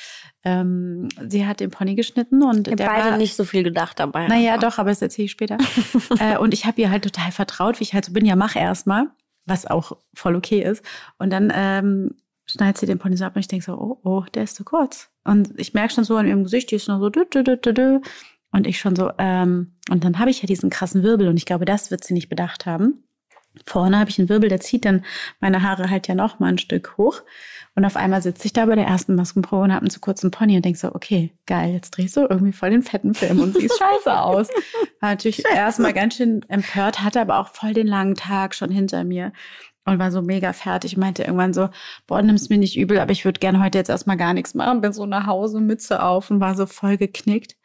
Ähm, 0.43 1.09
sie 1.27 1.47
hat 1.47 1.59
den 1.59 1.71
Pony 1.71 1.95
geschnitten 1.95 2.43
und 2.43 2.67
Ich 2.67 2.73
habe 2.73 2.75
der 2.75 2.87
beide 2.87 3.11
war, 3.11 3.17
nicht 3.17 3.35
so 3.35 3.45
viel 3.45 3.63
gedacht 3.63 3.99
dabei. 3.99 4.27
naja, 4.27 4.57
doch, 4.57 4.77
aber 4.77 4.89
das 4.89 5.01
erzähle 5.01 5.25
ich 5.25 5.31
später. 5.31 5.57
äh, 6.19 6.37
und 6.37 6.53
ich 6.53 6.65
habe 6.65 6.79
ihr 6.81 6.91
halt 6.91 7.03
total 7.03 7.31
vertraut, 7.31 7.79
wie 7.79 7.83
ich 7.83 7.93
halt 7.95 8.05
so 8.05 8.13
bin, 8.13 8.25
ja, 8.25 8.35
mach 8.35 8.55
erstmal, 8.55 9.07
was 9.45 9.65
auch 9.65 9.97
voll 10.13 10.35
okay 10.35 10.61
ist. 10.61 10.83
Und 11.17 11.31
dann 11.31 11.51
ähm, 11.55 12.11
schneidet 12.45 12.77
sie 12.77 12.85
den 12.85 12.99
Pony 12.99 13.17
so 13.17 13.25
ab 13.25 13.35
und 13.35 13.41
ich 13.41 13.47
denke 13.47 13.65
so, 13.65 13.73
oh, 13.73 13.99
oh, 14.03 14.23
der 14.33 14.43
ist 14.43 14.55
zu 14.55 14.63
kurz. 14.63 15.09
Und 15.23 15.59
ich 15.59 15.73
merke 15.73 15.93
schon 15.93 16.03
so 16.03 16.17
an 16.17 16.27
ihrem 16.27 16.43
Gesicht, 16.43 16.71
die 16.71 16.75
ist 16.75 16.87
nur 16.87 16.99
so 16.99 17.09
dü, 17.09 17.25
dü, 17.25 17.43
dü, 17.43 17.57
dü, 17.57 17.73
dü. 17.73 17.99
Und 18.51 18.67
ich 18.67 18.79
schon 18.79 18.95
so, 18.95 19.11
ähm, 19.17 19.75
und 19.89 20.03
dann 20.03 20.19
habe 20.19 20.29
ich 20.29 20.41
ja 20.41 20.47
diesen 20.47 20.69
krassen 20.69 21.03
Wirbel 21.03 21.27
und 21.27 21.37
ich 21.37 21.45
glaube, 21.45 21.65
das 21.65 21.89
wird 21.89 22.03
sie 22.03 22.13
nicht 22.13 22.29
bedacht 22.29 22.65
haben. 22.65 23.03
Vorne 23.65 23.99
habe 23.99 24.09
ich 24.09 24.17
einen 24.17 24.29
Wirbel, 24.29 24.49
der 24.49 24.61
zieht 24.61 24.85
dann 24.85 25.03
meine 25.39 25.61
Haare 25.61 25.89
halt 25.89 26.07
ja 26.07 26.15
noch 26.15 26.39
mal 26.39 26.47
ein 26.47 26.57
Stück 26.57 26.97
hoch. 26.97 27.21
Und 27.75 27.85
auf 27.85 27.95
einmal 27.95 28.21
sitze 28.21 28.45
ich 28.45 28.53
da 28.53 28.65
bei 28.65 28.75
der 28.75 28.85
ersten 28.85 29.15
Maskenprobe 29.15 29.63
und 29.63 29.71
habe 29.71 29.81
einen 29.81 29.89
zu 29.89 29.99
kurzen 29.99 30.31
Pony 30.31 30.55
und 30.57 30.65
denk 30.65 30.77
so, 30.77 30.93
okay, 30.93 31.31
geil, 31.45 31.73
jetzt 31.73 31.91
drehst 31.91 32.17
du 32.17 32.21
irgendwie 32.29 32.51
voll 32.51 32.69
den 32.69 32.83
fetten 32.83 33.13
Film 33.13 33.39
und 33.39 33.55
siehst 33.55 33.77
scheiße 33.79 34.19
aus. 34.19 34.49
War 34.99 35.11
natürlich 35.11 35.43
erstmal 35.45 35.93
ganz 35.93 36.15
schön 36.15 36.43
empört, 36.49 37.01
hatte 37.01 37.21
aber 37.21 37.39
auch 37.39 37.47
voll 37.47 37.73
den 37.73 37.87
langen 37.87 38.15
Tag 38.15 38.55
schon 38.55 38.71
hinter 38.71 39.03
mir 39.03 39.31
und 39.85 39.99
war 39.99 40.11
so 40.11 40.21
mega 40.21 40.53
fertig. 40.53 40.97
Meinte 40.97 41.23
irgendwann 41.23 41.53
so, 41.53 41.69
boah, 42.07 42.21
nimm's 42.21 42.49
mir 42.49 42.57
nicht 42.57 42.77
übel, 42.77 42.99
aber 42.99 43.11
ich 43.11 43.25
würde 43.25 43.39
gerne 43.39 43.63
heute 43.63 43.77
jetzt 43.77 43.89
erstmal 43.89 44.17
gar 44.17 44.33
nichts 44.33 44.53
machen. 44.53 44.81
Bin 44.81 44.93
so 44.93 45.05
nach 45.05 45.25
Hause, 45.25 45.59
Mütze 45.59 46.03
auf 46.03 46.29
und 46.31 46.39
war 46.39 46.55
so 46.55 46.65
voll 46.65 46.97
geknickt. 46.97 47.55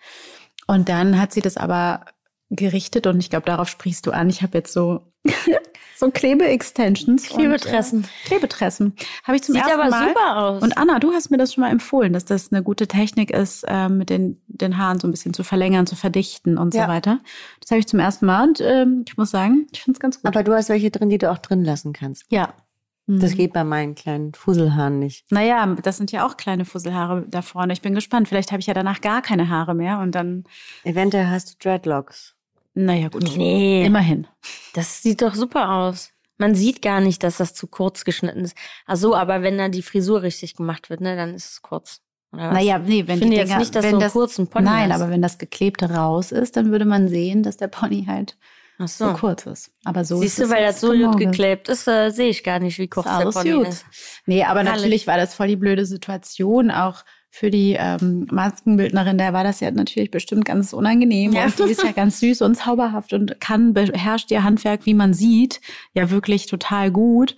Und 0.66 0.88
dann 0.88 1.20
hat 1.20 1.32
sie 1.32 1.42
das 1.42 1.56
aber 1.56 2.04
gerichtet 2.50 3.06
und 3.06 3.18
ich 3.18 3.30
glaube, 3.30 3.46
darauf 3.46 3.68
sprichst 3.68 4.06
du 4.06 4.12
an. 4.12 4.28
Ich 4.28 4.42
habe 4.42 4.58
jetzt 4.58 4.72
so 4.72 5.12
so 5.96 6.10
Klebe-Extensions. 6.10 7.30
und, 7.30 7.38
Klebetressen. 7.38 8.04
Äh, 8.04 8.26
Klebetressen. 8.28 8.94
Habe 9.24 9.36
ich 9.36 9.42
zum 9.42 9.54
Sieht 9.54 9.62
ersten 9.64 9.80
aber 9.80 9.90
Mal. 9.90 10.08
super 10.08 10.36
aus. 10.36 10.62
Und 10.62 10.76
Anna, 10.78 10.98
du 10.98 11.12
hast 11.12 11.30
mir 11.30 11.38
das 11.38 11.54
schon 11.54 11.62
mal 11.62 11.70
empfohlen, 11.70 12.12
dass 12.12 12.24
das 12.24 12.52
eine 12.52 12.62
gute 12.62 12.86
Technik 12.86 13.30
ist, 13.30 13.64
äh, 13.66 13.88
mit 13.88 14.10
den, 14.10 14.40
den 14.46 14.78
Haaren 14.78 14.98
so 15.00 15.08
ein 15.08 15.10
bisschen 15.10 15.34
zu 15.34 15.42
verlängern, 15.44 15.86
zu 15.86 15.96
verdichten 15.96 16.58
und 16.58 16.74
Ja. 16.74 16.84
so 16.84 16.88
weiter. 16.90 17.18
Das 17.60 17.70
habe 17.70 17.78
ich 17.80 17.86
zum 17.86 17.98
ersten 18.00 18.26
Mal 18.26 18.46
und 18.48 18.60
ähm, 18.60 19.04
ich 19.06 19.16
muss 19.16 19.30
sagen, 19.30 19.66
ich 19.72 19.82
finde 19.82 19.96
es 19.96 20.00
ganz 20.00 20.16
gut. 20.20 20.26
Aber 20.26 20.42
du 20.42 20.52
hast 20.54 20.68
welche 20.68 20.90
drin, 20.90 21.08
die 21.10 21.18
du 21.18 21.30
auch 21.30 21.38
drin 21.38 21.64
lassen 21.64 21.92
kannst. 21.92 22.24
ja. 22.30 22.52
Das 23.08 23.34
Mhm. 23.34 23.36
geht 23.36 23.52
bei 23.52 23.62
meinen 23.62 23.94
kleinen 23.94 24.34
Fusselhaaren 24.34 24.98
nicht. 24.98 25.30
Naja, 25.30 25.64
das 25.80 25.96
sind 25.96 26.10
ja 26.10 26.26
auch 26.26 26.36
kleine 26.36 26.64
Fusselhaare 26.64 27.24
da 27.28 27.40
vorne. 27.40 27.72
Ich 27.72 27.80
bin 27.80 27.94
gespannt. 27.94 28.26
Vielleicht 28.26 28.50
habe 28.50 28.58
ich 28.58 28.66
ja 28.66 28.74
danach 28.74 29.00
gar 29.00 29.22
keine 29.22 29.48
Haare 29.48 29.76
mehr 29.76 30.00
und 30.00 30.10
dann, 30.16 30.42
Eventuell 30.82 31.28
hast 31.28 31.50
du 31.52 31.54
Dreadlocks. 31.62 32.34
Naja, 32.76 33.08
gut. 33.08 33.36
Nee, 33.36 33.84
Immerhin. 33.84 34.26
das 34.74 35.02
sieht 35.02 35.22
doch 35.22 35.34
super 35.34 35.70
aus. 35.70 36.10
Man 36.38 36.54
sieht 36.54 36.82
gar 36.82 37.00
nicht, 37.00 37.22
dass 37.22 37.38
das 37.38 37.54
zu 37.54 37.66
kurz 37.66 38.04
geschnitten 38.04 38.40
ist. 38.44 38.56
Ach 38.86 38.96
so, 38.96 39.16
aber 39.16 39.42
wenn 39.42 39.56
da 39.56 39.68
die 39.70 39.82
Frisur 39.82 40.22
richtig 40.22 40.54
gemacht 40.54 40.90
wird, 40.90 41.00
ne, 41.00 41.16
dann 41.16 41.34
ist 41.34 41.50
es 41.50 41.62
kurz. 41.62 42.02
Oder 42.32 42.48
was? 42.48 42.52
Naja, 42.54 42.78
nee, 42.78 43.06
wenn 43.06 43.14
Ich 43.16 43.22
finde 43.22 43.36
jetzt 43.38 43.56
nicht, 43.56 43.74
dass 43.74 43.82
wenn 43.84 43.92
einen 43.94 44.00
das, 44.00 44.12
kurzen 44.12 44.48
Pony 44.48 44.66
Nein, 44.66 44.92
hast. 44.92 45.00
aber 45.00 45.10
wenn 45.10 45.22
das 45.22 45.38
Geklebte 45.38 45.90
raus 45.90 46.32
ist, 46.32 46.56
dann 46.56 46.70
würde 46.70 46.84
man 46.84 47.08
sehen, 47.08 47.42
dass 47.42 47.56
der 47.56 47.68
Pony 47.68 48.04
halt 48.06 48.36
Ach 48.78 48.88
so 48.88 49.06
so. 49.06 49.12
kurz 49.14 49.46
ist. 49.46 49.70
Aber 49.84 50.04
so 50.04 50.18
Siehst 50.18 50.38
ist 50.38 50.50
du, 50.50 50.54
weil 50.54 50.62
das 50.62 50.80
so 50.82 50.92
gut 50.92 51.16
geklebt 51.16 51.70
ist, 51.70 51.88
äh, 51.88 52.10
sehe 52.10 52.28
ich 52.28 52.44
gar 52.44 52.58
nicht, 52.58 52.78
wie 52.78 52.88
kurz 52.88 53.06
Ist 53.06 53.18
der 53.18 53.30
Pony 53.30 53.52
gut. 53.52 53.68
ist. 53.68 53.86
Nee, 54.26 54.44
aber 54.44 54.60
Herrlich. 54.60 54.74
natürlich 54.74 55.06
war 55.06 55.16
das 55.16 55.34
voll 55.34 55.48
die 55.48 55.56
blöde 55.56 55.86
Situation 55.86 56.70
auch 56.70 57.02
für 57.38 57.50
die 57.50 57.76
ähm, 57.78 58.26
Maskenbildnerin. 58.30 59.18
Der 59.18 59.32
war 59.34 59.44
das 59.44 59.60
ja 59.60 59.70
natürlich 59.70 60.10
bestimmt 60.10 60.46
ganz 60.46 60.72
unangenehm. 60.72 61.32
Ja. 61.32 61.44
Und 61.44 61.58
die 61.58 61.64
ist 61.72 61.82
ja 61.82 61.92
ganz 61.92 62.18
süß 62.20 62.40
und 62.40 62.54
zauberhaft 62.54 63.12
und 63.12 63.38
kann, 63.40 63.74
beherrscht 63.74 64.30
ihr 64.30 64.42
Handwerk, 64.42 64.86
wie 64.86 64.94
man 64.94 65.12
sieht, 65.12 65.60
ja 65.92 66.10
wirklich 66.10 66.46
total 66.46 66.90
gut. 66.90 67.36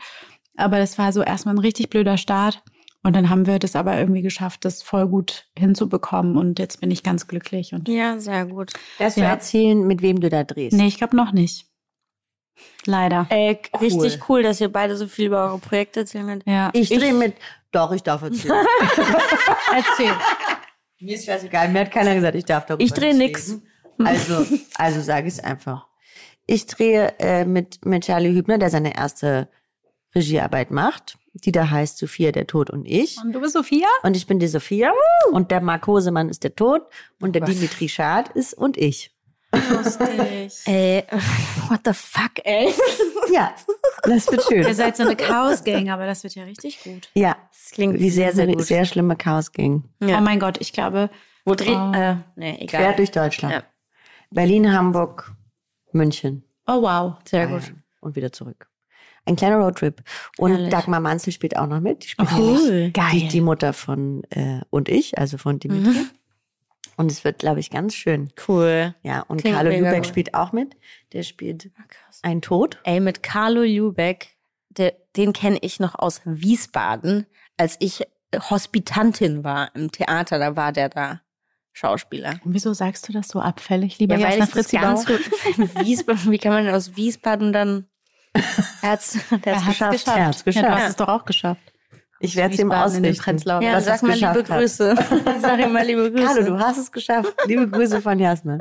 Aber 0.56 0.78
das 0.78 0.98
war 0.98 1.12
so 1.12 1.22
erstmal 1.22 1.56
ein 1.56 1.58
richtig 1.58 1.90
blöder 1.90 2.16
Start. 2.16 2.62
Und 3.02 3.14
dann 3.16 3.28
haben 3.28 3.46
wir 3.46 3.58
das 3.58 3.74
aber 3.74 3.98
irgendwie 3.98 4.22
geschafft, 4.22 4.64
das 4.64 4.82
voll 4.82 5.08
gut 5.08 5.46
hinzubekommen. 5.58 6.36
Und 6.36 6.58
jetzt 6.60 6.80
bin 6.80 6.90
ich 6.92 7.02
ganz 7.02 7.26
glücklich. 7.26 7.72
Und 7.72 7.88
Ja, 7.88 8.18
sehr 8.20 8.46
gut. 8.46 8.72
Darfst 8.98 9.16
du 9.16 9.22
Ja. 9.22 9.30
erzählen, 9.30 9.84
mit 9.86 10.00
wem 10.02 10.20
du 10.20 10.28
da 10.28 10.44
drehst? 10.44 10.76
nee, 10.76 10.86
ich 10.86 10.98
glaube 10.98 11.16
noch 11.16 11.32
nicht. 11.32 11.66
Leider. 12.86 13.26
Äh, 13.30 13.56
Cool. 13.72 13.80
Richtig 13.88 14.28
cool, 14.28 14.42
dass 14.42 14.60
ihr 14.60 14.68
beide 14.72 14.96
so 14.96 15.06
viel 15.06 15.26
über 15.26 15.44
eure 15.46 15.58
Projekte 15.58 16.00
erzählen 16.00 16.26
könnt. 16.26 16.46
Ja. 16.46 16.70
Ich 16.72 16.88
drehe 16.88 17.12
mit. 17.14 17.34
Doch, 17.72 17.92
ich 17.92 18.02
darf 18.02 18.22
erzählen. 18.22 18.54
Erzähl. 19.74 20.12
Mir 21.00 21.14
ist 21.14 21.26
scheißegal. 21.26 21.68
Mir 21.68 21.80
hat 21.80 21.90
keiner 21.90 22.14
gesagt, 22.14 22.34
ich 22.34 22.44
darf 22.44 22.66
darüber 22.66 22.82
Ich 22.82 22.92
drehe 22.92 23.14
nicht 23.14 23.28
nix. 23.28 23.50
reden. 23.50 23.62
Also, 24.04 24.46
also 24.76 25.00
sage 25.00 25.28
ich 25.28 25.34
es 25.34 25.40
einfach. 25.40 25.86
Ich 26.46 26.66
drehe 26.66 27.14
äh, 27.18 27.44
mit, 27.44 27.84
mit 27.84 28.04
Charlie 28.04 28.32
Hübner, 28.32 28.58
der 28.58 28.70
seine 28.70 28.96
erste 28.96 29.48
Regiearbeit 30.14 30.70
macht. 30.70 31.18
Die 31.34 31.52
da 31.52 31.70
heißt 31.70 31.98
Sophia, 31.98 32.32
der 32.32 32.46
Tod 32.46 32.70
und 32.70 32.84
ich. 32.86 33.18
Und 33.22 33.32
du 33.32 33.40
bist 33.40 33.52
Sophia? 33.52 33.86
Und 34.02 34.16
ich 34.16 34.26
bin 34.26 34.38
die 34.38 34.48
Sophia. 34.48 34.92
Und 35.30 35.50
der 35.50 35.60
Marc 35.60 35.86
Hosemann 35.86 36.28
ist 36.30 36.42
der 36.42 36.56
Tod. 36.56 36.82
Und 37.20 37.34
der 37.34 37.42
Gott. 37.42 37.50
Dimitri 37.50 37.88
Schad 37.88 38.30
ist 38.30 38.54
und 38.54 38.76
ich. 38.76 39.14
Lustig. 39.70 40.52
Ey, 40.66 41.04
what 41.68 41.80
the 41.84 41.92
fuck, 41.92 42.32
ey? 42.44 42.72
Ja, 43.32 43.54
das 44.04 44.26
wird 44.32 44.42
schön. 44.44 44.62
Ihr 44.66 44.74
seid 44.74 44.96
so 44.96 45.02
eine 45.02 45.14
Chaos-Gang, 45.14 45.90
aber 45.90 46.06
das 46.06 46.22
wird 46.24 46.34
ja 46.34 46.44
richtig 46.44 46.82
gut. 46.82 47.10
Ja, 47.14 47.36
Das 47.52 47.70
klingt 47.72 48.00
wie 48.00 48.08
sehr, 48.08 48.32
sehr 48.34 48.46
gut. 48.46 48.62
sehr 48.64 48.86
schlimme 48.86 49.16
Chaos-Gang. 49.16 49.84
Ja. 50.00 50.18
Oh 50.18 50.22
mein 50.22 50.40
Gott, 50.40 50.56
ich 50.60 50.72
glaube, 50.72 51.10
Wo 51.44 51.54
dreht, 51.54 51.76
Oh. 51.76 51.92
äh, 51.94 52.16
nee, 52.36 52.56
egal. 52.60 52.80
Quer 52.84 52.92
durch 52.94 53.10
Deutschland. 53.10 53.52
Ja. 53.54 53.62
Berlin, 54.30 54.72
Hamburg, 54.72 55.32
München. 55.92 56.42
oh 56.66 56.80
wow. 56.82 57.16
Sehr 57.28 57.46
Bayern 57.48 57.60
gut. 57.60 57.74
Und 58.00 58.16
wieder 58.16 58.32
zurück. 58.32 58.66
Ein 59.26 59.36
kleiner 59.36 59.58
Roadtrip. 59.58 60.02
Und 60.38 60.52
Herrlich. 60.52 60.70
Dagmar 60.70 61.00
Manzel 61.00 61.32
spielt 61.34 61.54
auch 61.58 61.66
noch 61.66 61.80
mit. 61.80 62.04
Die 62.04 62.08
spielt 62.08 62.30
Cool. 62.32 62.70
nämlich 62.70 62.92
Geil. 62.94 63.10
Die, 63.12 63.28
die 63.28 63.40
Mutter 63.42 63.74
von 63.74 64.22
äh, 64.30 64.60
und 64.70 64.88
ich, 64.88 65.18
also 65.18 65.36
von 65.36 65.58
Dimitri. 65.58 65.90
Mhm. 65.90 66.10
Und 66.98 67.10
es 67.10 67.24
wird, 67.24 67.38
glaube 67.38 67.60
ich, 67.60 67.70
ganz 67.70 67.94
schön. 67.94 68.30
Cool. 68.46 68.94
Ja, 69.02 69.20
und 69.28 69.40
Klingt 69.40 69.56
Carlo 69.56 69.70
Lübeck 69.70 69.98
gut. 70.02 70.06
spielt 70.06 70.34
auch 70.34 70.52
mit. 70.52 70.76
Der 71.12 71.22
spielt 71.22 71.70
krass. 71.88 72.18
ein 72.22 72.42
Tod. 72.42 72.78
Ey, 72.84 73.00
mit 73.00 73.22
Carlo 73.22 73.62
Lübeck, 73.62 74.36
der, 74.68 74.92
den 75.16 75.32
kenne 75.32 75.58
ich 75.62 75.80
noch 75.80 75.94
aus 75.94 76.20
Wiesbaden, 76.24 77.26
als 77.56 77.76
ich 77.78 78.02
Hospitantin 78.50 79.44
war 79.44 79.74
im 79.74 79.90
Theater, 79.90 80.38
da 80.38 80.54
war 80.56 80.72
der 80.72 80.88
da. 80.90 81.20
Schauspieler. 81.72 82.40
Und 82.44 82.54
wieso 82.54 82.72
sagst 82.72 83.08
du 83.08 83.12
das 83.12 83.28
so 83.28 83.40
abfällig, 83.40 84.00
lieber 84.00 84.16
Ja, 84.16 84.26
weil 84.26 84.32
ich 84.32 84.40
das 84.40 84.50
Fritzi 84.50 84.78
ganz 84.78 85.06
Wiesbaden, 85.06 86.32
wie 86.32 86.38
kann 86.38 86.52
man 86.52 86.64
denn 86.64 86.74
aus 86.74 86.96
Wiesbaden 86.96 87.52
dann, 87.52 87.86
er 88.82 88.90
hat's, 88.90 89.16
der 89.44 89.52
Er 89.54 89.64
hat's 89.64 89.80
hat's 89.80 90.04
geschafft. 90.04 90.18
Ja, 90.18 90.30
du 90.32 90.42
geschafft. 90.44 90.68
hast 90.82 90.88
es 90.90 90.96
doch 90.96 91.06
auch 91.08 91.24
geschafft. 91.24 91.72
Ich 92.20 92.34
werde 92.36 92.54
es 92.54 92.60
ihm 92.60 92.72
ausrichten. 92.72 93.38
Ja, 93.62 93.74
dass 93.74 93.84
sag 93.84 94.02
mal 94.02 94.14
liebe 94.14 94.26
hat. 94.26 94.46
Grüße. 94.46 94.96
Sag 95.40 95.60
ihm 95.60 95.72
mal 95.72 95.86
liebe 95.86 96.10
Grüße. 96.10 96.24
Carlo, 96.24 96.42
du 96.46 96.58
hast 96.58 96.78
es 96.78 96.90
geschafft. 96.90 97.32
Liebe 97.46 97.68
Grüße 97.68 98.02
von 98.02 98.18
Jasna. 98.18 98.58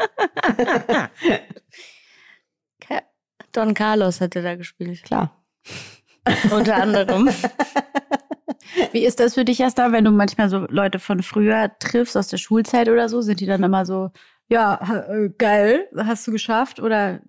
Don 3.58 3.74
Carlos 3.74 4.20
hätte 4.20 4.44
da 4.44 4.56
gespielt. 4.56 5.02
Klar. 5.04 5.32
Unter 6.52 6.76
anderem. 6.76 7.30
Wie 8.92 9.04
ist 9.04 9.20
das 9.20 9.34
für 9.34 9.46
dich, 9.46 9.58
Jasna, 9.58 9.92
wenn 9.92 10.04
du 10.04 10.12
manchmal 10.12 10.50
so 10.50 10.68
Leute 10.70 11.00
von 11.00 11.24
früher 11.24 11.72
triffst, 11.80 12.16
aus 12.16 12.28
der 12.28 12.38
Schulzeit 12.38 12.90
oder 12.90 13.10
so? 13.10 13.22
Sind 13.22 13.40
die 13.40 13.48
dann 13.48 13.64
immer 13.64 13.86
so, 13.86 14.12
ja, 14.48 15.08
äh, 15.10 15.30
geil, 15.30 15.88
hast 15.98 16.28
du 16.28 16.32
geschafft? 16.32 16.80
Oder 16.80 17.22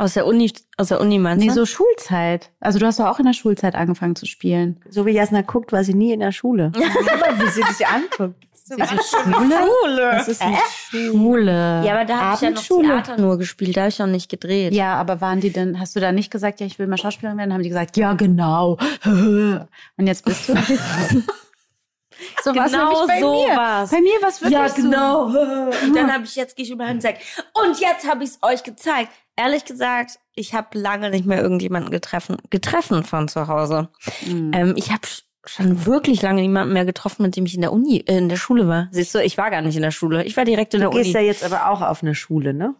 Aus 0.00 0.14
der 0.14 0.24
Uni, 0.24 0.50
aus 0.78 0.88
der 0.88 0.98
Uni 0.98 1.18
meinst 1.18 1.42
nee, 1.44 1.48
du? 1.48 1.54
so 1.54 1.66
Schulzeit. 1.66 2.50
Also 2.58 2.78
du 2.78 2.86
hast 2.86 2.98
doch 2.98 3.04
auch 3.04 3.18
in 3.18 3.26
der 3.26 3.34
Schulzeit 3.34 3.74
angefangen 3.74 4.16
zu 4.16 4.24
spielen. 4.24 4.80
So 4.88 5.04
wie 5.04 5.10
Jasna 5.10 5.42
guckt, 5.42 5.72
war 5.72 5.84
sie 5.84 5.92
nie 5.92 6.12
in 6.14 6.20
der 6.20 6.32
Schule. 6.32 6.72
Aber 6.74 7.38
wie 7.38 7.48
sie 7.50 7.60
dich 7.60 7.86
anguckt. 7.86 8.42
Schule. 8.66 10.10
Das 10.12 10.28
ist 10.28 10.42
nicht 10.42 10.62
Schule. 10.90 11.82
Ja, 11.84 11.94
aber 11.96 12.04
da 12.06 12.20
habe 12.20 12.34
ich 12.36 12.40
ja 12.40 12.50
noch. 12.50 12.62
Theater 12.62 13.20
nur 13.20 13.36
gespielt, 13.36 13.76
da 13.76 13.80
habe 13.82 13.88
ich 13.90 13.98
noch 13.98 14.06
nicht 14.06 14.30
gedreht. 14.30 14.72
Ja, 14.72 14.94
aber 14.94 15.20
waren 15.20 15.40
die 15.40 15.50
denn, 15.50 15.80
hast 15.80 15.96
du 15.96 16.00
da 16.00 16.12
nicht 16.12 16.30
gesagt, 16.30 16.60
ja, 16.60 16.66
ich 16.66 16.78
will 16.78 16.86
mal 16.86 16.96
Schauspielerin 16.96 17.36
werden? 17.36 17.52
Haben 17.52 17.64
die 17.64 17.68
gesagt, 17.68 17.96
ja, 17.96 18.14
genau. 18.14 18.78
Und 19.04 20.06
jetzt 20.06 20.24
bist 20.24 20.48
du. 20.48 20.54
so 22.44 22.54
war's 22.54 22.72
Genau 22.72 22.92
nämlich 22.92 23.06
bei 23.08 23.20
so 23.20 23.46
mir. 23.46 23.56
war's. 23.56 23.90
Bei 23.90 24.00
mir 24.00 24.22
war 24.22 24.28
es 24.28 24.40
wirklich 24.40 24.58
Ja, 24.58 24.68
so. 24.68 24.82
genau. 24.82 25.24
Und 25.26 25.96
dann 25.96 26.12
habe 26.12 26.24
ich 26.24 26.36
jetzt 26.36 26.56
gehe 26.56 26.64
ich 26.64 26.70
über 26.70 26.86
und 26.86 27.02
sage, 27.02 27.18
und 27.64 27.80
jetzt 27.80 28.08
habe 28.08 28.22
ich 28.24 28.30
es 28.30 28.38
euch 28.42 28.62
gezeigt. 28.62 29.10
Ehrlich 29.40 29.64
gesagt, 29.64 30.18
ich 30.34 30.52
habe 30.54 30.78
lange 30.78 31.08
nicht 31.10 31.24
mehr 31.24 31.40
irgendjemanden 31.42 31.90
getreffen, 31.90 32.36
getreffen 32.50 33.04
von 33.04 33.26
zu 33.28 33.48
Hause. 33.48 33.88
Mhm. 34.26 34.50
Ähm, 34.54 34.74
ich 34.76 34.90
habe 34.90 35.00
schon 35.46 35.86
wirklich 35.86 36.20
lange 36.20 36.42
niemanden 36.42 36.74
mehr 36.74 36.84
getroffen, 36.84 37.22
mit 37.22 37.36
dem 37.36 37.46
ich 37.46 37.54
in 37.54 37.62
der 37.62 37.72
Uni, 37.72 38.04
äh, 38.06 38.18
in 38.18 38.28
der 38.28 38.36
Schule 38.36 38.68
war. 38.68 38.88
Siehst 38.90 39.14
du, 39.14 39.18
ich 39.22 39.38
war 39.38 39.50
gar 39.50 39.62
nicht 39.62 39.76
in 39.76 39.82
der 39.82 39.90
Schule. 39.92 40.24
Ich 40.24 40.36
war 40.36 40.44
direkt 40.44 40.74
in 40.74 40.80
Du 40.80 40.84
der 40.84 40.90
Uni. 40.90 41.02
gehst 41.02 41.14
ja 41.14 41.20
jetzt 41.22 41.42
aber 41.44 41.70
auch 41.70 41.80
auf 41.80 42.02
eine 42.02 42.14
Schule, 42.14 42.52
ne? 42.52 42.74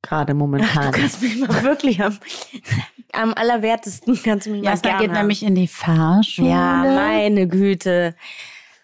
Gerade 0.00 0.32
Ach, 0.32 0.36
momentan. 0.36 0.92
du 0.92 0.98
kannst 0.98 1.20
mich 1.22 1.36
mal 1.38 1.62
wirklich 1.62 2.02
am, 2.02 2.18
am 3.12 3.34
allerwertesten 3.34 4.18
kannst 4.22 4.46
du 4.46 4.50
mich 4.52 4.62
mal 4.62 4.70
Jasna 4.70 4.90
gerne 4.90 5.06
geht 5.06 5.12
nämlich 5.12 5.42
in 5.42 5.54
die 5.54 5.68
Fahrschule. 5.68 6.48
Ja, 6.48 6.82
meine 6.84 7.46
Güte. 7.46 8.14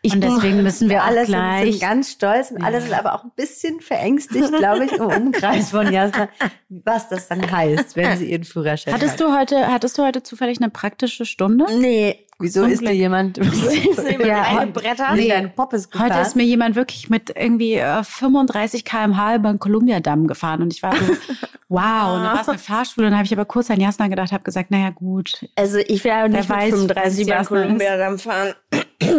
Ich 0.03 0.15
und 0.15 0.23
deswegen 0.23 0.63
müssen 0.63 0.89
wir 0.89 1.05
alle 1.05 1.27
sind, 1.27 1.35
gleich. 1.35 1.73
sind 1.73 1.81
ganz 1.81 2.13
stolz 2.13 2.51
und 2.51 2.63
alle 2.63 2.81
sind 2.81 2.95
aber 2.95 3.15
auch 3.15 3.25
ein 3.25 3.33
bisschen 3.37 3.81
verängstigt, 3.81 4.51
glaube 4.57 4.87
ich, 4.87 4.93
im 4.93 5.07
Umkreis 5.07 5.71
von 5.71 5.93
Jasna, 5.93 6.29
was 6.71 7.11
das 7.11 7.29
dann 7.29 7.51
heißt, 7.51 7.97
wenn 7.97 8.17
sie 8.17 8.31
ihren 8.31 8.45
Führerschein 8.45 8.95
hattest 8.95 9.15
hat. 9.15 9.21
du 9.21 9.37
heute, 9.37 9.67
hattest 9.69 9.99
du 9.99 10.03
heute 10.03 10.23
zufällig 10.23 10.59
eine 10.59 10.71
praktische 10.71 11.27
Stunde? 11.27 11.67
Nee. 11.79 12.27
Wieso 12.43 12.65
ist 12.65 12.81
dir 12.81 12.95
jemand 12.95 13.37
jemand 13.37 14.27
ja, 14.27 14.43
eingebrettert? 14.43 15.15
nee. 15.15 15.29
dein 15.29 15.55
Poppes 15.55 15.91
gefahren? 15.91 16.11
Heute 16.11 16.23
ist 16.23 16.37
mir 16.37 16.45
jemand 16.45 16.75
wirklich 16.75 17.11
mit 17.11 17.37
irgendwie 17.37 17.75
äh, 17.75 18.03
35 18.03 18.87
km/h 18.87 19.37
über 19.37 19.51
den 19.51 19.59
Kolumbiadamm 19.59 20.27
gefahren 20.27 20.63
und 20.63 20.73
ich 20.73 20.83
war 20.83 20.97
so, 20.97 21.05
wow, 21.69 22.17
und 22.17 22.23
dann 22.23 22.33
war 22.33 22.41
es 22.41 22.49
eine 22.49 22.57
Fahrschule 22.57 23.07
und 23.07 23.11
dann 23.11 23.19
habe 23.19 23.27
ich 23.27 23.33
aber 23.35 23.45
kurz 23.45 23.71
an 23.71 23.79
Jasna 23.79 24.09
gedacht, 24.09 24.33
habe 24.33 24.43
gesagt, 24.43 24.71
naja 24.71 24.89
gut, 24.89 25.47
Also 25.55 25.77
ich 25.87 26.03
werde 26.03 26.31
nicht 26.31 26.49
mit 26.49 26.59
weiß, 26.59 26.71
35 26.71 26.97
was 27.05 27.19
über 27.19 27.31
Jasna 27.31 27.61
Columbia 27.61 27.97
dann 27.99 28.19
fahren. 28.19 28.55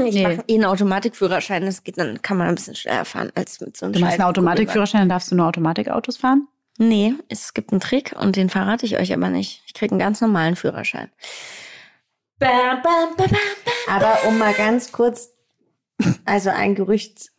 Ich 0.07 0.15
Nee. 0.15 0.23
mache 0.23 0.43
eh 0.47 0.53
einen 0.55 0.65
Automatikführerschein. 0.65 1.65
Das 1.65 1.83
geht, 1.83 1.97
dann 1.97 2.21
kann 2.21 2.37
man 2.37 2.47
ein 2.47 2.55
bisschen 2.55 2.75
schneller 2.75 3.05
fahren 3.05 3.31
als 3.35 3.59
mit 3.61 3.77
so 3.77 3.85
einem 3.85 3.93
du 3.93 3.99
machst 3.99 4.13
einen 4.13 4.21
Schaltkugelband. 4.21 4.37
Automatikführerschein, 4.37 5.01
dann 5.01 5.09
darfst 5.09 5.31
du 5.31 5.35
nur 5.35 5.47
Automatikautos 5.47 6.17
fahren? 6.17 6.47
Nee, 6.77 7.13
es 7.29 7.53
gibt 7.53 7.71
einen 7.71 7.81
Trick 7.81 8.15
und 8.19 8.35
den 8.35 8.49
verrate 8.49 8.85
ich 8.85 8.97
euch 8.97 9.13
aber 9.13 9.29
nicht. 9.29 9.61
Ich 9.67 9.73
kriege 9.73 9.91
einen 9.91 9.99
ganz 9.99 10.21
normalen 10.21 10.55
Führerschein. 10.55 11.09
Bam, 12.39 12.81
bam, 12.81 13.15
bam, 13.17 13.27
bam, 13.27 13.27
bam. 13.29 13.95
Aber 13.95 14.27
um 14.27 14.37
mal 14.37 14.53
ganz 14.53 14.91
kurz, 14.91 15.31
also 16.25 16.49
ein 16.49 16.73
Gerücht, 16.73 17.29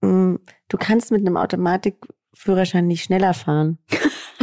mh, 0.00 0.38
du 0.68 0.76
kannst 0.78 1.12
mit 1.12 1.20
einem 1.20 1.36
Automatikführerschein 1.36 2.86
nicht 2.86 3.04
schneller 3.04 3.34
fahren. 3.34 3.78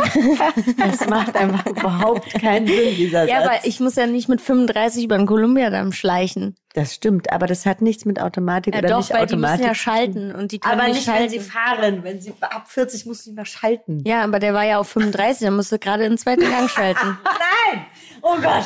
Das 0.77 1.07
macht 1.09 1.35
einfach 1.35 1.65
überhaupt 1.65 2.33
keinen 2.41 2.67
Sinn, 2.67 2.95
dieser 2.95 3.25
Ja, 3.27 3.41
Satz. 3.41 3.45
aber 3.49 3.67
ich 3.67 3.79
muss 3.79 3.95
ja 3.95 4.07
nicht 4.07 4.29
mit 4.29 4.41
35 4.41 5.03
über 5.03 5.17
den 5.17 5.25
Kolumbiadamm 5.27 5.91
schleichen. 5.91 6.55
das 6.73 6.93
stimmt, 6.95 7.31
aber 7.31 7.47
das 7.47 7.65
hat 7.65 7.81
nichts 7.81 8.05
mit 8.05 8.21
Automatik 8.21 8.73
Ja, 8.73 8.79
oder 8.79 8.89
doch, 8.89 8.97
nicht 8.99 9.13
weil 9.13 9.25
die 9.25 9.35
müssen 9.35 9.45
Automatik. 9.45 9.65
ja 9.67 9.75
schalten 9.75 10.35
und 10.35 10.51
die 10.51 10.59
können 10.59 10.73
aber 10.79 10.83
nicht 10.88 10.95
nicht, 10.97 11.05
schalten. 11.05 11.23
wenn 11.23 11.29
sie 11.29 11.39
fahren. 11.39 12.03
Wenn 12.03 12.21
sie 12.21 12.33
ab 12.41 12.63
40 12.67 13.05
muss 13.05 13.23
sie 13.23 13.31
mal 13.33 13.45
schalten. 13.45 14.03
ja, 14.05 14.23
aber 14.23 14.39
der 14.39 14.53
war 14.53 14.63
ja 14.65 14.79
auf 14.79 14.89
35, 14.89 15.39
der 15.41 15.51
musste 15.51 15.79
gerade 15.79 16.03
in 16.03 16.12
den 16.13 16.17
zweiten 16.17 16.41
Gang 16.49 16.69
schalten. 16.69 17.17
Nein! 17.23 17.85
Oh 18.21 18.35
Gott! 18.41 18.65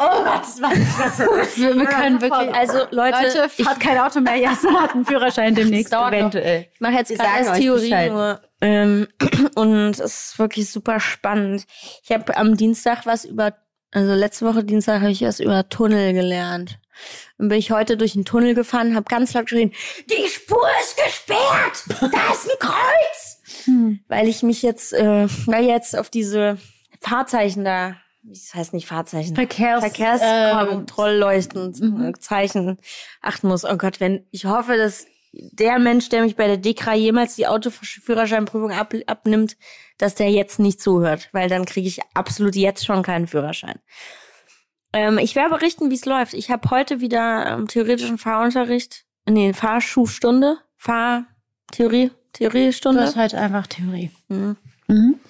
Oh 0.00 0.22
Gott, 0.24 0.42
das 0.42 0.62
war 0.62 0.70
nicht. 0.74 1.58
Wir, 1.58 1.74
wir 1.76 1.86
können 1.86 2.20
wirklich. 2.20 2.54
Also 2.54 2.78
Leute, 2.92 3.16
Leute, 3.20 3.50
ich, 3.56 3.64
fahrt 3.64 3.80
kein 3.80 3.98
Auto 3.98 4.20
mehr. 4.20 4.36
Jassen 4.36 4.80
hat 4.80 4.94
einen 4.94 5.04
Führerschein 5.04 5.54
demnächst. 5.56 5.92
dauert 5.92 6.12
noch. 6.12 6.18
Eventuell. 6.20 6.66
ich 6.72 6.80
mache 6.80 6.92
jetzt 6.92 7.18
gerade 7.18 7.50
euch 7.50 7.58
Theorie 7.58 8.08
nur. 8.08 8.40
Ähm, 8.60 9.06
und 9.54 9.90
es 9.90 10.00
ist 10.00 10.38
wirklich 10.38 10.70
super 10.70 11.00
spannend. 11.00 11.64
Ich 12.02 12.10
habe 12.10 12.36
am 12.36 12.56
Dienstag 12.56 13.06
was 13.06 13.24
über, 13.24 13.54
also 13.92 14.12
letzte 14.14 14.44
Woche 14.46 14.64
Dienstag 14.64 15.00
habe 15.00 15.12
ich 15.12 15.22
was 15.22 15.40
über 15.40 15.66
Tunnel 15.68 16.12
gelernt. 16.12 16.78
Dann 17.38 17.48
bin 17.48 17.58
ich 17.58 17.70
heute 17.70 17.96
durch 17.96 18.14
den 18.14 18.24
Tunnel 18.24 18.54
gefahren, 18.54 18.96
habe 18.96 19.08
ganz 19.08 19.34
laut 19.34 19.46
geschrien, 19.46 19.72
die 20.10 20.28
Spur 20.28 20.66
ist 20.82 20.96
gesperrt, 20.96 21.84
da 22.00 22.32
ist 22.32 22.50
ein 22.50 22.58
Kreuz. 22.58 23.40
Hm. 23.64 24.00
Weil 24.08 24.26
ich 24.28 24.42
mich 24.42 24.62
jetzt, 24.62 24.92
äh, 24.92 25.28
weil 25.46 25.64
jetzt 25.64 25.96
auf 25.96 26.10
diese 26.10 26.58
Fahrzeichen 27.00 27.64
da, 27.64 27.94
das 28.22 28.52
heißt 28.54 28.72
nicht 28.72 28.88
Fahrzeichen, 28.88 29.36
Verkehrs, 29.36 29.80
Verkehrskontrollleuchten, 29.80 32.14
Zeichen 32.20 32.78
achten 33.22 33.46
muss. 33.48 33.64
Oh 33.64 33.76
Gott, 33.76 34.00
wenn 34.00 34.26
ich 34.32 34.46
hoffe, 34.46 34.76
dass 34.76 35.06
der 35.32 35.78
Mensch, 35.78 36.08
der 36.08 36.22
mich 36.22 36.36
bei 36.36 36.46
der 36.46 36.56
DEKRA 36.56 36.94
jemals 36.94 37.36
die 37.36 37.46
Autoführerscheinprüfung 37.46 38.72
ab, 38.72 38.94
abnimmt, 39.06 39.56
dass 39.98 40.14
der 40.14 40.30
jetzt 40.30 40.58
nicht 40.58 40.80
zuhört, 40.80 41.28
weil 41.32 41.48
dann 41.48 41.64
kriege 41.64 41.86
ich 41.88 42.00
absolut 42.14 42.54
jetzt 42.56 42.84
schon 42.86 43.02
keinen 43.02 43.26
Führerschein. 43.26 43.78
Ähm, 44.92 45.18
ich 45.18 45.34
werde 45.36 45.50
berichten, 45.54 45.90
wie 45.90 45.94
es 45.96 46.06
läuft. 46.06 46.34
Ich 46.34 46.50
habe 46.50 46.70
heute 46.70 47.00
wieder 47.00 47.46
ähm, 47.46 47.68
theoretischen 47.68 48.16
Fahrunterricht, 48.18 49.04
nee, 49.28 49.52
Fahrschulstunde, 49.52 50.58
Fahrtheorie, 50.76 52.08
Du 52.08 52.14
Theoriestunde. 52.44 53.02
hast 53.02 53.16
halt 53.16 53.34
einfach 53.34 53.66
Theorie. 53.66 54.10
Mhm. 54.28 54.56
Mhm. 54.86 55.20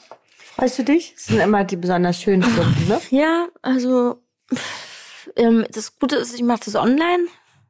Freust 0.54 0.78
du 0.78 0.84
dich? 0.84 1.14
Das 1.14 1.26
sind 1.26 1.40
immer 1.40 1.64
die 1.64 1.76
besonders 1.76 2.20
schönen 2.20 2.42
Stunden, 2.42 2.88
ne? 2.88 3.00
Ja, 3.10 3.48
also 3.62 4.22
ähm, 5.36 5.66
das 5.72 5.98
Gute 5.98 6.16
ist, 6.16 6.34
ich 6.34 6.42
mache 6.42 6.60
das 6.64 6.74
online. 6.74 7.26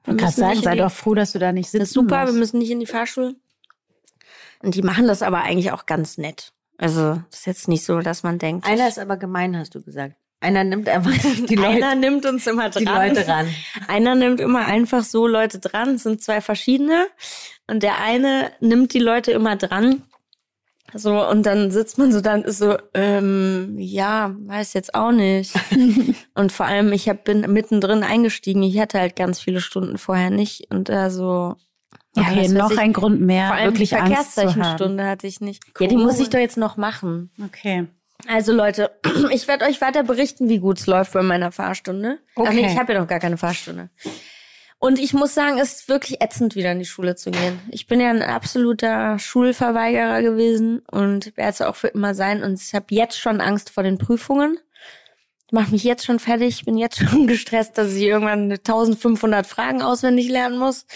Wir 0.09 0.15
Ich 0.15 0.19
kann 0.21 0.27
müssen 0.29 0.41
sagen, 0.41 0.63
sei 0.63 0.73
die- 0.73 0.79
doch 0.79 0.93
froh, 0.93 1.15
dass 1.15 1.33
du 1.33 1.39
da 1.39 1.53
nicht 1.53 1.71
sitzt. 1.71 1.81
Das 1.83 1.89
ist 1.89 1.95
super, 1.95 2.27
wir 2.27 2.33
müssen 2.33 2.59
nicht 2.59 2.71
in 2.71 2.81
die 2.81 2.87
Fahrschule. 2.87 3.35
Und 4.63 4.75
die 4.75 4.83
machen 4.83 5.07
das 5.07 5.23
aber 5.23 5.43
eigentlich 5.43 5.73
auch 5.73 5.87
ganz 5.87 6.19
nett. 6.19 6.53
Also, 6.79 7.21
das 7.31 7.41
ist 7.41 7.47
jetzt 7.47 7.69
nicht 7.69 7.85
so, 7.85 8.01
dass 8.01 8.23
man 8.23 8.39
denkt, 8.39 8.67
Einer 8.67 8.89
ist 8.89 8.99
aber 8.99 9.17
gemein, 9.17 9.57
hast 9.57 9.75
du 9.75 9.83
gesagt. 9.83 10.15
Einer 10.41 10.63
nimmt 10.65 10.89
einfach 10.89 11.11
die 11.49 11.55
Leute, 11.57 11.69
einer 11.87 11.95
nimmt 11.97 12.25
uns 12.27 12.47
immer 12.47 12.71
dran. 12.71 12.85
die 12.85 12.91
Leute 12.91 13.27
ran. 13.29 13.49
Einer 13.89 14.15
nimmt 14.15 14.41
immer 14.41 14.67
einfach 14.67 15.03
so 15.03 15.27
Leute 15.27 15.59
dran. 15.59 15.97
Es 15.97 16.05
sind 16.05 16.23
zwei 16.23 16.41
verschiedene. 16.41 17.07
Und 17.67 17.83
der 17.83 17.99
eine 18.01 18.53
nimmt 18.61 18.95
die 18.95 19.01
Leute 19.01 19.33
immer 19.33 19.57
dran. 19.57 20.03
So, 20.95 21.23
und 21.29 21.45
dann 21.45 21.71
sitzt 21.71 21.99
man 21.99 22.13
so 22.13 22.21
dann 22.23 22.43
ist 22.45 22.59
so, 22.59 22.77
ähm, 22.95 23.75
ja, 23.79 24.35
weiß 24.47 24.73
jetzt 24.73 24.95
auch 24.95 25.13
nicht. 25.13 25.55
und 26.35 26.51
vor 26.51 26.65
allem, 26.67 26.93
ich 26.93 27.09
hab, 27.09 27.25
bin 27.25 27.41
mittendrin 27.53 28.03
eingestiegen. 28.03 28.63
Ich 28.63 28.79
hatte 28.79 28.99
halt 28.99 29.15
ganz 29.15 29.39
viele 29.41 29.61
Stunden 29.61 29.99
vorher 29.99 30.31
nicht. 30.31 30.67
Und 30.71 30.89
da 30.89 31.11
so, 31.11 31.57
ja, 32.17 32.23
Okay, 32.23 32.49
noch 32.49 32.71
ich. 32.71 32.79
ein 32.79 32.95
Grund 32.95 33.21
mehr, 33.21 33.49
Vor 33.49 33.57
allem 33.57 33.73
wirklich 33.75 33.91
die. 33.91 33.97
Verkehrszeichenstunde 33.97 35.05
hatte 35.07 35.27
ich 35.27 35.41
nicht. 35.43 35.63
Ja, 35.79 35.87
die 35.89 35.97
Cool. 35.97 36.03
muss 36.05 36.21
ich 36.21 36.31
doch 36.31 36.39
jetzt 36.39 36.57
noch 36.57 36.77
machen. 36.79 37.31
Okay. 37.45 37.87
Also 38.27 38.53
Leute, 38.53 38.91
ich 39.31 39.47
werde 39.47 39.67
euch 39.67 39.81
weiter 39.83 40.03
berichten, 40.05 40.49
wie 40.49 40.59
gut 40.59 40.81
es 40.81 40.87
läuft 40.87 41.13
bei 41.13 41.23
meiner 41.23 41.53
Fahrstunde. 41.53 42.19
Ach 42.35 42.41
Okay. 42.43 42.55
nee, 42.63 42.67
ich 42.73 42.79
habe 42.79 42.95
ja 42.95 43.01
noch 43.01 43.07
gar 43.09 43.21
keine 43.21 43.37
Fahrstunde. 43.37 43.91
Und 44.81 45.01
ich 45.01 45.13
muss 45.13 45.35
sagen, 45.35 45.59
es 45.59 45.81
ist 45.81 45.89
wirklich 45.89 46.21
ätzend, 46.21 46.55
wieder 46.55 46.71
in 46.71 46.79
die 46.79 46.85
Schule 46.85 47.17
zu 47.17 47.33
gehen. 47.33 47.59
Ich 47.71 47.89
bin 47.89 48.01
ja 48.01 48.11
ein 48.11 48.23
absoluter 48.23 49.19
Schulverweigerer 49.19 50.23
gewesen 50.23 50.81
und 50.91 51.37
werde 51.37 51.51
es 51.51 51.63
auch 51.63 51.75
für 51.75 51.89
immer 51.89 52.15
sein. 52.15 52.45
Und 52.45 52.63
ich 52.63 52.75
habe 52.75 52.87
jetzt 52.91 53.19
schon 53.19 53.41
Angst 53.41 53.71
vor 53.71 53.83
den 53.83 53.99
Prüfungen. 53.99 54.59
Ich 55.47 55.53
mache 55.53 55.73
mich 55.73 55.83
jetzt 55.83 56.05
schon 56.05 56.21
fertig. 56.21 56.65
Bin 56.65 56.79
jetzt 56.79 56.99
schon 57.11 57.27
gestresst, 57.27 57.77
dass 57.77 57.95
ich 57.95 58.03
irgendwann 58.03 58.53
1500 58.53 59.47
Fragen 59.47 59.83
auswendig 59.83 60.29
lernen 60.29 60.59
muss. 60.59 60.87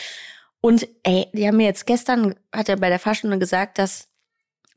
Und 0.61 0.87
ey, 1.03 1.27
die 1.33 1.47
haben 1.49 1.57
mir 1.57 1.67
jetzt 1.67 1.87
gestern, 1.87 2.37
hat 2.53 2.69
er 2.69 2.77
bei 2.77 2.89
der 2.89 3.01
Fahrstunde 3.01 3.41
gesagt, 3.41 3.79
dass, 3.79 4.09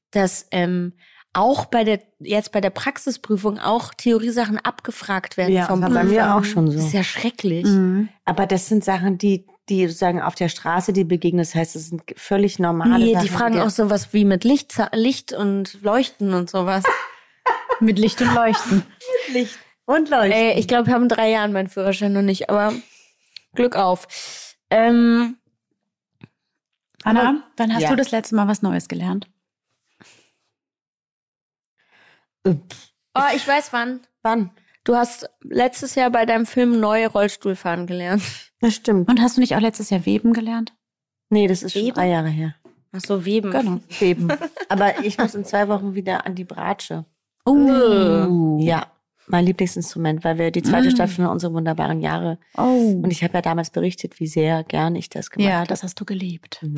dass 0.09 0.47
ähm, 0.49 0.93
auch 1.35 1.65
bei 1.65 1.83
der, 1.83 1.99
jetzt 2.19 2.51
bei 2.51 2.61
der 2.61 2.69
Praxisprüfung 2.69 3.59
auch 3.59 3.93
Theoriesachen 3.93 4.57
abgefragt 4.57 5.37
werden 5.37 5.53
Ja, 5.53 5.65
vom 5.65 5.81
war 5.81 5.89
bei 5.89 6.03
mir 6.03 6.35
auch 6.35 6.43
schon 6.43 6.65
Das 6.67 6.75
ist 6.75 6.91
so. 6.91 6.97
ja 6.97 7.03
schrecklich. 7.03 7.65
Mhm. 7.65 8.09
Aber 8.23 8.45
das 8.47 8.67
sind 8.67 8.83
Sachen, 8.83 9.17
die, 9.17 9.45
die 9.69 9.85
sozusagen 9.87 10.21
auf 10.21 10.35
der 10.35 10.49
Straße 10.49 10.93
die 10.93 11.03
begegnen. 11.03 11.39
Das 11.39 11.53
heißt, 11.53 11.75
das 11.75 11.89
sind 11.89 12.03
völlig 12.15 12.57
normale 12.59 13.03
Nee, 13.03 13.13
Sachen. 13.13 13.25
die 13.25 13.31
fragen 13.31 13.59
auch 13.59 13.69
sowas 13.69 14.13
wie 14.13 14.25
mit 14.25 14.43
Licht, 14.43 14.73
Licht 14.93 15.33
und 15.33 15.81
Leuchten 15.81 16.33
und 16.33 16.49
sowas. 16.49 16.83
Mit 17.81 17.99
Licht 17.99 18.21
und 18.21 18.33
Leuchten. 18.33 18.83
Licht 19.33 19.59
und 19.83 20.09
Leuchten. 20.09 20.31
Ey, 20.31 20.57
ich 20.57 20.67
glaube, 20.69 20.87
wir 20.87 20.93
haben 20.93 21.09
drei 21.09 21.29
Jahren 21.29 21.51
meinen 21.51 21.67
Führerschein 21.67 22.13
noch 22.13 22.21
nicht, 22.21 22.49
aber 22.49 22.71
Glück 23.53 23.75
auf. 23.75 24.07
Ähm, 24.69 25.35
Anna, 27.03 27.43
wann 27.57 27.73
hast 27.73 27.81
Ja. 27.83 27.89
du 27.89 27.97
das 27.97 28.11
letzte 28.11 28.33
Mal 28.35 28.47
was 28.47 28.61
Neues 28.61 28.87
gelernt? 28.87 29.27
Äh, 29.99 30.03
oh, 32.45 33.21
ich 33.35 33.47
weiß 33.47 33.73
wann. 33.73 34.01
Wann? 34.21 34.51
Du 34.83 34.95
hast 34.95 35.29
letztes 35.41 35.95
Jahr 35.95 36.11
bei 36.11 36.25
deinem 36.25 36.45
Film 36.45 36.79
neu 36.79 37.07
Rollstuhlfahren 37.07 37.87
gelernt. 37.87 38.21
Das 38.61 38.75
stimmt. 38.75 39.09
Und 39.09 39.21
hast 39.21 39.37
du 39.37 39.41
nicht 39.41 39.55
auch 39.55 39.61
letztes 39.61 39.89
Jahr 39.89 40.05
Weben 40.05 40.33
gelernt? 40.33 40.73
Nee, 41.29 41.47
das 41.47 41.63
ist 41.63 41.73
schon 41.73 41.83
Weben? 41.83 41.95
drei 41.95 42.09
Jahre 42.09 42.29
her. 42.29 42.55
Ach 42.91 43.01
so, 43.01 43.25
Weben. 43.25 43.51
Genau. 43.51 43.79
Weben. 43.99 44.29
Aber 44.69 45.03
ich 45.03 45.17
muss 45.17 45.35
in 45.35 45.43
zwei 45.43 45.67
Wochen 45.67 45.95
wieder 45.95 46.25
an 46.25 46.35
die 46.35 46.45
Bratsche. 46.45 47.05
Oh. 47.45 48.57
Ja, 48.59 48.87
mein 49.27 49.45
Lieblingsinstrument, 49.45 50.23
weil 50.23 50.37
wir 50.37 50.51
die 50.51 50.61
zweite 50.63 50.87
Mm. 50.87 50.91
Staffel 50.91 51.15
von 51.15 51.27
unsere 51.27 51.53
wunderbaren 51.53 51.99
Jahre. 51.99 52.37
Oh. 52.57 52.61
Und 53.03 53.11
ich 53.11 53.23
habe 53.23 53.33
ja 53.33 53.41
damals 53.41 53.69
berichtet, 53.69 54.19
wie 54.19 54.27
sehr 54.27 54.63
gern 54.63 54.95
ich 54.95 55.09
das 55.09 55.29
gemacht 55.29 55.49
ja, 55.49 55.57
habe. 55.59 55.67
das 55.67 55.83
hast 55.83 55.99
du 55.99 56.05
geliebt. 56.05 56.63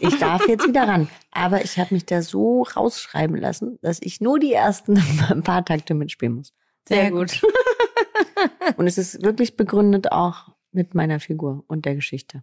Ich 0.00 0.18
darf 0.18 0.46
jetzt 0.48 0.66
wieder 0.66 0.86
ran. 0.86 1.08
Aber 1.30 1.62
ich 1.62 1.78
habe 1.78 1.94
mich 1.94 2.06
da 2.06 2.22
so 2.22 2.62
rausschreiben 2.62 3.36
lassen, 3.36 3.78
dass 3.82 3.98
ich 4.00 4.20
nur 4.20 4.38
die 4.38 4.52
ersten 4.52 4.98
ein 5.30 5.42
paar 5.42 5.64
Takte 5.64 5.94
mitspielen 5.94 6.34
muss. 6.34 6.52
Sehr 6.86 7.10
gut. 7.10 7.42
Und 8.76 8.86
es 8.86 8.98
ist 8.98 9.22
wirklich 9.22 9.56
begründet 9.56 10.12
auch 10.12 10.48
mit 10.72 10.94
meiner 10.94 11.20
Figur 11.20 11.64
und 11.66 11.84
der 11.84 11.94
Geschichte. 11.94 12.42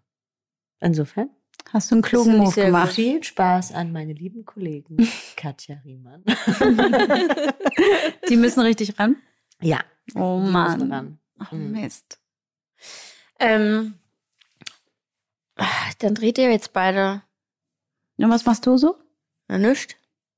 Insofern 0.79 1.29
Hast 1.73 1.91
du 1.91 1.95
einen 1.95 2.01
klugen 2.03 2.37
Move 2.37 2.53
gemacht. 2.53 2.93
viel 2.93 3.21
Spaß 3.23 3.73
an 3.73 3.91
meine 3.91 4.13
lieben 4.13 4.45
Kollegen 4.45 4.97
Katja 5.35 5.77
Riemann. 5.83 6.23
Die 8.29 8.37
müssen 8.37 8.61
richtig 8.61 8.97
ran. 8.99 9.17
Ja, 9.61 9.79
Oh 10.15 10.41
die 10.45 10.51
Mann. 10.51 10.91
ran. 10.91 11.19
Ach, 11.39 11.51
Mhm. 11.51 11.71
Mist. 11.71 12.19
Ähm, 13.39 13.95
dann 15.99 16.15
dreht 16.15 16.37
ihr 16.37 16.51
jetzt 16.51 16.71
beide. 16.73 17.21
Und 18.17 18.29
was 18.29 18.45
machst 18.45 18.65
du 18.65 18.77
so? 18.77 18.95
Na, 19.47 19.57
nischt. 19.57 19.95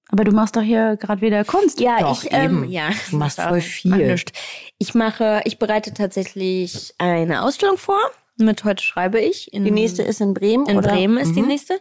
Aber 0.09 0.23
du 0.23 0.31
machst 0.31 0.55
doch 0.55 0.61
hier 0.61 0.95
gerade 0.95 1.21
wieder 1.21 1.43
Kunst. 1.43 1.79
Ja, 1.81 1.99
Doch, 1.99 2.23
ich, 2.23 2.31
ähm, 2.31 2.63
eben. 2.63 2.71
ja. 2.71 2.89
Du 3.11 3.17
machst 3.17 3.41
voll 3.41 3.59
viel. 3.61 4.15
Ich 4.77 4.93
mache, 4.95 5.41
ich 5.43 5.59
bereite 5.59 5.93
tatsächlich 5.93 6.93
eine 6.97 7.43
Ausstellung 7.43 7.77
vor. 7.77 7.99
Mit 8.37 8.63
heute 8.63 8.83
schreibe 8.83 9.19
ich. 9.19 9.51
In, 9.53 9.65
Die 9.65 9.71
nächste 9.71 10.03
ist 10.03 10.21
in 10.21 10.33
Bremen, 10.33 10.67
in 10.67 10.77
oder? 10.77 10.89
Bremen 10.91 11.17
ist 11.17 11.35
die 11.35 11.41
Mhm. 11.41 11.47
nächste. 11.47 11.79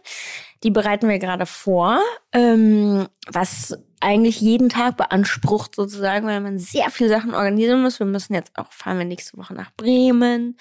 Die 0.63 0.71
bereiten 0.71 1.07
wir 1.07 1.19
gerade 1.19 1.45
vor, 1.45 1.99
ähm, 2.33 3.07
was 3.31 3.77
eigentlich 3.99 4.41
jeden 4.41 4.69
Tag 4.69 4.97
beansprucht 4.97 5.75
sozusagen, 5.75 6.27
weil 6.27 6.41
man 6.41 6.57
sehr 6.59 6.89
viele 6.89 7.09
Sachen 7.09 7.33
organisieren 7.35 7.81
muss. 7.81 7.99
Wir 7.99 8.07
müssen 8.07 8.33
jetzt 8.33 8.51
auch 8.57 8.71
fahren 8.71 8.97
wir 8.97 9.05
nächste 9.05 9.37
Woche 9.37 9.53
nach 9.53 9.71
Bremen. 9.77 10.57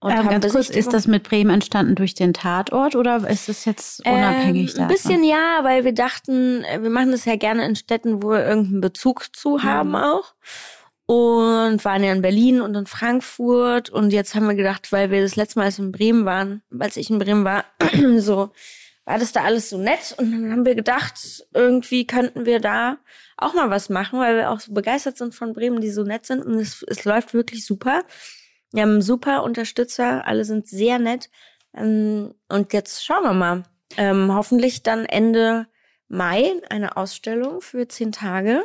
Und 0.00 0.10
ähm, 0.10 0.28
ganz 0.28 0.48
kurz, 0.52 0.68
ist 0.68 0.92
das 0.92 1.06
mit 1.06 1.22
Bremen 1.22 1.50
entstanden 1.50 1.94
durch 1.94 2.14
den 2.14 2.34
Tatort 2.34 2.96
oder 2.96 3.28
ist 3.30 3.48
das 3.48 3.64
jetzt 3.64 4.04
unabhängig 4.04 4.70
ähm, 4.70 4.76
davon? 4.76 4.82
Ein 4.82 4.88
bisschen 4.88 5.24
ja, 5.24 5.60
weil 5.62 5.84
wir 5.84 5.92
dachten, 5.94 6.64
äh, 6.64 6.82
wir 6.82 6.90
machen 6.90 7.12
das 7.12 7.24
ja 7.24 7.36
gerne 7.36 7.64
in 7.64 7.76
Städten, 7.76 8.22
wo 8.22 8.30
wir 8.30 8.44
irgendeinen 8.44 8.80
Bezug 8.80 9.34
zu 9.34 9.62
haben 9.62 9.90
Mhm. 9.90 9.94
auch. 9.96 10.34
Und 11.06 11.84
waren 11.84 12.04
ja 12.04 12.12
in 12.12 12.22
Berlin 12.22 12.60
und 12.60 12.74
in 12.74 12.86
Frankfurt. 12.86 13.90
Und 13.90 14.12
jetzt 14.12 14.34
haben 14.34 14.46
wir 14.46 14.54
gedacht, 14.54 14.92
weil 14.92 15.10
wir 15.10 15.22
das 15.22 15.36
letzte 15.36 15.58
Mal 15.58 15.72
in 15.76 15.92
Bremen 15.92 16.24
waren, 16.24 16.62
als 16.78 16.96
ich 16.96 17.10
in 17.10 17.18
Bremen 17.18 17.44
war, 17.44 17.64
so 18.18 18.50
war 19.04 19.18
das 19.18 19.32
da 19.32 19.42
alles 19.42 19.70
so 19.70 19.78
nett. 19.78 20.14
Und 20.18 20.32
dann 20.32 20.50
haben 20.52 20.64
wir 20.64 20.74
gedacht, 20.74 21.44
irgendwie 21.52 22.06
könnten 22.06 22.46
wir 22.46 22.60
da 22.60 22.98
auch 23.36 23.54
mal 23.54 23.70
was 23.70 23.88
machen, 23.88 24.20
weil 24.20 24.36
wir 24.36 24.50
auch 24.50 24.60
so 24.60 24.72
begeistert 24.72 25.16
sind 25.16 25.34
von 25.34 25.52
Bremen, 25.52 25.80
die 25.80 25.90
so 25.90 26.04
nett 26.04 26.26
sind. 26.26 26.44
Und 26.44 26.54
es, 26.54 26.84
es 26.86 27.04
läuft 27.04 27.34
wirklich 27.34 27.66
super. 27.66 28.04
Wir 28.72 28.82
haben 28.82 29.02
super 29.02 29.42
Unterstützer, 29.42 30.26
alle 30.26 30.44
sind 30.44 30.66
sehr 30.68 30.98
nett. 30.98 31.30
Ähm, 31.74 32.34
und 32.48 32.72
jetzt 32.72 33.04
schauen 33.04 33.24
wir 33.24 33.34
mal. 33.34 33.64
Ähm, 33.96 34.32
hoffentlich 34.32 34.82
dann 34.82 35.04
Ende 35.04 35.66
Mai 36.08 36.52
eine 36.70 36.96
Ausstellung 36.96 37.60
für 37.60 37.88
zehn 37.88 38.12
Tage. 38.12 38.62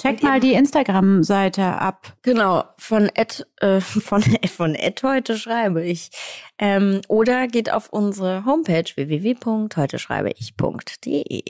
Check 0.00 0.22
mal 0.22 0.40
die 0.40 0.54
Instagram-Seite 0.54 1.62
ab. 1.62 2.16
Genau, 2.22 2.64
von 2.78 3.10
Ed, 3.14 3.46
äh, 3.60 3.80
von, 3.80 4.22
von 4.22 4.74
Ed 4.74 5.02
heute 5.02 5.36
schreibe 5.36 5.84
ich. 5.84 6.10
Ähm, 6.58 7.02
oder 7.08 7.48
geht 7.48 7.70
auf 7.70 7.90
unsere 7.90 8.46
Homepage 8.46 8.86
www.heuteschreibeich.de. 8.94 11.42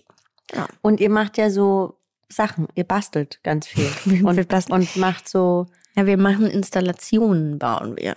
Ja. 0.53 0.67
Und 0.83 0.99
ihr 0.99 1.11
macht 1.11 1.39
ja 1.39 1.49
so 1.51 2.01
Sachen, 2.29 2.67
ihr 2.75 2.83
bastelt 2.85 3.39
ganz 3.45 3.69
viel. 3.69 3.89
und, 4.25 4.71
und 4.71 4.97
macht 4.97 5.29
so. 5.29 5.69
Ja, 5.97 6.07
wir 6.07 6.19
machen 6.19 6.47
Installationen, 6.47 7.59
bauen 7.59 7.97
wir. 7.97 8.15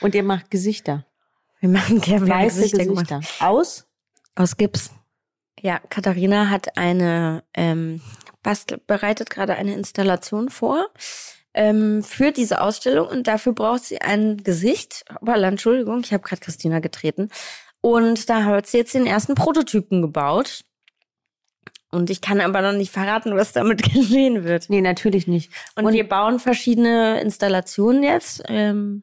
Und 0.00 0.14
ihr 0.14 0.22
macht 0.22 0.50
Gesichter. 0.50 1.04
Wir 1.60 1.68
machen 1.68 2.00
gerne 2.00 2.28
Weiße 2.28 2.62
Gesichter. 2.62 2.86
Gesichter. 2.86 3.20
Aus? 3.40 3.86
Aus 4.34 4.56
Gips. 4.56 4.90
Ja, 5.60 5.78
Katharina 5.90 6.48
hat 6.48 6.78
eine, 6.78 7.44
ähm, 7.52 8.00
bastelt, 8.42 8.86
bereitet 8.86 9.30
gerade 9.30 9.54
eine 9.54 9.74
Installation 9.74 10.48
vor 10.48 10.88
ähm, 11.54 12.02
für 12.02 12.32
diese 12.32 12.60
Ausstellung 12.60 13.08
und 13.08 13.26
dafür 13.26 13.52
braucht 13.52 13.84
sie 13.84 14.00
ein 14.00 14.38
Gesicht. 14.38 15.04
Aber 15.08 15.36
Entschuldigung, 15.36 16.00
ich 16.00 16.12
habe 16.12 16.22
gerade 16.22 16.40
Christina 16.40 16.80
getreten. 16.80 17.28
Und 17.80 18.28
da 18.28 18.44
hat 18.44 18.66
sie 18.66 18.78
jetzt 18.78 18.94
den 18.94 19.06
ersten 19.06 19.34
Prototypen 19.34 20.02
gebaut. 20.02 20.62
Und 21.90 22.08
ich 22.08 22.20
kann 22.20 22.40
aber 22.40 22.62
noch 22.62 22.72
nicht 22.72 22.92
verraten, 22.92 23.34
was 23.34 23.52
damit 23.52 23.82
geschehen 23.94 24.44
wird. 24.44 24.70
Nee, 24.70 24.80
natürlich 24.80 25.26
nicht. 25.26 25.52
Und, 25.74 25.86
und 25.86 25.92
wir 25.92 26.08
bauen 26.08 26.38
verschiedene 26.38 27.20
Installationen 27.20 28.02
jetzt. 28.04 28.42
Ähm, 28.46 29.02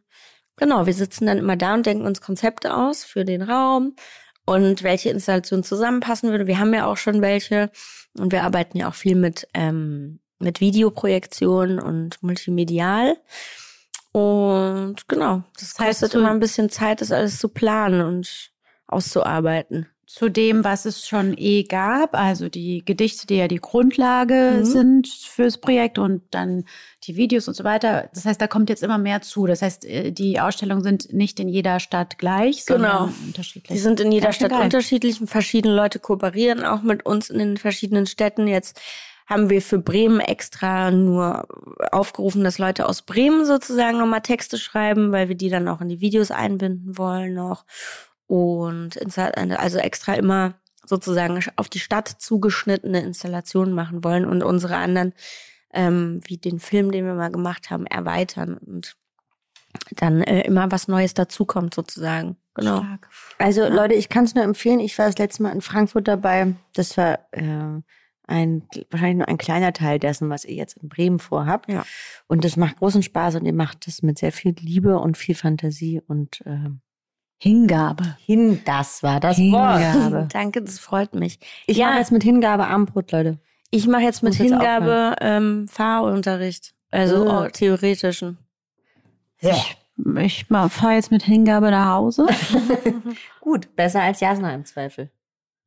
genau, 0.56 0.86
wir 0.86 0.94
sitzen 0.94 1.26
dann 1.26 1.38
immer 1.38 1.58
da 1.58 1.74
und 1.74 1.86
denken 1.86 2.06
uns 2.06 2.22
Konzepte 2.22 2.76
aus 2.76 3.04
für 3.04 3.26
den 3.26 3.42
Raum 3.42 3.96
und 4.48 4.82
welche 4.82 5.10
Installation 5.10 5.62
zusammenpassen 5.62 6.32
würde. 6.32 6.48
Wir 6.48 6.58
haben 6.58 6.74
ja 6.74 6.86
auch 6.86 6.96
schon 6.96 7.22
welche 7.22 7.70
und 8.18 8.32
wir 8.32 8.44
arbeiten 8.44 8.78
ja 8.78 8.88
auch 8.88 8.96
viel 8.96 9.16
mit, 9.16 9.48
ähm, 9.54 10.20
mit 10.40 10.62
Videoprojektion 10.62 11.80
und 11.80 12.24
multimedial. 12.24 13.18
Und 14.14 15.08
genau, 15.10 15.44
das, 15.60 15.74
das 15.74 15.80
heißt, 15.80 16.00
kostet 16.00 16.20
immer 16.20 16.32
ein 16.32 16.40
bisschen 16.40 16.70
Zeit, 16.70 17.02
das 17.02 17.12
alles 17.12 17.40
zu 17.40 17.50
planen 17.50 18.02
und 18.02 18.52
auszuarbeiten 18.88 19.88
zu 20.08 20.30
dem, 20.30 20.64
was 20.64 20.86
es 20.86 21.06
schon 21.06 21.36
eh 21.38 21.64
gab, 21.64 22.16
also 22.16 22.48
die 22.48 22.82
Gedichte, 22.86 23.28
die 23.28 23.36
ja 23.36 23.50
die 23.50 23.60
Grundlage 23.60 24.60
mhm. 24.60 24.66
sind 24.66 25.08
fürs 25.10 25.58
Projekt 25.58 26.00
und 26.00 26.22
dann 26.32 26.64
die 27.04 27.18
Videos 27.18 27.50
und 27.50 27.56
so 27.56 27.66
weiter. 27.66 28.10
Das 28.14 28.24
heißt, 28.24 28.40
da 28.40 28.48
kommt 28.48 28.70
jetzt 28.70 28.84
immer 28.84 28.98
mehr 28.98 29.22
zu. 29.22 29.46
Das 29.48 29.62
heißt, 29.62 29.84
äh, 29.84 30.12
die 30.14 30.40
Ausstellungen 30.40 30.82
sind 30.82 31.12
nicht 31.12 31.42
in 31.42 31.50
jeder 31.50 31.82
Stadt 31.82 32.18
gleich, 32.18 32.64
sondern 32.64 33.08
genau. 33.08 33.14
unterschiedlich. 33.26 33.78
Die 33.78 33.84
sind 33.84 34.00
in 34.00 34.14
jeder 34.14 34.28
ja, 34.28 34.34
Stadt 34.34 34.52
geil. 34.52 34.64
unterschiedlich. 34.64 35.20
Verschiedene 35.26 35.76
Leute 35.76 36.00
kooperieren 36.00 36.64
auch 36.64 36.84
mit 36.84 37.06
uns 37.06 37.30
in 37.30 37.40
den 37.40 37.58
verschiedenen 37.58 38.06
Städten. 38.06 38.48
Jetzt 38.48 38.80
haben 39.26 39.50
wir 39.50 39.62
für 39.62 39.78
Bremen 39.78 40.22
extra 40.22 40.90
nur 40.90 41.50
aufgerufen, 41.92 42.46
dass 42.46 42.60
Leute 42.60 42.88
aus 42.88 43.02
Bremen 43.02 43.46
sozusagen 43.46 43.98
nochmal 43.98 44.22
Texte 44.22 44.58
schreiben, 44.58 45.12
weil 45.12 45.28
wir 45.28 45.36
die 45.36 45.50
dann 45.50 45.68
auch 45.68 45.82
in 45.82 45.90
die 45.90 46.00
Videos 46.00 46.32
einbinden 46.32 46.98
wollen 46.98 47.34
noch 47.34 47.66
und 48.28 48.98
also 49.18 49.78
extra 49.80 50.14
immer 50.14 50.56
sozusagen 50.86 51.44
auf 51.56 51.70
die 51.70 51.80
Stadt 51.80 52.08
zugeschnittene 52.08 53.02
Installationen 53.02 53.74
machen 53.74 54.04
wollen 54.04 54.26
und 54.26 54.44
unsere 54.44 54.78
anderen, 54.78 55.14
ähm, 55.74 56.22
wie 56.26 56.38
den 56.38 56.60
Film, 56.60 56.92
den 56.92 57.06
wir 57.06 57.14
mal 57.14 57.32
gemacht 57.32 57.70
haben, 57.70 57.86
erweitern 57.86 58.58
und 58.58 58.96
dann 59.96 60.22
äh, 60.22 60.42
immer 60.42 60.72
was 60.72 60.88
Neues 60.88 61.14
dazukommt 61.14 61.74
sozusagen. 61.74 62.38
Genau. 62.56 62.80
Stark. 62.80 63.10
Also 63.38 63.62
ja. 63.62 63.68
Leute, 63.68 63.94
ich 63.94 64.10
kann 64.10 64.24
es 64.24 64.34
nur 64.34 64.44
empfehlen. 64.44 64.80
Ich 64.80 64.98
war 64.98 65.06
das 65.06 65.18
letzte 65.18 65.44
Mal 65.44 65.52
in 65.52 65.62
Frankfurt 65.62 66.08
dabei. 66.08 66.56
Das 66.74 66.98
war 66.98 67.20
äh, 67.32 67.82
ein 68.24 68.68
wahrscheinlich 68.90 69.18
nur 69.18 69.28
ein 69.28 69.38
kleiner 69.38 69.74
Teil 69.74 70.00
dessen, 70.00 70.30
was 70.30 70.46
ihr 70.46 70.56
jetzt 70.56 70.78
in 70.78 70.90
Bremen 70.90 71.20
vorhabt. 71.20 71.70
Ja. 71.70 71.86
Und 72.28 72.44
das 72.44 72.58
macht 72.58 72.78
großen 72.78 73.04
Spaß 73.04 73.36
und 73.36 73.46
ihr 73.46 73.54
macht 73.54 73.88
das 73.88 74.02
mit 74.02 74.18
sehr 74.18 74.32
viel 74.32 74.56
Liebe 74.60 74.98
und 75.00 75.18
viel 75.18 75.36
Fantasie 75.36 76.02
und 76.06 76.42
äh, 76.46 76.70
Hingabe. 77.38 78.18
Hin, 78.26 78.62
das 78.66 79.04
war 79.04 79.20
das 79.20 79.38
Hingabe. 79.38 80.12
Wort. 80.14 80.34
Danke, 80.34 80.62
das 80.62 80.80
freut 80.80 81.14
mich. 81.14 81.40
Ich 81.68 81.78
ja. 81.78 81.88
mache 81.88 82.00
jetzt 82.00 82.12
mit 82.12 82.24
Hingabe 82.24 82.66
Armbrot, 82.66 83.12
Leute. 83.12 83.38
Ich 83.70 83.88
mache 83.88 84.04
jetzt 84.04 84.24
mit 84.24 84.36
Hingabe 84.36 85.16
ähm, 85.22 85.68
Fahrunterricht. 85.68 86.74
Also 86.90 87.26
oh. 87.26 87.44
Oh, 87.44 87.48
theoretischen. 87.50 88.38
Ja. 89.42 89.56
Ich, 89.56 89.78
ich 90.18 90.46
fahre 90.48 90.94
jetzt 90.94 91.12
mit 91.12 91.24
Hingabe 91.24 91.70
nach 91.70 91.94
Hause. 91.94 92.28
gut, 93.42 93.76
besser 93.76 94.02
als 94.02 94.20
Jasna 94.20 94.54
im 94.54 94.66
Zweifel. 94.66 95.12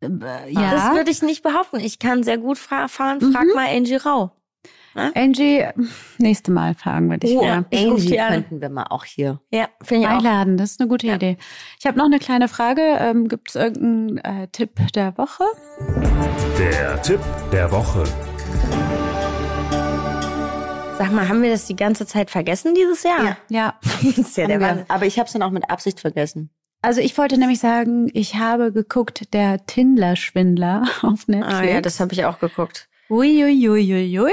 Äh, 0.01 0.09
ja. 0.51 0.71
Das 0.73 0.95
würde 0.95 1.11
ich 1.11 1.23
nicht 1.23 1.43
behaupten. 1.43 1.79
Ich 1.79 1.99
kann 1.99 2.23
sehr 2.23 2.39
gut 2.39 2.59
fahren. 2.59 2.89
Frag 2.89 3.21
mhm. 3.21 3.55
mal 3.55 3.69
Angie 3.69 3.97
Rau. 3.97 4.33
Na? 4.95 5.13
Angie, 5.15 5.65
nächste 6.19 6.51
Mal 6.51 6.75
fragen 6.75 7.09
wir 7.09 7.19
dich. 7.19 7.37
Oh, 7.37 7.45
ja, 7.45 7.65
Angie 7.73 8.17
könnten 8.17 8.61
wir 8.61 8.71
mal 8.71 8.87
auch 8.91 9.05
hier 9.05 9.41
ja, 9.53 9.69
ich 9.83 10.07
einladen. 10.07 10.55
Auch. 10.55 10.59
Das 10.59 10.73
ist 10.73 10.81
eine 10.81 10.89
gute 10.89 11.07
ja. 11.07 11.15
Idee. 11.15 11.37
Ich 11.79 11.87
habe 11.87 11.97
noch 11.97 12.07
eine 12.07 12.19
kleine 12.19 12.49
Frage. 12.49 12.83
Ähm, 12.83 13.29
Gibt 13.29 13.51
es 13.51 13.55
irgendeinen 13.55 14.19
äh, 14.19 14.49
Tipp 14.49 14.71
der 14.95 15.17
Woche? 15.17 15.45
Der 16.59 17.01
Tipp 17.03 17.21
der 17.53 17.71
Woche. 17.71 18.03
Sag 20.99 21.13
mal, 21.13 21.29
haben 21.29 21.43
wir 21.43 21.51
das 21.51 21.67
die 21.67 21.77
ganze 21.77 22.05
Zeit 22.05 22.31
vergessen 22.31 22.75
dieses 22.75 23.05
Jahr? 23.05 23.25
Ja. 23.25 23.37
ja. 23.49 23.75
ist 24.17 24.37
ja 24.37 24.47
der 24.47 24.61
Wahnsinn. 24.61 24.87
Aber 24.89 25.07
ich 25.07 25.19
habe 25.19 25.27
es 25.27 25.33
dann 25.33 25.43
auch 25.43 25.51
mit 25.51 25.71
Absicht 25.71 26.01
vergessen. 26.01 26.51
Also 26.83 27.01
ich 27.01 27.17
wollte 27.17 27.39
nämlich 27.39 27.61
sagen, 27.61 28.11
ich 28.13 28.37
habe 28.37 28.73
geguckt, 28.73 29.33
der 29.35 29.65
Tindler-Schwindler 29.67 30.89
auf 31.03 31.29
Netflix. 31.29 31.59
Ah 31.59 31.65
ja, 31.65 31.81
das 31.81 32.01
habe 32.01 32.13
ich 32.13 32.25
auch 32.25 32.41
geguckt. 32.41 32.89
Uiuiuiui. 33.09 33.69
Ui, 33.69 33.95
ui, 33.95 34.21
ui. 34.21 34.33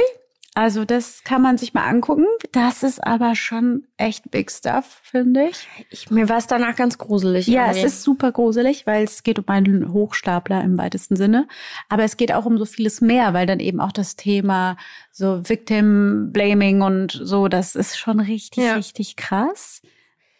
Also 0.58 0.86
das 0.86 1.24
kann 1.24 1.44
man 1.44 1.60
sich 1.60 1.76
mal 1.76 1.86
angucken. 1.86 2.26
Das 2.52 2.82
ist 2.82 3.06
aber 3.06 3.36
schon 3.36 3.84
echt 3.96 4.32
Big 4.32 4.50
Stuff, 4.50 5.02
finde 5.04 5.50
ich. 5.50 5.68
ich. 5.92 6.10
Mir 6.10 6.30
war 6.30 6.38
es 6.38 6.48
danach 6.48 6.76
ganz 6.76 6.98
gruselig. 6.98 7.46
Ja, 7.46 7.66
irgendwie. 7.66 7.82
es 7.82 7.94
ist 7.94 8.02
super 8.02 8.32
gruselig, 8.32 8.88
weil 8.88 9.04
es 9.04 9.22
geht 9.22 9.38
um 9.38 9.46
einen 9.50 9.94
Hochstapler 9.94 10.64
im 10.64 10.80
weitesten 10.80 11.16
Sinne. 11.16 11.48
Aber 11.90 12.06
es 12.06 12.18
geht 12.18 12.34
auch 12.34 12.46
um 12.46 12.58
so 12.58 12.66
vieles 12.66 13.02
mehr, 13.02 13.36
weil 13.36 13.46
dann 13.46 13.60
eben 13.60 13.80
auch 13.80 13.92
das 13.92 14.16
Thema 14.16 14.78
so 15.12 15.48
Victim 15.48 16.32
Blaming 16.34 16.82
und 16.82 17.12
so, 17.12 17.50
das 17.50 17.76
ist 17.76 18.00
schon 18.00 18.20
richtig, 18.20 18.64
ja. 18.64 18.74
richtig 18.74 19.16
krass. 19.16 19.84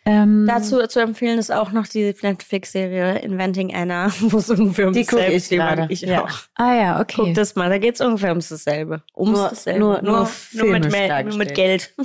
Ähm, 0.08 0.46
Dazu 0.48 0.88
zu 0.88 1.02
empfehlen 1.02 1.38
ist 1.38 1.52
auch 1.52 1.74
noch 1.74 1.86
die 1.86 2.16
Netflix-Serie 2.22 3.20
Inventing 3.20 3.76
Anna, 3.76 4.10
wo 4.22 4.38
es 4.38 4.50
ungefähr 4.50 4.86
ums 4.86 5.06
dasselbe 5.06 5.36
ich 5.36 5.50
gerade. 5.50 5.88
Ich 5.90 6.02
ja. 6.02 6.24
auch. 6.24 6.30
Ah 6.56 6.76
ja, 6.76 7.02
okay. 7.02 7.24
Guck 7.26 7.34
das 7.34 7.56
mal, 7.56 7.70
da 7.70 7.78
geht 7.78 7.96
es 7.96 8.02
ungefähr 8.02 8.30
ums 8.30 8.48
dasselbe. 8.48 9.04
Ums 9.18 9.38
nur, 9.38 9.50
dasselbe. 9.50 9.80
Nur, 9.82 10.02
nur, 10.02 10.30
nur, 10.54 10.80
mit, 10.80 11.26
nur 11.26 11.38
mit 11.38 11.54
Geld. 11.54 11.94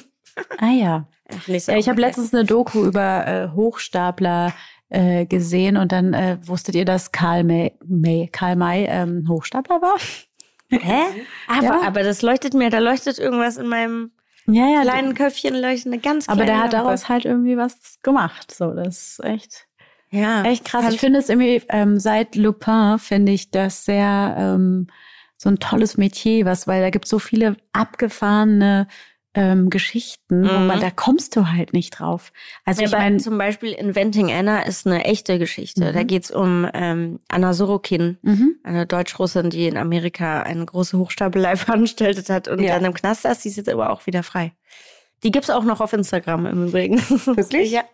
Ah 0.57 0.71
ja. 0.71 1.07
ja 1.47 1.77
ich 1.77 1.91
habe 1.91 2.01
letztens 2.01 2.33
eine 2.33 2.47
Doku 2.47 2.87
über 2.87 3.27
äh, 3.27 3.49
Hochstapler 3.55 4.55
äh, 4.89 5.27
gesehen 5.27 5.77
und 5.77 5.93
dann 5.93 6.15
äh, 6.15 6.39
wusstet 6.43 6.75
ihr, 6.75 6.87
dass 6.87 7.13
Karl 7.13 7.45
May, 7.45 7.77
May 7.85 8.31
Karl 8.33 8.57
May 8.57 8.87
ähm, 8.89 9.27
Hochstapler 9.29 9.83
war? 9.83 9.97
Hä? 10.71 11.03
Aber, 11.49 11.65
ja. 11.65 11.83
aber 11.83 12.03
das 12.03 12.23
leuchtet 12.23 12.55
mir, 12.55 12.71
da 12.71 12.79
leuchtet 12.79 13.19
irgendwas 13.19 13.59
in 13.59 13.69
meinem 13.69 14.13
ja, 14.47 14.69
ja, 14.69 14.83
kleinen 14.83 15.15
Köpfchen 15.15 15.55
leuchten, 15.55 15.93
eine 15.93 16.01
ganz 16.01 16.27
kleine 16.27 16.41
Aber 16.41 16.47
der 16.47 16.63
hat 16.63 16.73
daraus 16.73 17.09
halt 17.09 17.25
irgendwie 17.25 17.57
was 17.57 17.99
gemacht. 18.03 18.53
So, 18.55 18.73
das 18.73 19.19
ist 19.19 19.25
echt, 19.25 19.67
ja, 20.11 20.43
echt 20.43 20.65
krass. 20.65 20.93
Ich 20.93 21.01
finde 21.01 21.19
es 21.19 21.29
irgendwie, 21.29 21.63
ähm, 21.69 21.99
seit 21.99 22.37
Lupin 22.37 22.99
finde 22.99 23.33
ich 23.33 23.51
das 23.51 23.85
sehr 23.85 24.35
ähm, 24.39 24.89
so 25.37 25.49
ein 25.49 25.59
tolles 25.59 25.97
Metier, 25.97 26.45
was, 26.45 26.67
weil 26.67 26.83
da 26.83 26.91
gibt 26.91 27.09
so 27.09 27.19
viele 27.19 27.57
abgefahrene 27.73 28.87
ähm, 29.35 29.71
Geschichten, 29.71 30.43
mhm. 30.43 30.49
wo 30.49 30.59
man, 30.59 30.81
da 30.81 30.91
kommst 30.91 31.37
du 31.37 31.51
halt 31.51 31.73
nicht 31.73 31.99
drauf. 31.99 32.33
Also 32.65 32.83
ja, 32.83 32.89
ich 32.89 32.93
meine, 32.93 33.17
zum 33.19 33.39
Beispiel 33.39 33.73
Inventing 33.73 34.31
Anna 34.31 34.63
ist 34.63 34.87
eine 34.87 35.05
echte 35.05 35.39
Geschichte. 35.39 35.91
Mhm. 35.91 35.95
Da 35.95 36.03
geht's 36.03 36.31
um 36.31 36.69
ähm, 36.75 37.19
Anna 37.29 37.55
Sorokin, 37.55 38.19
mhm. 38.23 38.57
eine 38.63 38.87
Deutsch-Russin, 38.87 39.51
die 39.51 39.67
in 39.67 39.77
Amerika 39.77 40.43
eine 40.43 40.65
große 40.65 40.99
Hochstapelei 40.99 41.57
veranstaltet 41.57 42.29
hat 42.29 42.49
und 42.49 42.61
ja. 42.61 42.75
dann 42.75 42.85
im 42.85 42.95
Knast 42.95 43.25
ist. 43.25 43.45
Die 43.45 43.49
ist 43.49 43.57
jetzt 43.57 43.71
aber 43.71 43.91
auch 43.91 44.07
wieder 44.07 44.23
frei. 44.23 44.53
Die 45.23 45.31
gibt's 45.31 45.51
auch 45.51 45.65
noch 45.65 45.81
auf 45.81 45.93
Instagram 45.93 46.47
im 46.47 46.67
Übrigen. 46.67 46.99
Wirklich? 46.99 47.71
ja. 47.73 47.85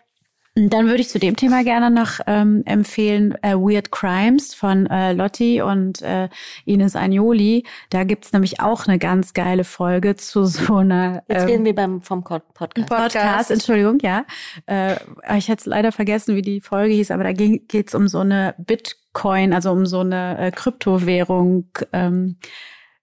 Dann 0.66 0.88
würde 0.88 1.00
ich 1.00 1.08
zu 1.08 1.20
dem 1.20 1.36
Thema 1.36 1.62
gerne 1.62 1.88
noch 1.88 2.18
ähm, 2.26 2.62
empfehlen 2.66 3.32
äh, 3.42 3.54
Weird 3.54 3.92
Crimes 3.92 4.54
von 4.54 4.86
äh, 4.86 5.12
Lotti 5.12 5.62
und 5.62 6.02
äh, 6.02 6.28
Ines 6.64 6.96
Agnoli. 6.96 7.64
Da 7.90 8.02
gibt's 8.02 8.32
nämlich 8.32 8.60
auch 8.60 8.86
eine 8.86 8.98
ganz 8.98 9.34
geile 9.34 9.62
Folge 9.62 10.16
zu 10.16 10.46
so 10.46 10.76
einer. 10.76 11.22
Ähm, 11.28 11.36
Jetzt 11.36 11.48
reden 11.48 11.64
wir 11.64 11.74
beim 11.76 12.02
vom 12.02 12.24
Podcast. 12.24 12.88
Podcast, 12.88 13.50
Entschuldigung, 13.52 13.98
ja. 14.02 14.24
Äh, 14.66 14.96
ich 15.36 15.48
hätte 15.48 15.70
leider 15.70 15.92
vergessen, 15.92 16.34
wie 16.34 16.42
die 16.42 16.60
Folge 16.60 16.94
hieß, 16.94 17.12
aber 17.12 17.22
da 17.22 17.32
geht's 17.32 17.94
um 17.94 18.08
so 18.08 18.18
eine 18.18 18.56
Bitcoin, 18.58 19.52
also 19.52 19.70
um 19.70 19.86
so 19.86 20.00
eine 20.00 20.38
äh, 20.38 20.50
Kryptowährung. 20.50 21.68
Ähm, 21.92 22.36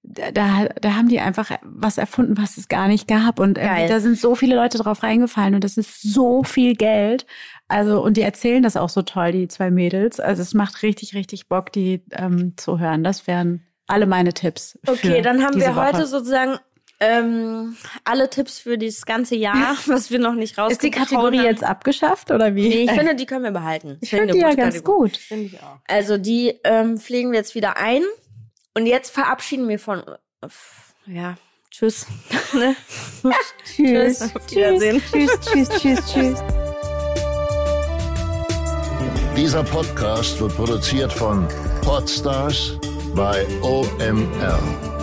da, 0.08 0.68
da 0.80 0.96
haben 0.96 1.10
die 1.10 1.20
einfach 1.20 1.52
was 1.64 1.98
erfunden, 1.98 2.38
was 2.38 2.58
es 2.58 2.68
gar 2.68 2.88
nicht 2.88 3.08
gab. 3.08 3.40
Und 3.40 3.58
äh, 3.58 3.88
da 3.88 4.00
sind 4.00 4.18
so 4.20 4.36
viele 4.36 4.56
Leute 4.56 4.78
drauf 4.78 5.04
reingefallen 5.04 5.56
und 5.56 5.64
das 5.64 5.78
ist 5.78 6.02
so 6.02 6.44
viel 6.44 6.76
Geld. 6.76 7.26
Also, 7.68 8.04
und 8.04 8.18
die 8.18 8.22
erzählen 8.22 8.62
das 8.62 8.78
auch 8.78 8.90
so 8.90 9.02
toll, 9.02 9.32
die 9.32 9.48
zwei 9.48 9.72
Mädels. 9.72 10.20
Also 10.20 10.42
es 10.42 10.54
macht 10.54 10.84
richtig, 10.84 11.16
richtig 11.16 11.48
Bock, 11.48 11.72
die 11.72 12.04
ähm, 12.12 12.54
zu 12.58 12.80
hören. 12.80 13.04
Das 13.04 13.28
wären 13.28 13.66
alle 13.88 14.06
meine 14.06 14.34
Tipps. 14.34 14.78
Okay, 14.88 15.22
dann 15.22 15.44
haben 15.44 15.60
wir 15.60 15.76
Woche. 15.76 15.88
heute 15.88 16.08
sozusagen 16.08 16.60
ähm, 17.00 17.76
alle 18.04 18.30
Tipps 18.30 18.60
für 18.60 18.78
dieses 18.78 19.06
ganze 19.06 19.36
Jahr, 19.36 19.76
was 19.88 20.12
wir 20.12 20.20
noch 20.20 20.36
nicht 20.36 20.58
rausgekommen 20.58 20.72
Ist 20.72 20.84
die 20.84 20.92
Kategorie 20.92 21.44
jetzt 21.44 21.64
abgeschafft 21.64 22.32
oder 22.32 22.56
wie? 22.56 22.70
Nee, 22.70 22.84
ich 22.84 22.92
finde, 22.98 23.16
die 23.16 23.26
können 23.26 23.44
wir 23.44 23.52
behalten. 23.52 23.98
ich 24.02 24.10
finde 24.12 24.34
die 24.34 24.40
ja 24.40 24.54
ganz 24.54 24.76
Kategorie. 24.76 25.10
gut. 25.10 25.18
Finde 25.18 25.46
ich 25.46 25.62
auch. 25.62 25.80
Also 25.88 26.18
die 26.18 26.60
ähm, 26.64 26.98
pflegen 26.98 27.32
wir 27.32 27.40
jetzt 27.40 27.56
wieder 27.56 27.78
ein. 27.78 28.02
Und 28.78 28.86
jetzt 28.88 29.12
verabschieden 29.14 29.70
wir 29.70 29.80
von. 29.80 30.04
Ja, 31.06 31.36
tschüss. 31.72 32.06
Ne? 32.54 32.76
Tschüss. 33.66 34.22
Auf 34.22 34.50
Wiedersehen. 34.50 35.02
Tschüss, 35.12 35.40
tschüss, 35.42 35.70
tschüss, 35.70 36.14
tschüss. 36.14 36.44
Dieser 39.36 39.64
Podcast 39.64 40.40
wird 40.40 40.56
produziert 40.56 41.12
von 41.12 41.48
Podstars 41.82 42.78
bei 43.14 43.46
OMR. 43.62 44.95